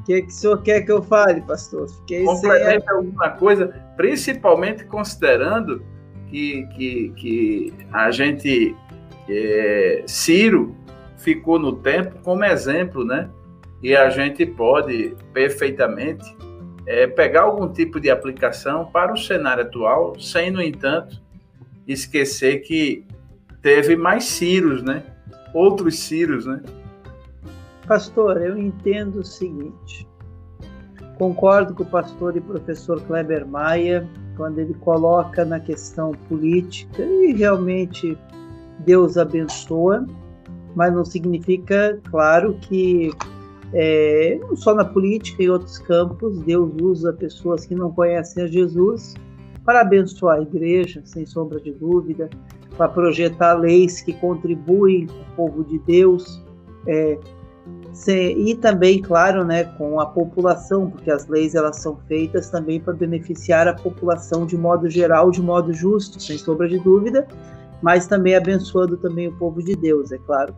O 0.00 0.04
que, 0.04 0.22
que 0.22 0.28
o 0.28 0.30
senhor 0.30 0.62
quer 0.62 0.82
que 0.82 0.92
eu 0.92 1.02
fale, 1.02 1.40
pastor? 1.40 1.88
Fiquei 1.88 2.24
sem... 2.36 2.50
alguma 2.88 3.30
coisa, 3.30 3.74
principalmente 3.96 4.84
considerando 4.84 5.82
que, 6.28 6.66
que, 6.76 7.12
que 7.16 7.74
a 7.92 8.10
gente, 8.10 8.76
é, 9.28 10.04
Ciro, 10.06 10.76
ficou 11.16 11.58
no 11.58 11.72
tempo 11.72 12.20
como 12.22 12.44
exemplo, 12.44 13.04
né? 13.04 13.28
E 13.82 13.96
a 13.96 14.08
gente 14.08 14.46
pode 14.46 15.16
perfeitamente 15.32 16.35
é, 16.86 17.06
pegar 17.06 17.42
algum 17.42 17.68
tipo 17.72 18.00
de 18.00 18.08
aplicação 18.08 18.86
para 18.86 19.12
o 19.12 19.16
cenário 19.16 19.64
atual, 19.64 20.18
sem, 20.20 20.50
no 20.50 20.62
entanto, 20.62 21.20
esquecer 21.86 22.60
que 22.60 23.04
teve 23.60 23.96
mais 23.96 24.24
Círios, 24.24 24.82
né? 24.82 25.02
Outros 25.52 25.98
Círios, 25.98 26.46
né? 26.46 26.62
Pastor, 27.86 28.40
eu 28.40 28.56
entendo 28.56 29.20
o 29.20 29.24
seguinte. 29.24 30.06
Concordo 31.18 31.74
com 31.74 31.82
o 31.82 31.86
pastor 31.86 32.36
e 32.36 32.40
professor 32.40 33.00
Kleber 33.02 33.46
Maia 33.46 34.06
quando 34.36 34.58
ele 34.58 34.74
coloca 34.74 35.44
na 35.44 35.58
questão 35.58 36.12
política 36.28 37.02
e 37.02 37.32
realmente 37.32 38.18
Deus 38.80 39.16
abençoa, 39.16 40.06
mas 40.74 40.92
não 40.92 41.04
significa, 41.04 41.98
claro, 42.10 42.58
que 42.60 43.10
é, 43.72 44.38
não 44.40 44.56
só 44.56 44.74
na 44.74 44.84
política, 44.84 45.42
em 45.42 45.48
outros 45.48 45.78
campos, 45.78 46.38
Deus 46.40 46.70
usa 46.80 47.12
pessoas 47.12 47.66
que 47.66 47.74
não 47.74 47.90
conhecem 47.92 48.44
a 48.44 48.46
Jesus 48.46 49.14
para 49.64 49.80
abençoar 49.80 50.38
a 50.38 50.42
igreja, 50.42 51.02
sem 51.04 51.26
sombra 51.26 51.60
de 51.60 51.72
dúvida, 51.72 52.30
para 52.76 52.88
projetar 52.88 53.54
leis 53.54 54.00
que 54.00 54.12
contribuem 54.12 55.06
com 55.06 55.14
o 55.14 55.36
povo 55.48 55.64
de 55.64 55.78
Deus, 55.80 56.42
é, 56.86 57.18
e 58.08 58.54
também, 58.54 59.00
claro, 59.00 59.44
né, 59.44 59.64
com 59.64 59.98
a 59.98 60.06
população, 60.06 60.90
porque 60.90 61.10
as 61.10 61.26
leis 61.26 61.54
elas 61.54 61.78
são 61.78 61.96
feitas 62.06 62.50
também 62.50 62.78
para 62.78 62.92
beneficiar 62.92 63.66
a 63.66 63.74
população 63.74 64.46
de 64.46 64.56
modo 64.56 64.88
geral, 64.88 65.30
de 65.30 65.42
modo 65.42 65.72
justo, 65.72 66.20
sem 66.22 66.38
sombra 66.38 66.68
de 66.68 66.78
dúvida, 66.78 67.26
mas 67.82 68.06
também 68.06 68.36
abençoando 68.36 68.96
também 68.96 69.28
o 69.28 69.32
povo 69.36 69.62
de 69.62 69.74
Deus, 69.74 70.12
é 70.12 70.18
claro. 70.18 70.54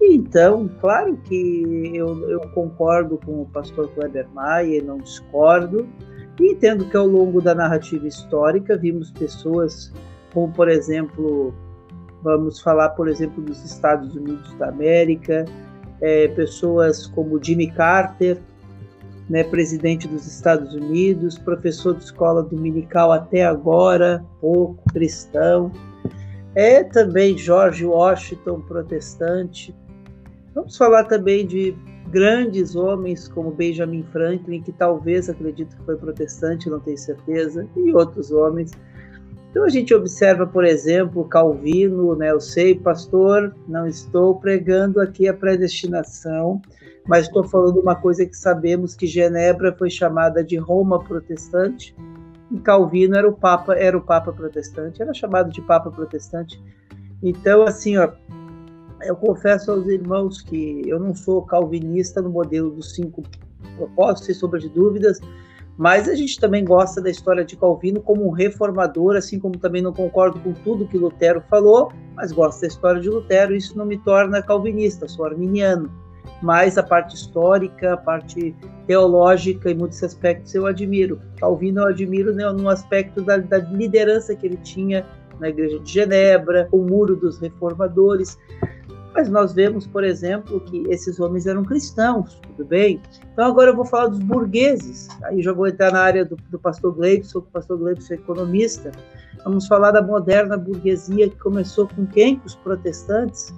Então, 0.00 0.68
claro 0.80 1.16
que 1.24 1.92
eu, 1.94 2.30
eu 2.30 2.40
concordo 2.50 3.18
com 3.24 3.42
o 3.42 3.46
pastor 3.46 3.88
Kleber 3.90 4.28
Maia, 4.32 4.82
não 4.82 4.98
discordo, 4.98 5.86
e 6.38 6.52
entendo 6.52 6.84
que 6.84 6.96
ao 6.96 7.06
longo 7.06 7.40
da 7.40 7.54
narrativa 7.54 8.06
histórica 8.06 8.76
vimos 8.76 9.10
pessoas 9.10 9.92
como, 10.32 10.52
por 10.52 10.68
exemplo, 10.68 11.54
vamos 12.22 12.60
falar, 12.60 12.90
por 12.90 13.08
exemplo, 13.08 13.42
dos 13.42 13.64
Estados 13.64 14.14
Unidos 14.14 14.54
da 14.56 14.68
América, 14.68 15.46
é, 16.00 16.28
pessoas 16.28 17.06
como 17.06 17.42
Jimmy 17.42 17.70
Carter, 17.70 18.38
né, 19.30 19.42
presidente 19.42 20.06
dos 20.06 20.26
Estados 20.26 20.74
Unidos, 20.74 21.38
professor 21.38 21.96
de 21.96 22.04
escola 22.04 22.42
dominical 22.42 23.12
até 23.12 23.44
agora, 23.44 24.24
pouco 24.40 24.82
cristão, 24.92 25.72
é 26.56 26.82
também 26.82 27.36
George 27.36 27.84
Washington, 27.84 28.62
protestante. 28.62 29.76
Vamos 30.54 30.74
falar 30.74 31.04
também 31.04 31.46
de 31.46 31.76
grandes 32.08 32.74
homens 32.74 33.28
como 33.28 33.50
Benjamin 33.50 34.02
Franklin, 34.04 34.62
que 34.62 34.72
talvez 34.72 35.28
acredito 35.28 35.76
que 35.76 35.84
foi 35.84 35.96
protestante, 35.96 36.70
não 36.70 36.80
tenho 36.80 36.96
certeza, 36.96 37.68
e 37.76 37.92
outros 37.92 38.30
homens. 38.30 38.72
Então 39.50 39.64
a 39.64 39.68
gente 39.68 39.94
observa, 39.94 40.46
por 40.46 40.64
exemplo, 40.64 41.28
Calvino, 41.28 42.16
né? 42.16 42.30
Eu 42.30 42.40
sei, 42.40 42.74
pastor, 42.74 43.54
não 43.68 43.86
estou 43.86 44.36
pregando 44.36 44.98
aqui 44.98 45.28
a 45.28 45.34
predestinação, 45.34 46.62
mas 47.06 47.26
estou 47.26 47.44
falando 47.44 47.80
uma 47.80 47.94
coisa 47.94 48.24
que 48.24 48.36
sabemos 48.36 48.94
que 48.94 49.06
Genebra 49.06 49.76
foi 49.76 49.90
chamada 49.90 50.42
de 50.42 50.56
Roma 50.56 51.04
protestante, 51.04 51.94
e 52.50 52.58
Calvino 52.60 53.16
era 53.16 53.28
o 53.28 53.32
papa, 53.32 53.74
era 53.74 53.96
o 53.96 54.00
papa 54.00 54.32
protestante, 54.32 55.02
era 55.02 55.12
chamado 55.12 55.50
de 55.50 55.60
papa 55.60 55.90
protestante. 55.90 56.62
Então, 57.22 57.62
assim, 57.62 57.96
ó, 57.96 58.10
eu 59.02 59.16
confesso 59.16 59.70
aos 59.70 59.86
irmãos 59.86 60.40
que 60.40 60.82
eu 60.86 60.98
não 61.00 61.14
sou 61.14 61.42
calvinista 61.42 62.22
no 62.22 62.30
modelo 62.30 62.70
dos 62.70 62.94
cinco 62.94 63.22
propósitos, 63.76 64.26
sem 64.26 64.34
sombra 64.34 64.60
de 64.60 64.68
dúvidas, 64.68 65.20
mas 65.76 66.08
a 66.08 66.14
gente 66.14 66.40
também 66.40 66.64
gosta 66.64 67.02
da 67.02 67.10
história 67.10 67.44
de 67.44 67.56
Calvino 67.56 68.00
como 68.00 68.26
um 68.26 68.30
reformador, 68.30 69.16
assim 69.16 69.38
como 69.38 69.58
também 69.58 69.82
não 69.82 69.92
concordo 69.92 70.40
com 70.40 70.52
tudo 70.52 70.86
que 70.88 70.96
Lutero 70.96 71.42
falou, 71.50 71.92
mas 72.14 72.32
gosto 72.32 72.62
da 72.62 72.66
história 72.68 73.00
de 73.00 73.10
Lutero, 73.10 73.54
isso 73.54 73.76
não 73.76 73.84
me 73.84 73.98
torna 73.98 74.42
calvinista, 74.42 75.06
sou 75.06 75.26
arminiano 75.26 76.05
mas 76.42 76.76
a 76.76 76.82
parte 76.82 77.14
histórica, 77.14 77.94
a 77.94 77.96
parte 77.96 78.54
teológica, 78.86 79.70
em 79.70 79.74
muitos 79.74 80.02
aspectos 80.02 80.54
eu 80.54 80.66
admiro. 80.66 81.20
Calvino 81.38 81.82
eu 81.82 81.86
admiro 81.86 82.34
né, 82.34 82.48
no 82.52 82.68
aspecto 82.68 83.22
da, 83.22 83.38
da 83.38 83.58
liderança 83.58 84.34
que 84.34 84.46
ele 84.46 84.58
tinha 84.58 85.06
na 85.40 85.48
Igreja 85.48 85.78
de 85.80 85.92
Genebra, 85.92 86.68
o 86.70 86.78
Muro 86.78 87.16
dos 87.16 87.38
Reformadores. 87.38 88.38
Mas 89.14 89.30
nós 89.30 89.54
vemos, 89.54 89.86
por 89.86 90.04
exemplo, 90.04 90.60
que 90.60 90.84
esses 90.90 91.18
homens 91.18 91.46
eram 91.46 91.64
cristãos, 91.64 92.38
tudo 92.48 92.66
bem? 92.66 93.00
Então 93.32 93.46
agora 93.46 93.70
eu 93.70 93.76
vou 93.76 93.84
falar 93.84 94.08
dos 94.08 94.18
burgueses. 94.18 95.08
Aí 95.24 95.40
já 95.40 95.54
vou 95.54 95.66
entrar 95.66 95.90
na 95.90 96.00
área 96.00 96.24
do, 96.24 96.36
do 96.50 96.58
pastor 96.58 96.94
Gleibson, 96.94 97.40
que 97.40 97.48
o 97.48 97.50
pastor 97.50 97.78
Gleibson 97.78 98.12
é 98.12 98.16
economista. 98.16 98.92
Vamos 99.42 99.66
falar 99.66 99.92
da 99.92 100.02
moderna 100.02 100.58
burguesia 100.58 101.30
que 101.30 101.38
começou 101.38 101.88
com 101.88 102.04
quem? 102.06 102.38
Com 102.38 102.46
os 102.46 102.56
protestantes 102.56 103.54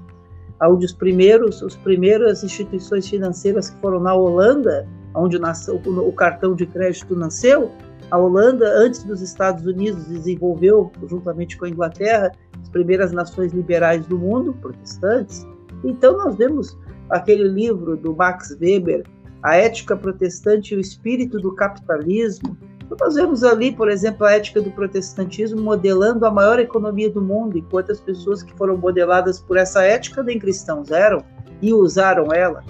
onde 0.62 0.86
os 0.86 0.92
primeiros, 0.92 1.62
as 1.62 1.76
primeiras 1.76 2.42
instituições 2.42 3.08
financeiras 3.08 3.70
que 3.70 3.80
foram 3.80 4.00
na 4.00 4.14
Holanda, 4.14 4.86
onde 5.14 5.38
nasceu, 5.38 5.76
o 5.76 6.12
cartão 6.12 6.54
de 6.54 6.66
crédito 6.66 7.14
nasceu, 7.14 7.70
a 8.10 8.16
Holanda, 8.16 8.66
antes 8.66 9.04
dos 9.04 9.20
Estados 9.20 9.66
Unidos, 9.66 10.06
desenvolveu, 10.06 10.90
juntamente 11.06 11.58
com 11.58 11.66
a 11.66 11.68
Inglaterra, 11.68 12.32
as 12.60 12.68
primeiras 12.70 13.12
nações 13.12 13.52
liberais 13.52 14.06
do 14.06 14.18
mundo, 14.18 14.54
protestantes. 14.54 15.46
Então, 15.84 16.16
nós 16.16 16.34
vemos 16.36 16.76
aquele 17.10 17.44
livro 17.44 17.96
do 17.96 18.16
Max 18.16 18.56
Weber, 18.60 19.04
A 19.42 19.56
Ética 19.56 19.94
Protestante 19.94 20.74
e 20.74 20.76
o 20.78 20.80
Espírito 20.80 21.38
do 21.38 21.54
Capitalismo, 21.54 22.56
nós 22.96 23.14
vemos 23.14 23.44
ali, 23.44 23.72
por 23.72 23.90
exemplo, 23.90 24.24
a 24.24 24.32
ética 24.32 24.62
do 24.62 24.70
protestantismo 24.70 25.60
modelando 25.60 26.24
a 26.24 26.30
maior 26.30 26.58
economia 26.58 27.10
do 27.10 27.20
mundo, 27.20 27.58
enquanto 27.58 27.92
as 27.92 28.00
pessoas 28.00 28.42
que 28.42 28.52
foram 28.54 28.76
modeladas 28.76 29.40
por 29.40 29.56
essa 29.56 29.82
ética 29.82 30.22
nem 30.22 30.38
cristãos 30.38 30.90
eram 30.90 31.24
e 31.60 31.74
usaram 31.74 32.32
ela. 32.32 32.64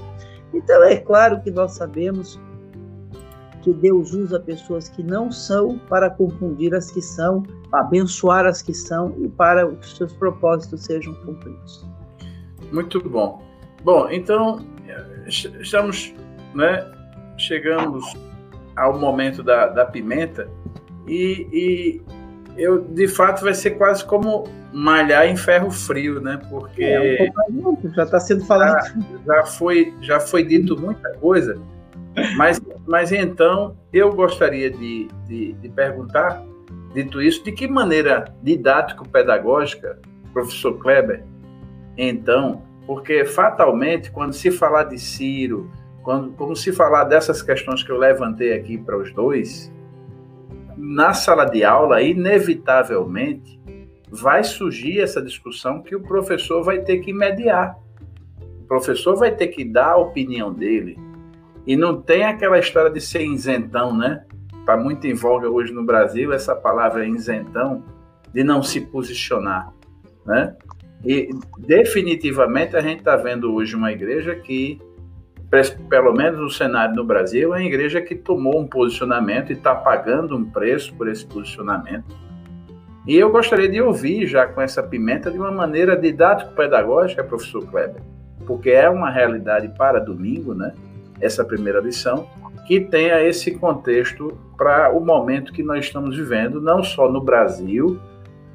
Então 0.53 0.83
é 0.83 0.97
claro 0.97 1.41
que 1.41 1.51
nós 1.51 1.73
sabemos 1.73 2.41
que 3.63 3.73
Deus 3.73 4.13
usa 4.13 4.41
pessoas 4.41 4.89
que 4.89 5.03
não 5.03 5.31
são 5.31 5.79
para 5.89 6.09
confundir 6.09 6.75
as 6.75 6.91
que 6.91 7.03
são, 7.03 7.43
abençoar 7.71 8.47
as 8.47 8.63
que 8.63 8.73
são 8.73 9.15
e 9.19 9.29
para 9.29 9.69
que 9.69 9.87
seus 9.87 10.13
propósitos 10.13 10.85
sejam 10.85 11.15
cumpridos. 11.15 11.87
Muito 12.73 13.01
bom. 13.09 13.43
Bom, 13.85 14.09
então 14.11 14.65
estamos, 15.61 16.15
né, 16.55 16.85
chegamos 17.37 18.17
ao 18.79 18.99
momento 18.99 19.43
da, 19.43 19.67
da 19.67 19.85
pimenta 19.85 20.49
e, 21.07 21.49
e, 21.53 22.03
eu 22.57 22.81
de 22.81 23.09
fato 23.09 23.43
vai 23.43 23.55
ser 23.55 23.73
quase 23.73 24.05
como 24.05 24.45
malhar 24.73 25.27
em 25.27 25.37
ferro 25.37 25.71
frio, 25.71 26.21
né? 26.21 26.39
Porque 26.51 26.85
é, 26.85 27.31
um 27.51 27.77
já 27.95 28.03
está 28.03 28.21
sendo 28.21 28.45
falado. 28.45 28.85
Já, 29.27 29.35
já, 29.35 29.47
foi 29.47 29.95
já 30.01 30.21
foi 30.21 30.45
dito 30.45 30.79
muita 30.79 31.11
coisa, 31.15 31.59
mas 32.37 32.61
mas 32.87 33.13
então 33.13 33.77
eu 33.93 34.13
gostaria 34.13 34.71
de, 34.71 35.09
de, 35.27 35.53
de 35.53 35.69
perguntar, 35.69 36.43
dito 36.95 37.23
isso, 37.23 37.45
de 37.45 37.53
que 37.53 37.69
maneira 37.69 38.25
didático-pedagógica, 38.43 39.99
professor 40.33 40.79
Kleber, 40.79 41.23
então, 41.97 42.63
porque 42.87 43.25
fatalmente 43.25 44.11
quando 44.11 44.33
se 44.33 44.51
falar 44.51 44.85
de 44.85 44.99
Ciro 44.99 45.71
quando, 46.09 46.33
como 46.33 46.57
se 46.57 46.73
falar 46.73 47.05
dessas 47.05 47.43
questões 47.43 47.83
que 47.83 47.93
eu 47.93 47.99
levantei 47.99 48.55
aqui 48.55 48.79
para 48.79 48.97
os 48.97 49.13
dois, 49.13 49.71
na 50.75 51.13
sala 51.13 51.45
de 51.45 51.63
aula, 51.63 52.01
inevitavelmente, 52.01 53.61
vai 54.11 54.43
surgir 54.43 55.01
essa 55.01 55.21
discussão 55.21 55.83
que 55.83 55.95
o 55.95 56.01
professor 56.01 56.65
vai 56.65 56.81
ter 56.81 57.01
que 57.01 57.13
mediar. 57.13 57.79
O 58.41 58.65
professor 58.67 59.17
vai 59.17 59.33
ter 59.33 59.49
que 59.49 59.63
dar 59.67 59.91
a 59.91 59.97
opinião 59.99 60.51
dele. 60.51 60.99
E 61.67 61.77
não 61.77 62.01
tem 62.01 62.25
aquela 62.25 62.59
história 62.59 62.91
de 62.91 63.03
ser 63.03 63.27
isentão, 63.27 63.95
né? 63.95 64.25
Está 64.61 64.79
muito 64.79 65.07
em 65.07 65.13
voga 65.13 65.51
hoje 65.51 65.75
no 65.75 65.85
Brasil 65.85 66.33
essa 66.33 66.57
palavra 66.57 67.07
isentão, 67.07 67.85
de 68.33 68.43
não 68.43 68.63
se 68.63 68.81
posicionar, 68.81 69.75
né? 70.25 70.57
E 71.05 71.29
definitivamente 71.59 72.75
a 72.79 72.81
gente 72.81 73.01
está 73.01 73.15
vendo 73.15 73.55
hoje 73.55 73.77
uma 73.77 73.93
igreja 73.93 74.35
que 74.35 74.81
pelo 75.89 76.13
menos 76.13 76.39
no 76.39 76.51
cenário 76.51 76.95
no 76.95 77.05
Brasil, 77.05 77.55
é 77.55 77.59
a 77.59 77.65
igreja 77.65 78.03
que 78.03 78.15
tomou 78.15 78.61
um 78.61 78.67
posicionamento 78.67 79.51
e 79.51 79.55
está 79.55 79.75
pagando 79.75 80.37
um 80.37 80.45
preço 80.45 80.95
por 80.95 81.09
esse 81.09 81.25
posicionamento. 81.25 82.15
E 83.07 83.17
eu 83.17 83.31
gostaria 83.31 83.69
de 83.69 83.81
ouvir 83.81 84.27
já 84.27 84.47
com 84.47 84.61
essa 84.61 84.83
pimenta 84.83 85.31
de 85.31 85.39
uma 85.39 85.51
maneira 85.51 85.97
didático-pedagógica, 85.97 87.25
professor 87.25 87.67
Kleber, 87.67 88.03
porque 88.47 88.69
é 88.71 88.89
uma 88.91 89.11
realidade 89.11 89.69
para 89.79 89.99
domingo, 89.99 90.53
né? 90.53 90.75
Essa 91.19 91.43
primeira 91.43 91.81
lição, 91.81 92.29
que 92.67 92.83
tenha 92.83 93.23
esse 93.23 93.53
contexto 93.53 94.39
para 94.59 94.95
o 94.95 95.01
momento 95.01 95.55
que 95.55 95.63
nós 95.63 95.87
estamos 95.87 96.15
vivendo, 96.15 96.61
não 96.61 96.83
só 96.83 97.11
no 97.11 97.23
Brasil, 97.23 97.99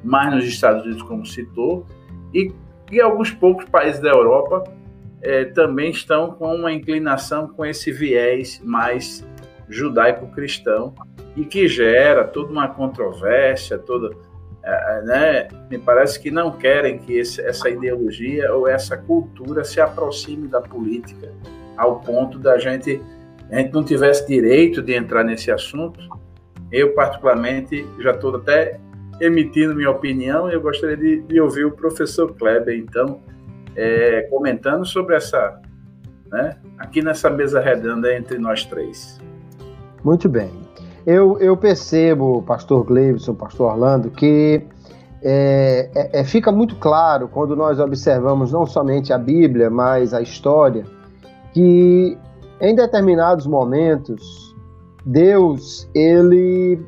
mas 0.04 0.32
nos 0.32 0.44
Estados 0.44 0.84
Unidos, 0.84 1.02
como 1.02 1.26
citou, 1.26 1.84
e, 2.32 2.52
e 2.92 3.00
alguns 3.00 3.32
poucos 3.32 3.64
países 3.64 4.00
da 4.00 4.10
Europa 4.10 4.62
é, 5.24 5.46
também 5.46 5.90
estão 5.90 6.32
com 6.32 6.54
uma 6.54 6.72
inclinação 6.72 7.48
com 7.48 7.64
esse 7.64 7.90
viés 7.90 8.60
mais 8.62 9.26
judaico-cristão 9.68 10.94
e 11.36 11.44
que 11.44 11.66
gera 11.66 12.24
toda 12.24 12.52
uma 12.52 12.68
controvérsia, 12.68 13.78
toda, 13.78 14.14
é, 14.62 15.02
né? 15.02 15.48
Me 15.70 15.78
parece 15.78 16.20
que 16.20 16.30
não 16.30 16.52
querem 16.52 16.98
que 16.98 17.14
esse, 17.14 17.40
essa 17.40 17.68
ideologia 17.68 18.52
ou 18.54 18.68
essa 18.68 18.96
cultura 18.96 19.64
se 19.64 19.80
aproxime 19.80 20.46
da 20.46 20.60
política 20.60 21.32
ao 21.76 22.00
ponto 22.00 22.38
da 22.38 22.58
gente 22.58 23.02
a 23.50 23.56
gente 23.56 23.72
não 23.72 23.84
tivesse 23.84 24.26
direito 24.26 24.82
de 24.82 24.94
entrar 24.94 25.22
nesse 25.22 25.50
assunto, 25.50 26.00
eu 26.72 26.94
particularmente 26.94 27.86
já 28.00 28.10
estou 28.10 28.34
até 28.36 28.80
emitindo 29.20 29.74
minha 29.74 29.90
opinião 29.90 30.50
e 30.50 30.54
eu 30.54 30.60
gostaria 30.60 30.96
de, 30.96 31.20
de 31.22 31.40
ouvir 31.40 31.64
o 31.64 31.70
professor 31.70 32.34
Kleber, 32.34 32.76
então, 32.76 33.20
é, 33.76 34.22
comentando 34.30 34.84
sobre 34.84 35.16
essa, 35.16 35.60
né, 36.30 36.56
aqui 36.78 37.02
nessa 37.02 37.30
mesa 37.30 37.60
redonda 37.60 38.14
entre 38.14 38.38
nós 38.38 38.64
três. 38.64 39.20
Muito 40.02 40.28
bem. 40.28 40.50
Eu, 41.06 41.38
eu 41.38 41.56
percebo, 41.56 42.42
pastor 42.42 42.84
Gleibson, 42.84 43.34
pastor 43.34 43.72
Orlando, 43.72 44.10
que 44.10 44.66
é, 45.22 45.90
é, 45.94 46.20
é, 46.20 46.24
fica 46.24 46.52
muito 46.52 46.76
claro 46.76 47.28
quando 47.28 47.54
nós 47.56 47.78
observamos 47.78 48.52
não 48.52 48.66
somente 48.66 49.12
a 49.12 49.18
Bíblia, 49.18 49.70
mas 49.70 50.12
a 50.12 50.20
história, 50.20 50.84
que 51.52 52.18
em 52.60 52.74
determinados 52.74 53.46
momentos, 53.46 54.54
Deus, 55.04 55.88
ele 55.94 56.78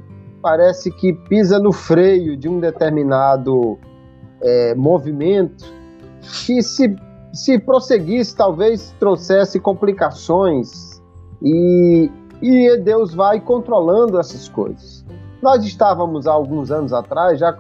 parece 0.43 0.91
que 0.91 1.13
pisa 1.13 1.59
no 1.59 1.73
freio 1.73 2.37
de 2.37 2.49
um 2.49 2.61
determinado 2.61 3.79
é, 4.43 4.75
movimento 4.75 5.76
que 6.47 6.63
se, 6.63 6.97
se 7.33 7.59
prosseguisse 7.59 8.35
talvez 8.37 8.95
trouxesse 8.99 9.61
complicações 9.61 11.03
e, 11.43 12.11
e 12.43 12.77
Deus 12.79 13.15
vai 13.15 13.41
controlando 13.41 14.19
essas 14.19 14.49
coisas. 14.49 15.05
Nós 15.43 15.65
estávamos 15.65 16.27
há 16.27 16.33
alguns 16.33 16.71
anos 16.71 16.93
atrás 16.93 17.39
já 17.39 17.57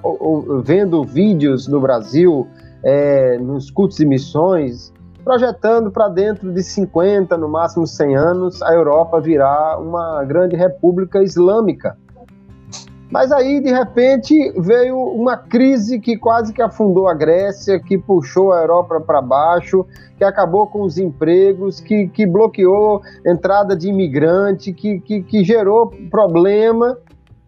vendo 0.62 1.04
vídeos 1.04 1.68
no 1.68 1.80
Brasil, 1.80 2.46
é, 2.82 3.38
nos 3.38 3.70
cultos 3.70 4.00
e 4.00 4.06
missões, 4.06 4.92
projetando 5.22 5.90
para 5.90 6.08
dentro 6.08 6.52
de 6.52 6.62
50, 6.62 7.36
no 7.36 7.48
máximo 7.48 7.86
100 7.86 8.16
anos, 8.16 8.62
a 8.62 8.72
Europa 8.72 9.20
virar 9.20 9.78
uma 9.78 10.24
grande 10.24 10.56
república 10.56 11.22
islâmica. 11.22 11.98
Mas 13.10 13.30
aí, 13.30 13.60
de 13.60 13.70
repente, 13.70 14.52
veio 14.60 14.98
uma 14.98 15.36
crise 15.36 16.00
que 16.00 16.16
quase 16.16 16.52
que 16.52 16.60
afundou 16.60 17.08
a 17.08 17.14
Grécia, 17.14 17.78
que 17.78 17.96
puxou 17.96 18.52
a 18.52 18.60
Europa 18.60 19.00
para 19.00 19.22
baixo, 19.22 19.86
que 20.18 20.24
acabou 20.24 20.66
com 20.66 20.82
os 20.82 20.98
empregos, 20.98 21.80
que, 21.80 22.08
que 22.08 22.26
bloqueou 22.26 23.02
entrada 23.24 23.76
de 23.76 23.88
imigrante, 23.88 24.72
que, 24.72 24.98
que, 25.00 25.22
que 25.22 25.44
gerou 25.44 25.92
problema. 26.10 26.98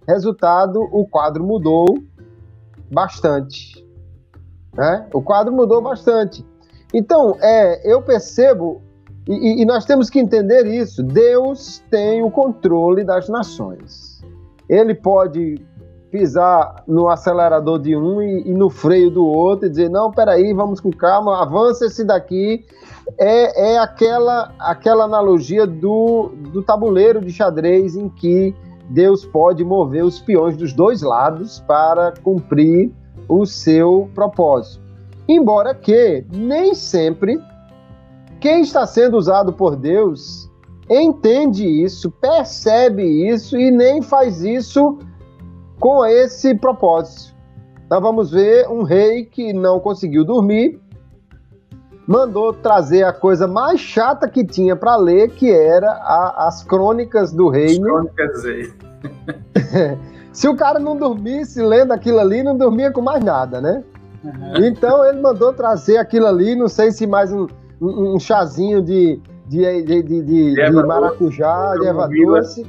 Resultado, 0.07 0.81
o 0.93 1.07
quadro 1.07 1.43
mudou 1.45 1.99
bastante. 2.91 3.85
Né? 4.73 5.07
O 5.13 5.21
quadro 5.21 5.53
mudou 5.53 5.83
bastante. 5.83 6.47
Então, 6.95 7.37
é, 7.41 7.93
eu 7.93 8.01
percebo, 8.01 8.81
e, 9.29 9.61
e, 9.61 9.65
nós 9.67 9.85
temos 9.85 10.09
que 10.09 10.19
entender 10.19 10.67
isso: 10.67 11.03
Deus 11.03 11.83
tem 11.91 12.23
o 12.23 12.31
controle 12.31 13.05
das 13.05 13.29
nações. 13.29 14.08
Ele 14.69 14.95
pode 14.95 15.57
pisar 16.11 16.83
no 16.87 17.09
acelerador 17.09 17.79
de 17.79 17.97
um 17.97 18.23
e, 18.23 18.49
e 18.49 18.53
no 18.53 18.71
freio 18.71 19.11
do 19.11 19.25
outro 19.25 19.67
e 19.67 19.71
dizer: 19.71 19.89
não, 19.89 20.11
peraí, 20.11 20.53
vamos 20.53 20.81
com 20.81 20.91
calma, 20.91 21.43
avança 21.43 21.87
esse 21.87 22.05
daqui. 22.05 22.65
É, 23.17 23.73
é 23.73 23.79
aquela, 23.79 24.53
aquela 24.59 25.05
analogia 25.05 25.67
do, 25.67 26.31
do 26.53 26.63
tabuleiro 26.63 27.21
de 27.21 27.33
xadrez 27.33 27.97
em 27.97 28.09
que 28.09 28.55
Deus 28.91 29.25
pode 29.25 29.65
mover 29.65 30.05
os 30.05 30.19
peões 30.21 30.57
dos 30.57 30.73
dois 30.73 31.03
lados 31.03 31.61
para 31.67 32.13
cumprir 32.23 32.93
o 33.29 33.45
seu 33.45 34.11
propósito. 34.15 34.83
Embora 35.27 35.75
que 35.75 36.25
nem 36.33 36.75
sempre 36.75 37.39
quem 38.41 38.63
está 38.63 38.87
sendo 38.87 39.17
usado 39.17 39.53
por 39.53 39.77
Deus 39.77 40.48
entende 40.91 41.65
isso, 41.67 42.11
percebe 42.11 43.03
isso 43.29 43.59
e 43.59 43.71
nem 43.71 44.01
faz 44.03 44.43
isso 44.43 44.99
com 45.79 46.05
esse 46.05 46.55
propósito. 46.55 47.37
Nós 47.91 48.03
vamos 48.03 48.31
ver 48.31 48.69
um 48.69 48.83
rei 48.83 49.25
que 49.25 49.53
não 49.53 49.81
conseguiu 49.81 50.25
dormir, 50.25 50.81
mandou 52.07 52.53
trazer 52.53 53.03
a 53.03 53.13
coisa 53.13 53.47
mais 53.47 53.81
chata 53.81 54.29
que 54.29 54.45
tinha 54.45 54.75
para 54.75 54.97
ler, 54.97 55.31
que 55.31 55.51
era 55.51 55.91
a, 55.91 56.49
as 56.49 56.63
crônicas 56.63 57.33
do 57.33 57.49
reino. 57.49 57.87
As 57.87 58.13
crônicas 58.13 58.45
aí. 58.45 58.73
Se 60.33 60.47
o 60.47 60.57
cara 60.57 60.79
não 60.79 60.97
dormisse 60.97 61.61
lendo 61.63 61.93
aquilo 61.93 62.21
ali, 62.21 62.43
não 62.43 62.57
dormia 62.57 62.93
com 62.93 63.01
mais 63.01 63.25
nada, 63.25 63.61
né? 63.61 63.83
Uhum. 64.23 64.65
Então 64.67 65.05
ele 65.05 65.21
mandou 65.21 65.53
trazer 65.53 65.97
aquilo 65.97 66.27
ali, 66.27 66.55
não 66.55 66.69
sei 66.69 66.93
se 66.93 67.07
mais 67.07 67.33
um, 67.33 67.47
um, 67.81 68.15
um 68.15 68.21
chazinho 68.21 68.83
de, 68.83 69.21
de, 69.49 69.83
de, 69.83 70.03
de, 70.03 70.23
de, 70.23 70.55
de 70.55 70.71
maracujá, 70.87 71.75
de 71.77 71.87
erva 71.87 72.09
doce. 72.09 72.67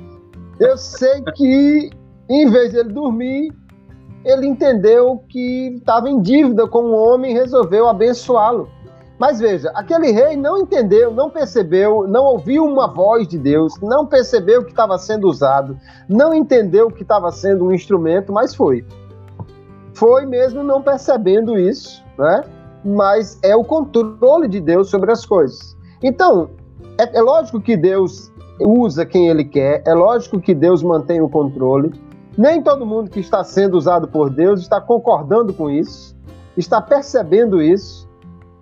Eu 0.60 0.78
sei 0.78 1.22
que, 1.36 1.90
em 2.30 2.50
vez 2.50 2.72
de 2.72 2.80
ele 2.80 2.94
dormir, 2.94 3.54
ele 4.26 4.48
entendeu 4.48 5.24
que 5.30 5.76
estava 5.78 6.10
em 6.10 6.22
dívida 6.22 6.68
com 6.68 6.84
o 6.84 6.94
homem 6.94 7.32
e 7.32 7.34
resolveu 7.34 7.88
abençoá-lo. 7.88 8.68
Mas 9.18 9.40
veja, 9.40 9.70
aquele 9.76 10.12
rei 10.12 10.38
não 10.38 10.58
entendeu, 10.58 11.14
não 11.14 11.30
percebeu, 11.30 12.08
não 12.08 12.24
ouviu 12.24 12.66
uma 12.66 12.88
voz 12.88 13.28
de 13.28 13.38
Deus, 13.38 13.74
não 13.82 14.06
percebeu 14.06 14.64
que 14.64 14.72
estava 14.72 14.98
sendo 14.98 15.28
usado, 15.28 15.78
não 16.08 16.34
entendeu 16.34 16.90
que 16.90 17.02
estava 17.02 17.30
sendo 17.32 17.66
um 17.66 17.74
instrumento, 17.74 18.32
mas 18.32 18.56
foi 18.56 18.86
foi 20.00 20.26
mesmo 20.26 20.64
não 20.64 20.82
percebendo 20.82 21.60
isso, 21.60 22.02
né? 22.18 22.46
Mas 22.86 23.38
é 23.44 23.54
o 23.54 23.66
controle 23.66 24.48
de 24.48 24.62
Deus 24.62 24.90
sobre 24.90 25.12
as 25.12 25.26
coisas. 25.26 25.76
Então, 26.02 26.52
é, 27.00 27.18
é 27.18 27.22
lógico 27.22 27.62
que 27.62 27.78
Deus 27.78 28.32
usa 28.60 29.06
quem 29.06 29.30
Ele 29.30 29.45
quer, 29.45 29.82
é 29.88 29.93
lógico 29.93 30.39
que 30.39 30.54
Deus 30.54 30.84
mantém 30.84 31.22
o 31.22 31.30
controle. 31.30 31.91
Nem 32.38 32.62
todo 32.62 32.86
mundo 32.86 33.10
que 33.10 33.20
está 33.20 33.43
sendo 33.43 33.78
usado 33.78 34.08
por 34.08 34.30
Deus 34.30 34.62
está 34.62 34.80
concordando 34.80 35.54
com 35.54 35.70
isso, 35.70 36.16
está 36.58 36.82
percebendo 36.82 37.62
isso, 37.62 38.08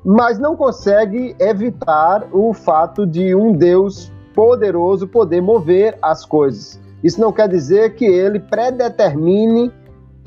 mas 0.05 0.39
não 0.39 0.55
consegue 0.55 1.35
evitar 1.39 2.27
o 2.31 2.53
fato 2.53 3.05
de 3.05 3.35
um 3.35 3.51
Deus 3.51 4.11
poderoso 4.33 5.07
poder 5.07 5.41
mover 5.41 5.97
as 6.01 6.23
coisas. 6.23 6.79
Isso 7.03 7.19
não 7.19 7.31
quer 7.31 7.49
dizer 7.49 7.95
que 7.95 8.05
ele 8.05 8.39
predetermine 8.39 9.71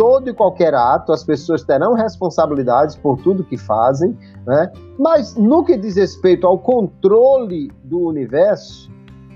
todo 0.01 0.31
e 0.31 0.33
qualquer 0.33 0.73
ato, 0.73 1.13
as 1.13 1.23
pessoas 1.23 1.63
terão 1.63 1.93
responsabilidades 1.93 2.97
por 2.97 3.19
tudo 3.19 3.45
que 3.45 3.59
fazem, 3.59 4.17
né? 4.47 4.73
mas 4.99 5.37
no 5.37 5.63
que 5.63 5.77
diz 5.77 5.95
respeito 5.95 6.47
ao 6.47 6.59
controle 6.59 7.71
do 7.85 8.01
universo, 8.07 8.91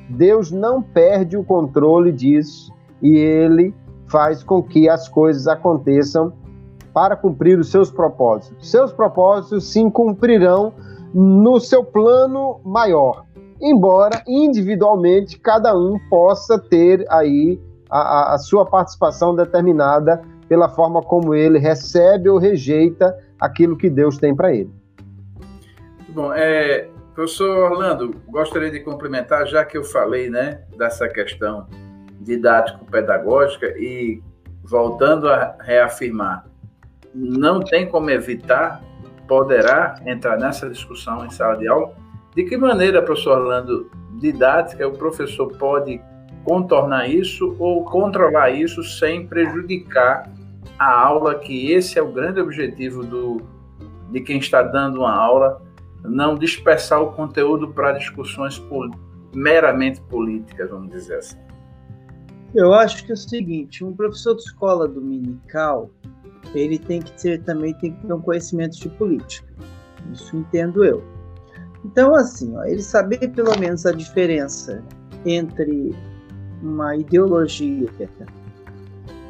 Deus 0.09 0.51
não 0.51 0.81
perde 0.81 1.37
o 1.37 1.45
controle 1.45 2.11
disso 2.11 2.73
e 3.03 3.15
ele 3.15 3.75
faz 4.07 4.43
com 4.43 4.63
que 4.63 4.89
as 4.89 5.07
coisas 5.07 5.47
aconteçam 5.47 6.33
para 6.95 7.15
cumprir 7.15 7.59
os 7.59 7.71
seus 7.71 7.91
propósitos. 7.91 8.71
Seus 8.71 8.91
propósitos 8.91 9.71
sim 9.71 9.91
cumprirão 9.91 10.73
no 11.13 11.61
seu 11.61 11.85
plano 11.85 12.59
maior, 12.65 13.27
embora 13.61 14.23
individualmente 14.27 15.39
cada 15.39 15.77
um 15.77 15.99
possa 16.09 16.59
ter 16.59 17.05
aí 17.11 17.61
a, 17.91 18.33
a 18.33 18.39
sua 18.39 18.65
participação 18.65 19.37
determinada 19.37 20.23
pela 20.55 20.69
forma 20.69 21.03
como 21.03 21.35
ele 21.35 21.59
recebe 21.59 22.29
ou 22.29 22.39
rejeita 22.39 23.13
aquilo 23.41 23.77
que 23.77 23.91
Deus 23.91 24.19
tem 24.19 24.37
para 24.37 24.55
ele. 24.55 24.71
Bom, 26.11 26.33
é, 26.33 26.89
professor 27.13 27.73
Orlando, 27.73 28.15
gostaria 28.29 28.71
de 28.71 28.79
complementar, 28.79 29.49
já 29.49 29.65
que 29.65 29.77
eu 29.77 29.83
falei 29.83 30.31
né, 30.31 30.61
dessa 30.79 31.09
questão 31.09 31.67
didático-pedagógica 32.21 33.67
e 33.77 34.23
voltando 34.63 35.29
a 35.29 35.57
reafirmar, 35.61 36.47
não 37.13 37.59
tem 37.59 37.89
como 37.89 38.09
evitar, 38.11 38.81
poderá 39.27 39.97
entrar 40.07 40.39
nessa 40.39 40.71
discussão 40.71 41.27
em 41.27 41.31
sala 41.31 41.57
de 41.57 41.67
aula, 41.67 41.97
De 42.37 42.45
que 42.45 42.57
maneira, 42.57 43.03
professor 43.03 43.39
Orlando, 43.39 43.91
didática, 44.21 44.87
o 44.87 44.93
professor 44.93 45.49
pode 45.59 46.01
contornar 46.45 47.09
isso 47.09 47.57
ou 47.59 47.85
controlar 47.85 48.51
isso 48.51 48.85
sem 48.85 49.27
prejudicar 49.27 50.33
a 50.79 50.91
aula, 50.91 51.39
que 51.39 51.73
esse 51.73 51.99
é 51.99 52.03
o 52.03 52.13
grande 52.13 52.41
objetivo 52.41 53.05
do, 53.05 53.41
de 54.11 54.21
quem 54.21 54.39
está 54.39 54.63
dando 54.63 55.01
uma 55.01 55.13
aula, 55.13 55.63
não 56.03 56.35
dispersar 56.35 57.01
o 57.03 57.13
conteúdo 57.13 57.69
para 57.69 57.93
discussões 57.93 58.63
meramente 59.35 60.01
políticas, 60.03 60.71
vamos 60.71 60.91
dizer 60.91 61.17
assim. 61.17 61.39
Eu 62.55 62.73
acho 62.73 63.05
que 63.05 63.11
é 63.11 63.15
o 63.15 63.17
seguinte, 63.17 63.85
um 63.85 63.93
professor 63.93 64.35
de 64.37 64.43
escola 64.43 64.87
dominical, 64.87 65.91
ele 66.55 66.79
tem 66.79 67.01
que 67.03 67.13
ter 67.21 67.43
também 67.43 67.75
tem 67.75 67.93
que 67.93 68.07
ter 68.07 68.13
um 68.13 68.21
conhecimento 68.21 68.79
de 68.79 68.89
política. 68.91 69.53
Isso 70.13 70.37
entendo 70.37 70.85
eu. 70.85 71.03
Então, 71.85 72.15
assim, 72.15 72.57
ó, 72.57 72.65
ele 72.65 72.83
saber 72.83 73.29
pelo 73.29 73.59
menos 73.59 73.85
a 73.85 73.93
diferença 73.93 74.83
entre 75.27 75.95
uma 76.63 76.97
ideologia 76.97 77.89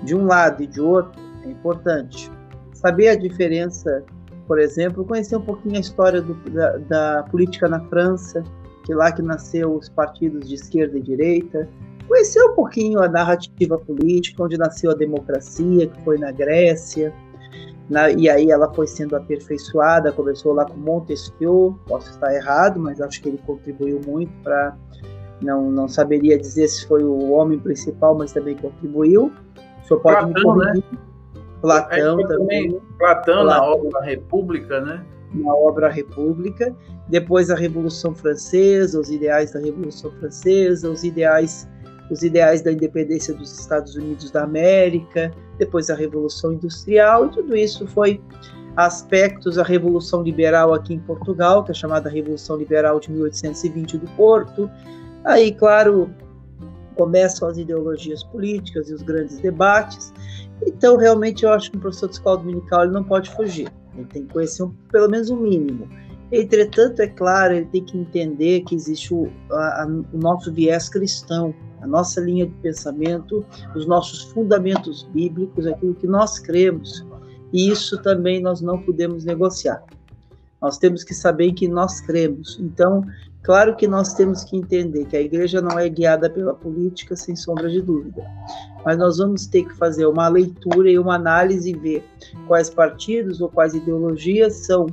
de 0.03 0.15
um 0.15 0.27
lado 0.27 0.63
e 0.63 0.67
de 0.67 0.81
outro 0.81 1.24
é 1.49 1.51
importante. 1.51 2.31
Saber 2.73 3.09
a 3.09 3.17
diferença, 3.17 4.05
por 4.47 4.59
exemplo, 4.59 5.05
conhecer 5.05 5.37
um 5.37 5.43
pouquinho 5.43 5.77
a 5.77 5.81
história 5.81 6.21
do, 6.21 6.35
da, 6.51 6.77
da 6.79 7.23
política 7.25 7.69
na 7.69 7.81
França, 7.89 8.43
que 8.85 8.95
lá 8.95 9.11
que 9.13 9.23
nasceu 9.23 9.75
os 9.75 9.89
partidos 9.89 10.49
de 10.49 10.57
esquerda 10.57 10.99
e 10.99 11.03
direita, 11.03 11.69
conhecer 12.07 12.43
um 12.45 12.55
pouquinho 12.55 13.03
a 13.03 13.09
narrativa 13.09 13.79
política, 13.79 14.43
onde 14.43 14.59
nasceu 14.59 14.91
a 14.91 14.95
democracia, 14.95 15.87
que 15.87 16.03
foi 16.03 16.19
na 16.19 16.31
Grécia, 16.31 17.13
na, 17.89 18.11
e 18.11 18.29
aí 18.29 18.51
ela 18.51 18.73
foi 18.73 18.87
sendo 18.87 19.15
aperfeiçoada, 19.15 20.11
começou 20.13 20.53
lá 20.55 20.65
com 20.65 20.77
Montesquieu, 20.77 21.79
posso 21.87 22.11
estar 22.11 22.35
errado, 22.35 22.81
mas 22.81 23.01
acho 23.01 23.21
que 23.21 23.29
ele 23.29 23.39
contribuiu 23.47 24.01
muito 24.07 24.33
para 24.43 24.77
não, 25.41 25.71
não 25.71 25.89
saberia 25.89 26.39
dizer 26.39 26.69
se 26.69 26.87
foi 26.87 27.05
o 27.05 27.33
homem 27.33 27.59
principal, 27.59 28.17
mas 28.17 28.33
também 28.33 28.57
contribuiu. 28.57 29.31
O 29.83 29.87
senhor 29.87 30.01
pode 30.01 30.17
Platão, 30.17 30.29
me 30.29 30.43
corrigir. 30.43 30.85
Né? 30.91 30.99
Platão 31.65 32.21
é, 32.21 32.27
também. 32.27 32.71
Platão, 32.99 32.99
Platão, 32.99 33.45
na 33.45 33.63
obra 33.63 34.01
República, 34.03 34.81
né? 34.81 35.05
Na 35.33 35.55
obra 35.55 35.89
República. 35.89 36.75
Depois 37.09 37.51
a 37.51 37.55
Revolução 37.55 38.15
Francesa, 38.15 39.01
os 39.01 39.11
ideais 39.11 39.53
da 39.53 39.61
Revolução 39.61 40.11
Francesa, 40.13 40.91
os 40.91 41.05
ideais 41.05 41.69
os 42.11 42.23
ideais 42.23 42.61
da 42.61 42.71
independência 42.71 43.33
dos 43.33 43.59
Estados 43.59 43.97
Unidos 43.97 44.31
da 44.31 44.43
América, 44.43 45.33
depois 45.57 45.89
a 45.89 45.95
Revolução 45.95 46.53
Industrial, 46.53 47.25
e 47.25 47.31
tudo 47.31 47.57
isso 47.57 47.87
foi 47.87 48.21
aspectos 48.77 49.57
da 49.57 49.63
Revolução 49.63 50.23
Liberal 50.23 50.75
aqui 50.75 50.93
em 50.93 50.99
Portugal, 50.99 51.65
que 51.65 51.71
é 51.71 51.75
chamada 51.75 52.11
Revolução 52.11 52.59
Liberal 52.59 53.01
de 53.01 53.11
1820 53.11 53.97
do 53.97 54.07
Porto, 54.11 54.71
Aí, 55.25 55.53
claro, 55.53 56.11
começam 56.95 57.49
as 57.49 57.57
ideologias 57.57 58.23
políticas 58.23 58.91
e 58.91 58.95
os 58.95 59.03
grandes 59.03 59.39
debates. 59.39 60.13
Então, 60.67 60.97
realmente, 60.97 61.45
eu 61.45 61.53
acho 61.53 61.71
que 61.71 61.77
um 61.77 61.81
professor 61.81 62.09
de 62.09 62.15
escola 62.15 62.39
dominical 62.39 62.85
ele 62.85 62.93
não 62.93 63.05
pode 63.05 63.31
fugir. 63.31 63.73
Ele 63.97 64.07
tem 64.07 64.27
que 64.27 64.33
conhecer 64.33 64.63
um, 64.63 64.71
pelo 64.91 65.09
menos 65.09 65.31
o 65.31 65.35
um 65.35 65.41
mínimo. 65.41 65.89
Entretanto, 66.33 67.01
é 67.01 67.07
claro, 67.07 67.55
ele 67.55 67.67
tem 67.67 67.85
que 67.85 67.97
entender 67.97 68.63
que 68.63 68.75
existe 68.75 69.13
o, 69.15 69.31
a, 69.53 69.87
o 70.13 70.19
nosso 70.19 70.53
viés 70.53 70.89
cristão, 70.89 71.55
a 71.81 71.87
nossa 71.87 72.21
linha 72.21 72.47
de 72.47 72.55
pensamento, 72.55 73.45
os 73.77 73.87
nossos 73.87 74.23
fundamentos 74.33 75.05
bíblicos, 75.13 75.67
aquilo 75.67 75.95
que 75.95 76.07
nós 76.07 76.39
cremos. 76.39 77.05
E 77.53 77.71
isso 77.71 78.03
também 78.03 78.41
nós 78.41 78.61
não 78.61 78.83
podemos 78.83 79.25
negociar. 79.25 79.85
Nós 80.61 80.79
temos 80.79 81.05
que 81.05 81.15
saber 81.15 81.53
que 81.53 81.69
nós 81.69 82.01
cremos. 82.01 82.59
Então, 82.59 83.05
Claro 83.45 83.77
que 83.77 83.87
nós 83.87 84.15
temos 84.15 84.43
que 84.43 84.57
entender 84.57 85.05
que 85.05 85.17
a 85.17 85.21
igreja 85.21 85.61
não 85.61 85.79
é 85.79 85.87
guiada 85.87 86.31
pela 86.31 86.55
política, 86.55 87.15
sem 87.15 87.37
sombra 87.37 87.69
de 87.69 87.83
dúvida. 87.83 88.25
Mas 88.85 88.97
nós 88.97 89.19
vamos 89.19 89.47
ter 89.47 89.65
que 89.65 89.77
fazer 89.77 90.07
uma 90.07 90.29
leitura 90.29 90.91
e 90.91 90.99
uma 90.99 91.17
análise 91.17 91.71
e 91.71 91.77
ver 91.77 92.05
quais 92.49 92.71
partidos 92.71 93.43
ou 93.43 93.51
quais 93.51 93.75
ideologias 93.75 94.55
são 94.67 94.87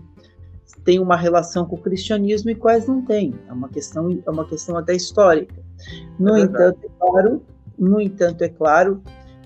têm 0.83 0.99
uma 0.99 1.15
relação 1.15 1.63
com 1.63 1.75
o 1.75 1.79
cristianismo 1.79 2.49
e 2.49 2.55
quais 2.55 2.87
não 2.87 3.05
têm. 3.05 3.33
É 3.47 3.53
uma 3.53 3.69
questão, 3.69 4.19
é 4.25 4.29
uma 4.29 4.45
questão 4.45 4.75
até 4.77 4.95
histórica. 4.95 5.55
No 6.19 6.35
é 6.35 6.41
entanto, 6.41 6.79
é 6.83 6.89
claro, 6.99 7.41
no 7.77 8.01
entanto, 8.01 8.41
é 8.41 8.49
claro, 8.49 9.01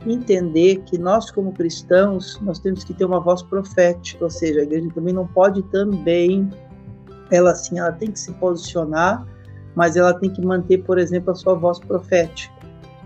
entender 0.06 0.78
que 0.86 0.97
nós 0.97 1.30
como 1.30 1.51
cristãos, 1.51 2.39
nós 2.41 2.60
temos 2.60 2.84
que 2.84 2.93
ter 2.93 3.06
uma 3.06 3.20
voz 3.20 3.43
profética, 3.43 4.24
ou 4.24 4.30
seja, 4.30 4.62
a 4.62 4.64
igreja 4.64 4.89
também 4.95 5.14
não 5.14 5.28
pode 5.28 5.62
também 5.64 6.49
ela 7.32 7.52
assim, 7.52 7.80
ela 7.80 7.92
tem 7.92 8.12
que 8.12 8.20
se 8.20 8.32
posicionar, 8.34 9.26
mas 9.76 9.96
ela 9.96 10.14
tem 10.14 10.32
que 10.32 10.42
manter, 10.42 10.84
por 10.84 10.98
exemplo, 10.98 11.32
a 11.32 11.36
sua 11.36 11.54
voz 11.54 11.80
profética. 11.80 12.54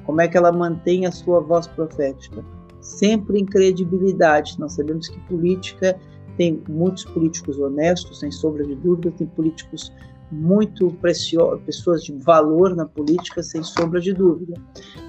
Como 0.06 0.22
é 0.22 0.28
que 0.28 0.38
ela 0.38 0.52
mantém 0.52 1.06
a 1.06 1.12
sua 1.12 1.40
voz 1.40 1.68
profética? 1.68 2.44
Sempre 2.82 3.40
em 3.40 3.46
credibilidade. 3.46 4.60
Nós 4.60 4.74
sabemos 4.74 5.08
que 5.08 5.20
política 5.22 6.00
tem 6.38 6.64
muitos 6.70 7.06
políticos 7.06 7.60
honestos, 7.60 8.20
sem 8.20 8.32
sombra 8.32 8.66
de 8.66 8.76
dúvida, 8.76 9.12
tem 9.12 9.28
políticos 9.28 9.92
muito 10.32 10.92
preciosos, 11.02 11.62
pessoas 11.64 12.04
de 12.04 12.14
valor 12.14 12.76
na 12.76 12.86
política, 12.86 13.42
sem 13.42 13.64
sombra 13.64 14.00
de 14.00 14.14
dúvida. 14.14 14.54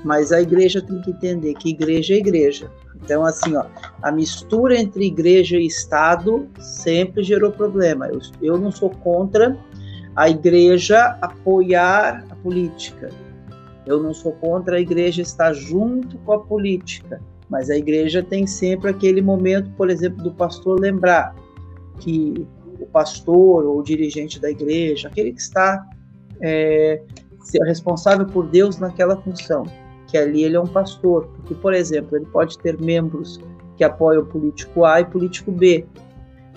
Mas 0.05 0.33
a 0.33 0.41
igreja 0.41 0.81
tem 0.81 1.01
que 1.03 1.11
entender 1.11 1.55
que 1.55 1.71
igreja 1.71 2.15
é 2.15 2.19
igreja. 2.19 2.71
Então, 3.03 3.25
assim, 3.25 3.55
ó, 3.57 3.65
a 4.03 4.11
mistura 4.13 4.79
entre 4.79 5.07
igreja 5.07 5.57
e 5.57 5.67
Estado 5.67 6.49
sempre 6.59 7.23
gerou 7.23 7.51
problema. 7.51 8.09
Eu, 8.09 8.21
eu 8.41 8.59
não 8.59 8.71
sou 8.71 8.91
contra 8.91 9.59
a 10.17 10.29
igreja 10.29 11.17
apoiar 11.21 12.25
a 12.31 12.37
política. 12.37 13.11
Eu 13.87 14.03
não 14.03 14.13
sou 14.13 14.33
contra 14.33 14.77
a 14.77 14.81
igreja 14.81 15.23
estar 15.23 15.53
junto 15.53 16.19
com 16.19 16.33
a 16.33 16.41
política. 16.41 17.21
Mas 17.49 17.69
a 17.69 17.77
igreja 17.77 18.23
tem 18.23 18.47
sempre 18.47 18.91
aquele 18.91 19.21
momento, 19.21 19.71
por 19.73 19.91
exemplo, 19.91 20.23
do 20.23 20.33
pastor 20.33 20.79
lembrar 20.79 21.35
que 21.99 22.47
pastor 22.93 23.65
ou 23.65 23.83
dirigente 23.83 24.41
da 24.41 24.51
igreja, 24.51 25.09
aquele 25.09 25.33
que 25.33 25.41
está 25.41 25.85
é, 26.41 27.03
responsável 27.65 28.27
por 28.27 28.47
Deus 28.47 28.79
naquela 28.79 29.17
função, 29.17 29.65
que 30.07 30.17
ali 30.17 30.45
ele 30.45 30.57
é 30.57 30.61
um 30.61 30.67
pastor, 30.67 31.27
porque, 31.37 31.55
por 31.55 31.73
exemplo, 31.73 32.17
ele 32.17 32.27
pode 32.27 32.59
ter 32.59 32.81
membros 32.81 33.41
que 33.77 33.85
apoiam 33.85 34.23
o 34.23 34.27
político 34.27 34.85
A 34.85 35.01
e 35.01 35.05
político 35.05 35.51
B. 35.51 35.87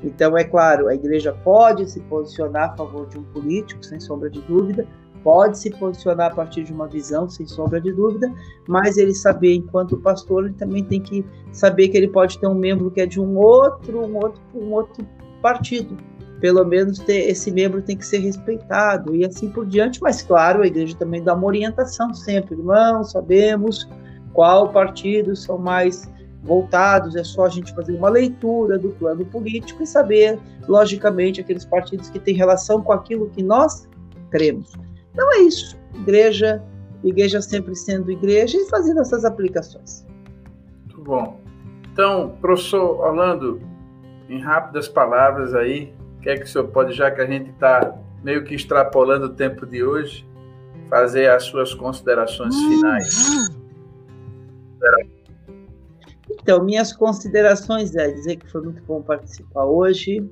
Então, 0.03 0.37
é 0.37 0.43
claro, 0.43 0.89
a 0.89 0.95
igreja 0.95 1.31
pode 1.43 1.89
se 1.89 2.01
posicionar 2.01 2.71
a 2.71 2.75
favor 2.75 3.07
de 3.07 3.17
um 3.17 3.23
político, 3.23 3.83
sem 3.85 3.99
sombra 3.99 4.29
de 4.29 4.41
dúvida, 4.41 4.85
pode 5.23 5.57
se 5.57 5.69
posicionar 5.69 6.31
a 6.33 6.35
partir 6.35 6.63
de 6.65 6.73
uma 6.73 6.85
visão, 6.85 7.29
sem 7.29 7.47
sombra 7.47 7.79
de 7.79 7.93
dúvida, 7.93 8.29
mas 8.67 8.97
ele 8.97 9.13
saber, 9.13 9.55
enquanto 9.55 9.97
pastor, 9.97 10.45
ele 10.45 10.55
também 10.55 10.83
tem 10.83 10.99
que 10.99 11.25
saber 11.53 11.87
que 11.87 11.97
ele 11.97 12.09
pode 12.09 12.37
ter 12.37 12.47
um 12.47 12.55
membro 12.55 12.91
que 12.91 12.99
é 12.99 13.05
de 13.05 13.21
um 13.21 13.37
outro, 13.37 14.01
um 14.01 14.17
outro, 14.17 14.41
um 14.53 14.71
outro 14.73 15.07
partido 15.41 15.95
pelo 16.43 16.65
menos 16.65 16.99
ter, 16.99 17.29
esse 17.29 17.49
membro 17.49 17.81
tem 17.81 17.95
que 17.95 18.05
ser 18.05 18.17
respeitado 18.17 19.15
e 19.15 19.23
assim 19.23 19.49
por 19.49 19.65
diante. 19.65 20.01
Mas, 20.01 20.21
claro, 20.21 20.61
a 20.61 20.67
igreja 20.67 20.93
também 20.97 21.23
dá 21.23 21.33
uma 21.33 21.47
orientação 21.47 22.13
sempre. 22.13 22.57
Não 22.57 23.01
sabemos 23.01 23.89
qual 24.33 24.67
partido 24.67 25.37
são 25.37 25.57
mais 25.57 26.11
voltados, 26.41 27.15
é 27.15 27.23
só 27.23 27.45
a 27.45 27.49
gente 27.49 27.73
fazer 27.73 27.95
uma 27.95 28.09
leitura 28.09 28.77
do 28.77 28.89
plano 28.89 29.23
político 29.23 29.83
e 29.83 29.87
saber, 29.87 30.37
logicamente, 30.67 31.39
aqueles 31.39 31.63
partidos 31.63 32.09
que 32.09 32.19
têm 32.19 32.35
relação 32.35 32.81
com 32.81 32.91
aquilo 32.91 33.29
que 33.29 33.41
nós 33.41 33.87
cremos. 34.29 34.73
Então 35.13 35.31
é 35.35 35.43
isso. 35.43 35.77
Igreja, 35.95 36.61
igreja 37.05 37.41
sempre 37.41 37.73
sendo 37.73 38.11
igreja 38.11 38.57
e 38.57 38.67
fazendo 38.69 38.99
essas 38.99 39.23
aplicações. 39.23 40.05
Muito 40.81 41.01
bom. 41.03 41.39
Então, 41.93 42.35
professor 42.41 42.99
Orlando, 42.99 43.61
em 44.27 44.41
rápidas 44.41 44.89
palavras 44.89 45.53
aí, 45.53 45.93
que 46.23 46.29
é 46.29 46.37
que 46.37 46.45
o 46.45 46.47
senhor 46.47 46.67
pode, 46.69 46.93
já 46.93 47.11
que 47.11 47.21
a 47.21 47.25
gente 47.25 47.49
está 47.49 47.95
meio 48.23 48.45
que 48.45 48.55
extrapolando 48.55 49.25
o 49.25 49.29
tempo 49.29 49.65
de 49.65 49.83
hoje, 49.83 50.25
fazer 50.89 51.29
as 51.29 51.43
suas 51.43 51.73
considerações 51.73 52.55
finais? 52.55 53.49
Então, 56.31 56.63
minhas 56.63 56.93
considerações 56.93 57.93
é 57.95 58.09
dizer 58.09 58.37
que 58.37 58.49
foi 58.49 58.61
muito 58.61 58.81
bom 58.83 59.01
participar 59.01 59.65
hoje 59.65 60.25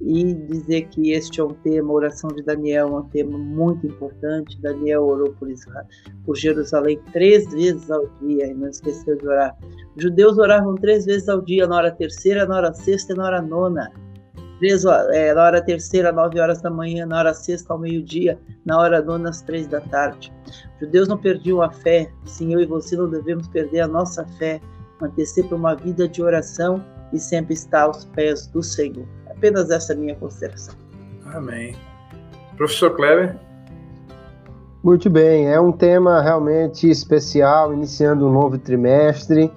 e 0.00 0.32
dizer 0.32 0.82
que 0.88 1.10
este 1.10 1.40
é 1.40 1.44
um 1.44 1.54
tema, 1.54 1.90
a 1.90 1.94
oração 1.94 2.30
de 2.30 2.42
Daniel 2.44 2.86
é 2.86 3.00
um 3.00 3.08
tema 3.08 3.36
muito 3.36 3.84
importante. 3.86 4.60
Daniel 4.60 5.02
orou 5.02 5.32
por, 5.32 5.50
Israel, 5.50 5.84
por 6.24 6.36
Jerusalém 6.36 7.00
três 7.12 7.50
vezes 7.50 7.90
ao 7.90 8.06
dia 8.22 8.46
e 8.46 8.54
não 8.54 8.68
esqueceu 8.68 9.16
de 9.16 9.26
orar. 9.26 9.56
Os 9.96 10.02
judeus 10.02 10.38
oravam 10.38 10.76
três 10.76 11.04
vezes 11.04 11.28
ao 11.28 11.40
dia, 11.40 11.66
na 11.66 11.76
hora 11.76 11.90
terceira, 11.90 12.46
na 12.46 12.56
hora 12.56 12.72
sexta 12.72 13.12
e 13.12 13.16
na 13.16 13.24
hora 13.24 13.42
nona 13.42 13.90
três, 14.58 14.84
é, 14.84 15.34
na 15.34 15.42
hora 15.42 15.62
terceira, 15.62 16.12
nove 16.12 16.40
horas 16.40 16.60
da 16.60 16.70
manhã, 16.70 17.06
na 17.06 17.18
hora 17.18 17.34
sexta, 17.34 17.72
ao 17.72 17.78
meio-dia, 17.78 18.38
na 18.64 18.78
hora 18.78 19.02
nona, 19.02 19.30
às 19.30 19.40
três 19.42 19.66
da 19.66 19.80
tarde. 19.80 20.32
Os 20.74 20.80
judeus 20.80 21.08
não 21.08 21.16
perdiam 21.16 21.62
a 21.62 21.70
fé, 21.70 22.10
sim, 22.24 22.52
eu 22.52 22.60
e 22.60 22.66
você 22.66 22.96
não 22.96 23.08
devemos 23.08 23.48
perder 23.48 23.80
a 23.80 23.88
nossa 23.88 24.24
fé, 24.38 24.60
manter 25.00 25.26
sempre 25.26 25.54
uma 25.54 25.74
vida 25.74 26.08
de 26.08 26.22
oração 26.22 26.84
e 27.12 27.18
sempre 27.18 27.54
estar 27.54 27.82
aos 27.82 28.04
pés 28.04 28.46
do 28.48 28.62
Senhor. 28.62 29.06
Apenas 29.30 29.70
essa 29.70 29.92
é 29.92 29.96
minha 29.96 30.14
consideração. 30.16 30.74
Amém. 31.26 31.76
Professor 32.56 32.94
Kleber? 32.94 33.36
Muito 34.82 35.10
bem, 35.10 35.52
é 35.52 35.60
um 35.60 35.72
tema 35.72 36.22
realmente 36.22 36.88
especial, 36.88 37.72
iniciando 37.72 38.26
um 38.26 38.32
novo 38.32 38.58
trimestre, 38.58 39.50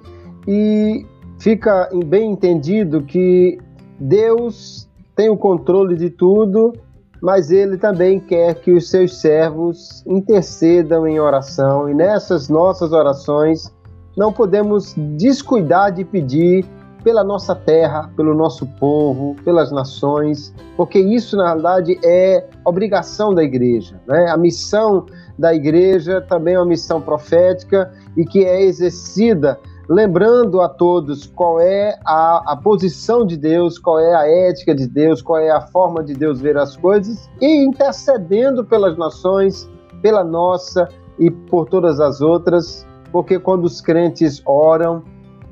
e 0.48 1.06
fica 1.40 1.90
bem 2.06 2.32
entendido 2.32 3.04
que 3.04 3.60
Deus 4.00 4.90
tem 5.22 5.30
o 5.30 5.38
controle 5.38 5.96
de 5.96 6.10
tudo, 6.10 6.74
mas 7.22 7.52
Ele 7.52 7.78
também 7.78 8.20
quer 8.20 8.56
que 8.56 8.72
os 8.72 8.90
seus 8.90 9.22
servos 9.22 10.04
intercedam 10.08 11.06
em 11.06 11.20
oração, 11.20 11.88
e 11.88 11.94
nessas 11.94 12.50
nossas 12.50 12.92
orações 12.92 13.72
não 14.18 14.34
podemos 14.34 14.96
descuidar 15.16 15.92
de 15.92 16.04
pedir 16.04 16.66
pela 17.04 17.24
nossa 17.24 17.54
terra, 17.54 18.10
pelo 18.16 18.34
nosso 18.34 18.66
povo, 18.80 19.36
pelas 19.46 19.72
nações, 19.72 20.56
porque 20.76 20.98
isso 20.98 21.38
na 21.38 21.50
realidade 21.50 22.00
é 22.04 22.48
obrigação 22.66 23.32
da 23.32 23.44
igreja. 23.44 24.02
Né? 24.08 24.28
A 24.28 24.38
missão 24.38 25.06
da 25.38 25.54
igreja 25.54 26.20
também 26.22 26.56
é 26.56 26.60
uma 26.60 26.66
missão 26.66 27.00
profética 27.00 27.92
e 28.18 28.26
que 28.26 28.44
é 28.44 28.64
exercida 28.64 29.60
lembrando 29.92 30.62
a 30.62 30.70
todos 30.70 31.28
qual 31.28 31.60
é 31.60 32.00
a, 32.06 32.54
a 32.54 32.56
posição 32.56 33.26
de 33.26 33.36
Deus, 33.36 33.78
qual 33.78 34.00
é 34.00 34.16
a 34.16 34.50
ética 34.50 34.74
de 34.74 34.88
Deus, 34.88 35.22
qual 35.22 35.38
é 35.38 35.52
a 35.52 35.60
forma 35.60 36.02
de 36.02 36.14
Deus 36.14 36.40
ver 36.40 36.58
as 36.58 36.78
coisas 36.78 37.30
e 37.42 37.66
intercedendo 37.66 38.64
pelas 38.64 38.98
nações, 38.98 39.70
pela 40.02 40.24
nossa 40.24 40.88
e 41.20 41.30
por 41.30 41.68
todas 41.68 42.00
as 42.00 42.22
outras, 42.22 42.88
porque 43.12 43.38
quando 43.38 43.66
os 43.66 43.82
crentes 43.82 44.42
oram, 44.46 45.04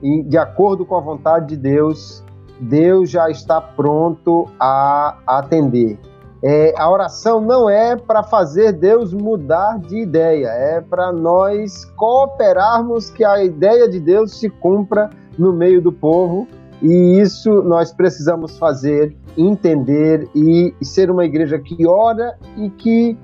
e 0.02 0.24
de 0.24 0.38
acordo 0.38 0.86
com 0.86 0.96
a 0.96 1.02
vontade 1.02 1.48
de 1.48 1.58
Deus, 1.58 2.24
Deus 2.62 3.10
já 3.10 3.30
está 3.30 3.60
pronto 3.60 4.48
a 4.58 5.18
atender. 5.28 6.00
É, 6.42 6.74
a 6.78 6.90
oração 6.90 7.42
não 7.42 7.70
é 7.70 7.98
para 7.98 8.24
fazer 8.24 8.72
Deus 8.72 9.14
mudar 9.14 9.78
de 9.80 10.00
ideia, 10.00 10.48
é 10.48 10.80
para 10.82 11.12
nós 11.12 11.84
cooperarmos 11.98 13.10
que 13.10 13.26
a 13.26 13.44
ideia 13.44 13.90
de 13.90 14.00
Deus 14.00 14.40
se 14.40 14.50
cumpra 14.50 15.10
no 15.38 15.52
meio 15.52 15.82
do 15.82 15.92
povo 15.92 16.48
e 16.82 17.20
isso 17.20 17.62
nós 17.64 17.92
precisamos 17.92 18.58
fazer, 18.58 19.16
entender 19.38 20.30
e 20.34 20.74
ser 20.82 21.12
uma 21.12 21.26
igreja 21.26 21.60
que 21.60 21.86
ora 21.86 22.38
e 22.56 22.70
que 22.70 23.18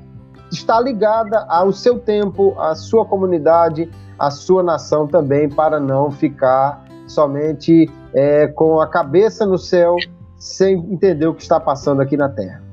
está 0.51 0.79
ligada 0.79 1.45
ao 1.47 1.71
seu 1.71 1.97
tempo, 1.99 2.53
à 2.59 2.75
sua 2.75 3.05
comunidade, 3.05 3.89
à 4.19 4.29
sua 4.29 4.61
nação 4.61 5.07
também, 5.07 5.49
para 5.49 5.79
não 5.79 6.11
ficar 6.11 6.83
somente 7.07 7.89
é, 8.13 8.47
com 8.47 8.79
a 8.79 8.87
cabeça 8.87 9.45
no 9.45 9.57
céu, 9.57 9.95
sem 10.37 10.75
entender 10.91 11.27
o 11.27 11.33
que 11.33 11.41
está 11.41 11.59
passando 11.59 12.01
aqui 12.01 12.17
na 12.17 12.29
terra. 12.29 12.64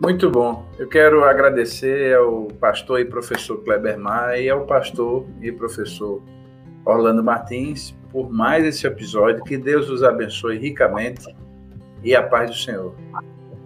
Muito 0.00 0.30
bom. 0.30 0.66
Eu 0.78 0.88
quero 0.88 1.24
agradecer 1.24 2.16
ao 2.16 2.46
pastor 2.58 3.00
e 3.00 3.04
professor 3.04 3.62
Kleber 3.62 3.98
Maia 3.98 4.40
e 4.40 4.48
ao 4.48 4.64
pastor 4.64 5.26
e 5.42 5.52
professor 5.52 6.22
Orlando 6.86 7.22
Martins 7.22 7.94
por 8.10 8.32
mais 8.32 8.64
esse 8.64 8.86
episódio. 8.86 9.44
Que 9.44 9.58
Deus 9.58 9.90
os 9.90 10.02
abençoe 10.02 10.56
ricamente 10.56 11.36
e 12.02 12.16
a 12.16 12.26
paz 12.26 12.50
do 12.50 12.56
Senhor. 12.56 12.94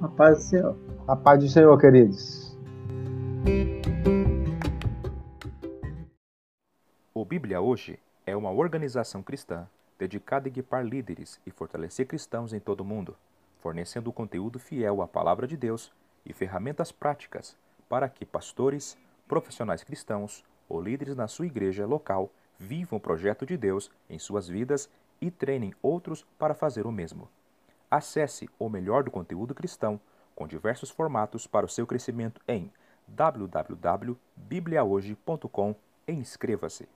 A 0.03 0.09
paz 0.09 0.39
do 0.39 0.43
Senhor. 0.43 0.77
A 1.07 1.15
paz 1.15 1.41
do 1.41 1.49
Senhor, 1.49 1.81
queridos. 1.81 2.59
O 7.15 7.25
Bíblia 7.25 7.61
Hoje 7.61 7.97
é 8.27 8.35
uma 8.35 8.51
organização 8.51 9.23
cristã 9.23 9.69
dedicada 9.97 10.49
a 10.49 10.51
equipar 10.51 10.85
líderes 10.85 11.41
e 11.47 11.53
fortalecer 11.53 12.07
cristãos 12.07 12.53
em 12.53 12.59
todo 12.59 12.81
o 12.81 12.85
mundo, 12.85 13.15
fornecendo 13.61 14.13
conteúdo 14.13 14.59
fiel 14.59 15.01
à 15.01 15.07
palavra 15.07 15.47
de 15.47 15.57
Deus 15.57 15.93
e 16.25 16.33
ferramentas 16.33 16.91
práticas 16.91 17.57
para 17.89 18.09
que 18.09 18.25
pastores, 18.25 18.97
profissionais 19.29 19.85
cristãos 19.85 20.45
ou 20.69 20.81
líderes 20.81 21.17
na 21.17 21.29
sua 21.29 21.47
igreja 21.47 21.87
local 21.87 22.31
vivam 22.59 22.99
o 22.99 23.01
projeto 23.01 23.45
de 23.45 23.57
Deus 23.57 23.91
em 24.09 24.19
suas 24.19 24.49
vidas 24.49 24.89
e 25.21 25.31
treinem 25.31 25.75
outros 25.83 26.25
para 26.39 26.55
fazer 26.55 26.87
o 26.87 26.93
mesmo. 26.93 27.29
Acesse 27.91 28.49
o 28.59 28.69
melhor 28.69 29.05
do 29.05 29.11
conteúdo 29.11 29.55
cristão 29.55 30.01
com 30.35 30.49
diversos 30.49 30.91
formatos 30.91 31.47
para 31.47 31.67
o 31.67 31.69
seu 31.69 31.87
crescimento 31.87 32.41
em 32.49 32.73
www.bibliahoje.com 33.07 35.77
e 36.07 36.13
inscreva-se. 36.13 36.89